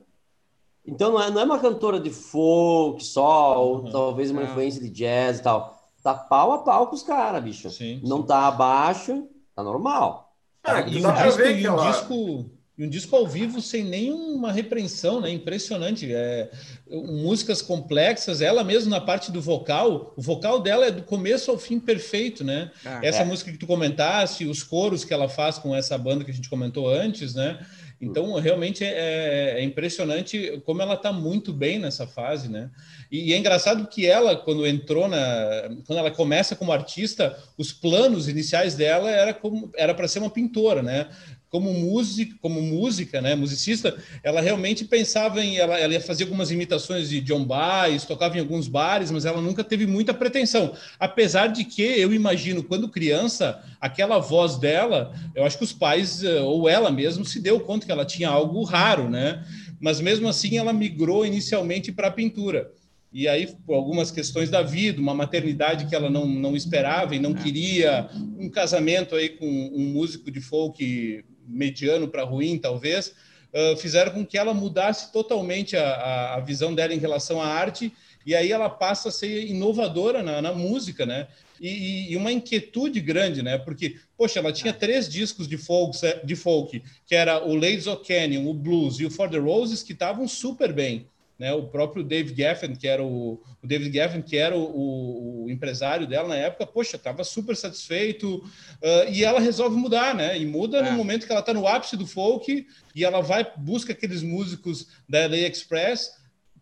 então 0.86 1.12
não 1.12 1.22
é, 1.22 1.30
não 1.30 1.40
é 1.40 1.44
uma 1.44 1.58
cantora 1.58 2.00
de 2.00 2.10
folk 2.10 3.04
só, 3.04 3.62
ou 3.62 3.84
uhum. 3.84 3.90
talvez 3.90 4.30
uma 4.30 4.42
é. 4.42 4.44
influência 4.44 4.80
de 4.80 4.88
jazz 4.88 5.38
e 5.38 5.42
tal. 5.42 5.76
Tá 6.02 6.14
pau 6.14 6.52
a 6.52 6.58
pau 6.58 6.86
com 6.86 6.94
os 6.94 7.02
caras, 7.02 7.42
bicho. 7.42 7.68
Sim, 7.68 8.00
não 8.04 8.20
sim. 8.20 8.26
tá 8.26 8.46
abaixo, 8.46 9.28
tá 9.54 9.62
normal. 9.62 10.34
Ah, 10.62 10.80
e, 10.80 11.04
um 11.04 11.12
disco, 11.12 11.42
e 11.42 11.68
um 11.68 11.76
disco 11.76 12.50
e 12.78 12.84
um 12.84 12.88
disco 12.88 13.16
ao 13.16 13.26
vivo 13.26 13.62
sem 13.62 13.84
nenhuma 13.84 14.52
repreensão, 14.52 15.20
né? 15.20 15.30
Impressionante. 15.30 16.12
É, 16.12 16.50
músicas 16.90 17.62
complexas, 17.62 18.42
ela 18.42 18.62
mesmo 18.62 18.90
na 18.90 19.00
parte 19.00 19.32
do 19.32 19.40
vocal, 19.40 20.12
o 20.16 20.20
vocal 20.20 20.60
dela 20.60 20.86
é 20.86 20.90
do 20.90 21.02
começo 21.02 21.50
ao 21.50 21.58
fim 21.58 21.80
perfeito, 21.80 22.44
né? 22.44 22.70
Ah, 22.84 23.00
essa 23.02 23.22
é. 23.22 23.24
música 23.24 23.50
que 23.50 23.58
tu 23.58 23.66
comentaste, 23.66 24.44
os 24.44 24.62
coros 24.62 25.04
que 25.04 25.14
ela 25.14 25.28
faz 25.28 25.58
com 25.58 25.74
essa 25.74 25.96
banda 25.96 26.22
que 26.22 26.30
a 26.30 26.34
gente 26.34 26.50
comentou 26.50 26.88
antes, 26.88 27.34
né? 27.34 27.58
Então, 28.00 28.34
realmente 28.34 28.84
é, 28.84 29.54
é, 29.58 29.62
impressionante 29.62 30.60
como 30.66 30.82
ela 30.82 30.94
está 30.94 31.10
muito 31.12 31.50
bem 31.52 31.78
nessa 31.78 32.06
fase, 32.06 32.48
né? 32.48 32.70
E, 33.10 33.30
e, 33.30 33.32
é 33.32 33.38
engraçado 33.38 33.86
que 33.88 34.04
ela, 34.04 34.36
quando 34.36 34.66
entrou 34.66 35.08
na, 35.08 35.70
quando 35.86 35.98
ela 35.98 36.10
começa 36.10 36.54
como 36.54 36.72
artista, 36.72 37.38
os 37.56 37.72
planos 37.72 38.28
iniciais 38.28 38.74
dela 38.74 39.10
era 39.10 39.32
como 39.32 39.70
era 39.76 39.94
para 39.94 40.08
ser 40.08 40.18
uma 40.18 40.28
pintora, 40.28 40.82
né? 40.82 41.08
Como 41.50 41.72
música, 41.72 42.34
como 42.40 42.60
música, 42.60 43.20
né, 43.20 43.34
musicista, 43.34 43.96
ela 44.22 44.40
realmente 44.40 44.84
pensava 44.84 45.42
em 45.42 45.56
ela, 45.58 45.78
ela 45.78 45.92
ia 45.92 46.00
fazer 46.00 46.24
algumas 46.24 46.50
imitações 46.50 47.08
de 47.08 47.20
John 47.20 47.44
Baez, 47.44 48.04
tocava 48.04 48.36
em 48.36 48.40
alguns 48.40 48.66
bares, 48.66 49.10
mas 49.10 49.24
ela 49.24 49.40
nunca 49.40 49.62
teve 49.62 49.86
muita 49.86 50.12
pretensão. 50.12 50.74
Apesar 50.98 51.46
de 51.48 51.64
que 51.64 51.82
eu 51.82 52.12
imagino 52.12 52.62
quando 52.62 52.88
criança, 52.88 53.62
aquela 53.80 54.18
voz 54.18 54.56
dela, 54.56 55.14
eu 55.34 55.44
acho 55.44 55.58
que 55.58 55.64
os 55.64 55.72
pais 55.72 56.22
eh, 56.22 56.40
ou 56.40 56.68
ela 56.68 56.90
mesma 56.90 57.24
se 57.24 57.40
deu 57.40 57.60
conta 57.60 57.86
que 57.86 57.92
ela 57.92 58.04
tinha 58.04 58.28
algo 58.28 58.62
raro, 58.64 59.08
né? 59.08 59.44
Mas 59.80 60.00
mesmo 60.00 60.28
assim 60.28 60.58
ela 60.58 60.72
migrou 60.72 61.24
inicialmente 61.24 61.92
para 61.92 62.08
a 62.08 62.12
pintura. 62.12 62.70
E 63.12 63.28
aí, 63.28 63.46
por 63.64 63.74
algumas 63.74 64.10
questões 64.10 64.50
da 64.50 64.62
vida, 64.62 65.00
uma 65.00 65.14
maternidade 65.14 65.86
que 65.86 65.94
ela 65.94 66.10
não, 66.10 66.26
não 66.26 66.54
esperava 66.54 67.14
e 67.14 67.18
não 67.18 67.30
é. 67.30 67.34
queria, 67.34 68.10
um 68.38 68.50
casamento 68.50 69.14
aí 69.14 69.30
com 69.30 69.46
um 69.46 69.86
músico 69.92 70.30
de 70.30 70.40
folk 70.40 71.24
mediano 71.48 72.08
para 72.08 72.24
ruim, 72.24 72.58
talvez, 72.58 73.14
uh, 73.52 73.76
fizeram 73.76 74.12
com 74.12 74.26
que 74.26 74.38
ela 74.38 74.54
mudasse 74.54 75.12
totalmente 75.12 75.76
a, 75.76 76.34
a, 76.34 76.40
visão 76.40 76.74
dela 76.74 76.94
em 76.94 76.98
relação 76.98 77.40
à 77.40 77.46
arte, 77.46 77.92
e 78.24 78.34
aí 78.34 78.50
ela 78.50 78.68
passa 78.68 79.08
a 79.08 79.12
ser 79.12 79.46
inovadora 79.46 80.22
na, 80.22 80.42
na 80.42 80.52
música, 80.52 81.06
né? 81.06 81.28
E, 81.60 82.12
e, 82.12 82.16
uma 82.16 82.32
inquietude 82.32 83.00
grande, 83.00 83.42
né? 83.42 83.56
Porque, 83.56 83.96
poxa, 84.16 84.40
ela 84.40 84.52
tinha 84.52 84.72
três 84.72 85.08
discos 85.08 85.48
de 85.48 85.56
folk, 85.56 85.96
de 86.24 86.36
folk 86.36 86.82
que 87.06 87.14
era 87.14 87.42
o 87.42 87.54
Ladies 87.54 87.86
of 87.86 88.06
Canyon, 88.06 88.46
o 88.46 88.52
Blues 88.52 88.98
e 89.00 89.06
o 89.06 89.10
For 89.10 89.30
the 89.30 89.38
Roses, 89.38 89.82
que 89.82 89.92
estavam 89.92 90.28
super 90.28 90.72
bem. 90.72 91.06
Né, 91.38 91.52
o 91.52 91.64
próprio 91.64 92.02
Dave 92.02 92.34
Geffen, 92.34 92.74
que 92.74 92.88
era 92.88 93.02
o, 93.02 93.42
o 93.62 93.66
David 93.66 93.92
Geffen, 93.92 94.22
que 94.22 94.38
era 94.38 94.56
o, 94.56 95.44
o, 95.44 95.50
empresário 95.50 96.06
dela 96.06 96.28
na 96.28 96.36
época, 96.36 96.66
poxa, 96.66 96.96
estava 96.96 97.22
super 97.24 97.54
satisfeito 97.54 98.36
uh, 98.36 99.12
e 99.12 99.22
ela 99.22 99.38
resolve 99.38 99.76
mudar, 99.76 100.14
né? 100.14 100.38
E 100.38 100.46
muda 100.46 100.78
é. 100.78 100.90
no 100.90 100.96
momento 100.96 101.26
que 101.26 101.32
ela 101.32 101.40
está 101.40 101.52
no 101.52 101.66
ápice 101.66 101.94
do 101.94 102.06
folk 102.06 102.66
e 102.94 103.04
ela 103.04 103.20
vai 103.20 103.46
busca 103.58 103.92
aqueles 103.92 104.22
músicos 104.22 104.86
da 105.06 105.26
LA 105.26 105.40
Express 105.40 106.12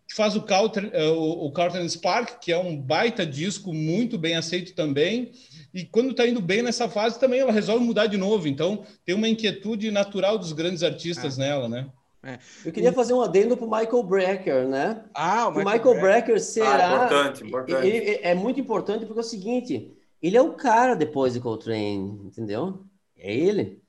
que 0.07 0.15
faz 0.15 0.35
o 0.35 0.41
Carlton, 0.41 0.91
o, 1.15 1.47
o 1.47 1.51
Carlton 1.51 1.87
Spark, 1.89 2.39
que 2.39 2.51
é 2.51 2.57
um 2.57 2.77
baita 2.77 3.25
disco 3.25 3.73
muito 3.73 4.17
bem 4.17 4.35
aceito 4.35 4.73
também. 4.73 5.31
E 5.73 5.83
quando 5.83 6.11
está 6.11 6.27
indo 6.27 6.41
bem 6.41 6.61
nessa 6.61 6.87
fase 6.87 7.19
também 7.19 7.39
ela 7.39 7.51
resolve 7.51 7.83
mudar 7.83 8.07
de 8.07 8.17
novo. 8.17 8.47
Então 8.47 8.85
tem 9.03 9.15
uma 9.15 9.27
inquietude 9.27 9.89
natural 9.89 10.37
dos 10.37 10.53
grandes 10.53 10.83
artistas 10.83 11.39
é. 11.39 11.41
nela, 11.41 11.67
né? 11.67 11.87
É. 12.25 12.39
Eu 12.65 12.71
queria 12.71 12.91
fazer 12.91 13.13
um 13.13 13.21
adendo 13.21 13.55
para 13.55 13.67
o 13.67 13.69
Michael 13.69 14.03
Brecker, 14.03 14.67
né? 14.67 15.05
Ah, 15.13 15.47
o 15.47 15.51
Michael, 15.51 15.67
o 15.67 15.71
Michael 15.71 16.01
Brecker 16.01 16.41
será. 16.41 17.03
Ah, 17.03 17.05
importante, 17.05 17.43
importante. 17.45 17.87
Ele, 17.87 18.19
é 18.23 18.33
muito 18.33 18.59
importante 18.59 19.05
porque 19.05 19.19
é 19.19 19.21
o 19.21 19.23
seguinte: 19.23 19.95
ele 20.19 20.35
é 20.35 20.41
o 20.41 20.53
cara 20.53 20.95
depois 20.95 21.33
de 21.33 21.39
Coltrane, 21.39 22.19
entendeu? 22.25 22.83
É 23.15 23.31
ele. 23.31 23.79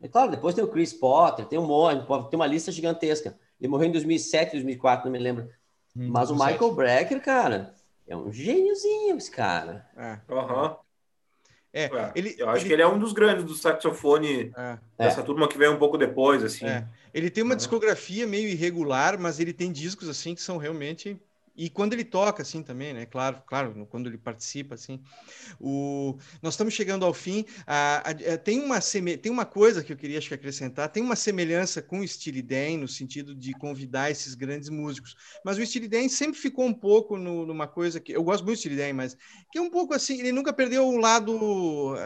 É 0.00 0.08
claro, 0.08 0.30
depois 0.30 0.54
tem 0.54 0.64
o 0.64 0.68
Chris 0.68 0.94
Potter, 0.94 1.44
tem 1.44 1.58
um 1.58 1.66
monte, 1.66 2.06
tem 2.30 2.38
uma 2.38 2.46
lista 2.46 2.72
gigantesca. 2.72 3.38
Ele 3.60 3.68
morreu 3.68 3.88
em 3.88 3.92
2007, 3.92 4.52
2004, 4.52 5.04
não 5.04 5.12
me 5.12 5.18
lembro. 5.18 5.48
Hum, 5.96 6.08
Mas 6.10 6.30
o 6.30 6.34
Michael 6.34 6.74
Brecker, 6.74 7.22
cara, 7.22 7.74
é 8.06 8.16
um 8.16 8.32
gêniozinho 8.32 9.16
esse 9.16 9.30
cara. 9.30 9.86
É. 9.96 10.18
Uhum. 10.32 10.76
É, 11.74 11.86
é, 11.86 12.12
ele, 12.14 12.36
eu 12.38 12.48
acho 12.48 12.60
ele... 12.60 12.68
que 12.68 12.72
ele 12.72 12.82
é 12.82 12.86
um 12.86 13.00
dos 13.00 13.12
grandes 13.12 13.44
do 13.44 13.52
saxofone 13.52 14.52
é. 14.56 14.78
dessa 14.96 15.20
é. 15.20 15.24
turma 15.24 15.48
que 15.48 15.58
veio 15.58 15.72
um 15.72 15.76
pouco 15.76 15.98
depois, 15.98 16.44
assim. 16.44 16.66
É. 16.66 16.86
Ele 17.12 17.28
tem 17.28 17.42
uma 17.42 17.56
discografia 17.56 18.28
meio 18.28 18.48
irregular, 18.48 19.18
mas 19.18 19.40
ele 19.40 19.52
tem 19.52 19.72
discos 19.72 20.08
assim 20.08 20.36
que 20.36 20.40
são 20.40 20.56
realmente 20.56 21.20
e 21.56 21.70
quando 21.70 21.92
ele 21.92 22.04
toca, 22.04 22.42
assim, 22.42 22.62
também, 22.62 22.92
né? 22.92 23.06
Claro, 23.06 23.42
claro, 23.46 23.86
quando 23.88 24.08
ele 24.08 24.18
participa, 24.18 24.74
assim. 24.74 25.00
O... 25.60 26.16
Nós 26.42 26.54
estamos 26.54 26.74
chegando 26.74 27.04
ao 27.04 27.14
fim. 27.14 27.44
A, 27.66 27.98
a, 27.98 28.10
a, 28.10 28.10
é, 28.10 28.36
tem, 28.36 28.60
uma 28.60 28.80
seme... 28.80 29.16
tem 29.16 29.30
uma 29.30 29.44
coisa 29.44 29.84
que 29.84 29.92
eu 29.92 29.96
queria 29.96 30.18
acho 30.18 30.28
que 30.28 30.34
acrescentar. 30.34 30.88
Tem 30.88 31.02
uma 31.02 31.14
semelhança 31.14 31.80
com 31.80 32.00
o 32.00 32.08
Steely 32.08 32.42
Dan, 32.42 32.78
no 32.78 32.88
sentido 32.88 33.34
de 33.34 33.52
convidar 33.52 34.10
esses 34.10 34.34
grandes 34.34 34.68
músicos. 34.68 35.14
Mas 35.44 35.56
o 35.56 35.64
Steely 35.64 35.86
Dan 35.86 36.08
sempre 36.08 36.40
ficou 36.40 36.66
um 36.66 36.74
pouco 36.74 37.16
no, 37.16 37.46
numa 37.46 37.68
coisa 37.68 38.00
que... 38.00 38.12
Eu 38.12 38.24
gosto 38.24 38.44
muito 38.44 38.56
do 38.56 38.60
Steely 38.60 38.76
Dan, 38.76 38.94
mas 38.94 39.16
que 39.52 39.58
é 39.58 39.62
um 39.62 39.70
pouco 39.70 39.94
assim... 39.94 40.18
Ele 40.18 40.32
nunca 40.32 40.52
perdeu 40.52 40.88
o 40.88 40.96
lado 40.96 41.36
uh, 41.36 41.96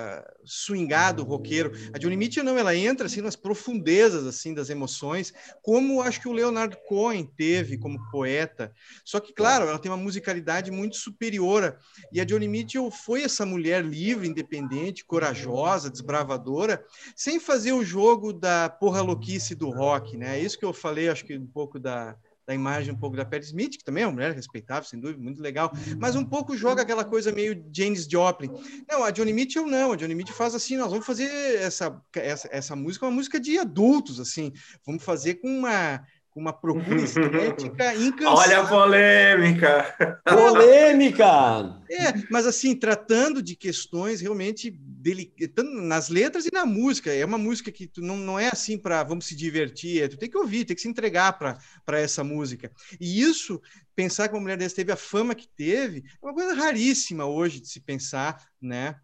swingado, 0.45 1.25
roqueiro. 1.25 1.73
A 1.95 1.99
Johnny 1.99 2.17
Mitchell, 2.17 2.45
não. 2.45 2.59
Ela 2.59 2.77
entra, 2.77 3.07
assim, 3.07 3.23
nas 3.23 3.37
profundezas, 3.37 4.27
assim, 4.27 4.53
das 4.53 4.69
emoções, 4.69 5.33
como 5.63 6.03
acho 6.03 6.21
que 6.21 6.29
o 6.29 6.33
Leonard 6.33 6.77
Cohen 6.87 7.25
teve 7.25 7.79
como 7.79 8.11
poeta. 8.11 8.73
Só 9.05 9.21
que 9.21 9.38
claro, 9.39 9.69
ela 9.69 9.79
tem 9.79 9.91
uma 9.91 9.97
musicalidade 9.97 10.71
muito 10.71 10.97
superior. 10.97 11.79
E 12.13 12.21
a 12.21 12.25
Johnny 12.25 12.49
Mitchell 12.49 12.91
foi 12.91 13.23
essa 13.23 13.47
mulher 13.47 13.85
livre, 13.85 14.27
independente, 14.29 15.05
corajosa, 15.05 15.89
desbravadora, 15.89 16.85
sem 17.15 17.39
fazer 17.39 17.73
o 17.73 17.85
jogo 17.85 18.33
da 18.33 18.69
porra 18.69 19.01
louquice 19.01 19.55
do 19.55 19.71
rock, 19.71 20.17
né? 20.17 20.39
É 20.39 20.43
isso 20.43 20.59
que 20.59 20.65
eu 20.65 20.73
falei, 20.73 21.09
acho 21.09 21.25
que 21.25 21.39
um 21.39 21.47
pouco 21.47 21.79
da, 21.79 22.17
da 22.49 22.55
imagem 22.55 22.93
um 22.93 22.99
pouco 22.99 23.15
da 23.17 23.25
Patti 23.25 23.45
Smith, 23.45 23.77
que 23.77 23.85
também 23.85 24.03
é 24.03 24.07
uma 24.07 24.15
mulher 24.15 24.35
respeitável, 24.35 24.89
sem 24.89 24.99
dúvida, 24.99 25.23
muito 25.23 25.41
legal, 25.41 25.71
mas 26.01 26.17
um 26.17 26.25
pouco 26.25 26.57
joga 26.57 26.83
aquela 26.83 27.05
coisa 27.05 27.31
meio 27.31 27.63
James 27.71 28.07
Joplin. 28.11 28.51
Não, 28.91 29.05
a 29.05 29.11
Johnny 29.11 29.35
Mitchell 29.35 29.67
não, 29.67 29.93
a 29.93 29.97
Johnny 29.97 30.15
Mitchell 30.15 30.35
faz 30.35 30.55
assim, 30.55 30.77
nós 30.77 30.91
vamos 30.91 31.07
fazer 31.07 31.29
essa, 31.61 32.03
essa, 32.17 32.49
essa 32.51 32.75
música, 32.75 33.05
uma 33.07 33.13
música 33.13 33.39
de 33.39 33.59
adultos, 33.59 34.19
assim, 34.19 34.53
vamos 34.85 35.05
fazer 35.05 35.35
com 35.35 35.49
uma 35.49 36.03
com 36.31 36.41
uma 36.41 36.53
procura 36.53 37.01
estética 37.01 37.95
incansável. 37.97 38.29
Olha 38.29 38.61
a 38.61 38.67
polêmica! 38.67 40.21
Polêmica! 40.25 41.79
É, 41.91 42.13
mas 42.31 42.47
assim, 42.47 42.77
tratando 42.77 43.43
de 43.43 43.57
questões 43.57 44.21
realmente 44.21 44.71
delicadas, 44.71 45.65
nas 45.75 46.09
letras 46.09 46.47
e 46.47 46.53
na 46.53 46.67
música. 46.67 47.13
É 47.13 47.25
uma 47.25 47.39
música 47.39 47.73
que 47.73 47.87
tu 47.87 48.03
não, 48.03 48.17
não 48.17 48.39
é 48.39 48.49
assim 48.49 48.77
para 48.77 49.03
vamos 49.03 49.27
se 49.27 49.35
divertir, 49.35 50.03
é, 50.03 50.09
tu 50.09 50.17
tem 50.17 50.29
que 50.29 50.39
ouvir, 50.39 50.65
tem 50.65 50.77
que 50.77 50.83
se 50.83 50.89
entregar 50.89 51.39
para 51.39 51.99
essa 51.99 52.23
música. 52.23 52.71
E 53.01 53.21
isso, 53.21 53.61
pensar 53.97 54.29
que 54.29 54.35
uma 54.35 54.41
mulher 54.41 54.59
dessa 54.59 54.77
teve 54.77 54.93
a 54.93 54.97
fama 54.97 55.35
que 55.35 55.49
teve, 55.49 56.05
é 56.23 56.27
uma 56.27 56.35
coisa 56.35 56.55
raríssima 56.55 57.25
hoje 57.25 57.61
de 57.61 57.69
se 57.69 57.81
pensar, 57.81 58.45
né? 58.61 58.97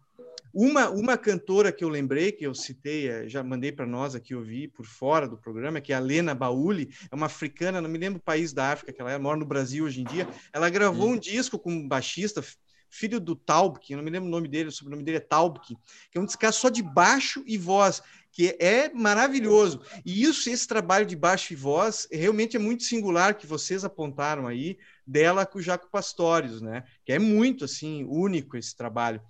Uma, 0.53 0.89
uma 0.89 1.17
cantora 1.17 1.69
que 1.69 1.83
eu 1.83 1.89
lembrei, 1.89 2.31
que 2.31 2.45
eu 2.45 2.55
citei, 2.55 3.09
eh, 3.09 3.27
já 3.27 3.43
mandei 3.43 3.73
para 3.73 3.85
nós 3.85 4.15
aqui 4.15 4.33
ouvir 4.33 4.69
por 4.69 4.85
fora 4.85 5.27
do 5.27 5.37
programa, 5.37 5.81
que 5.81 5.91
é 5.91 5.95
a 5.97 5.99
Lena 5.99 6.33
Bauli, 6.33 6.89
é 7.11 7.13
uma 7.13 7.25
africana, 7.25 7.81
não 7.81 7.89
me 7.89 7.97
lembro 7.97 8.19
o 8.19 8.23
país 8.23 8.53
da 8.53 8.71
África 8.71 8.93
que 8.93 9.01
ela 9.01 9.11
é, 9.11 9.17
mora 9.17 9.37
no 9.37 9.45
Brasil 9.45 9.83
hoje 9.83 9.99
em 9.99 10.05
dia. 10.05 10.25
Ela 10.53 10.69
gravou 10.69 11.09
um 11.09 11.17
disco 11.17 11.59
com 11.59 11.71
um 11.71 11.85
baixista, 11.85 12.41
filho 12.89 13.19
do 13.19 13.35
Taubke, 13.35 13.91
eu 13.91 13.97
não 13.97 14.03
me 14.05 14.09
lembro 14.09 14.29
o 14.29 14.31
nome 14.31 14.47
dele, 14.47 14.69
o 14.69 14.71
sobrenome 14.71 15.03
dele 15.03 15.17
é 15.17 15.19
Taubke, 15.19 15.75
que 16.09 16.17
é 16.17 16.21
um 16.21 16.25
disco 16.25 16.51
só 16.53 16.69
de 16.69 16.81
baixo 16.81 17.43
e 17.45 17.57
voz, 17.57 18.01
que 18.31 18.55
é 18.59 18.89
maravilhoso. 18.93 19.81
E 20.05 20.23
isso, 20.23 20.49
esse 20.49 20.65
trabalho 20.65 21.05
de 21.05 21.15
baixo 21.15 21.51
e 21.51 21.55
voz, 21.55 22.07
realmente 22.09 22.55
é 22.55 22.59
muito 22.59 22.83
singular 22.83 23.35
que 23.35 23.45
vocês 23.45 23.83
apontaram 23.83 24.47
aí, 24.47 24.77
dela 25.05 25.45
com 25.45 25.59
o 25.59 25.61
Jaco 25.61 25.89
Pastorius, 25.91 26.61
né? 26.61 26.83
Que 27.05 27.13
é 27.13 27.19
muito, 27.19 27.65
assim, 27.65 28.05
único 28.09 28.57
esse 28.57 28.75
trabalho. 28.75 29.21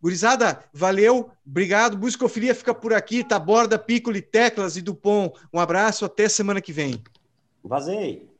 Gurizada, 0.00 0.64
valeu, 0.72 1.30
obrigado. 1.44 1.96
Buscofilia 1.96 2.54
fica 2.54 2.74
por 2.74 2.92
aqui, 2.92 3.24
Taborda, 3.24 3.78
Piccoli, 3.78 4.22
Teclas 4.22 4.76
e 4.76 4.82
Dupont. 4.82 5.32
Um 5.52 5.58
abraço, 5.58 6.04
até 6.04 6.28
semana 6.28 6.60
que 6.60 6.72
vem. 6.72 7.02
Vazei. 7.64 8.35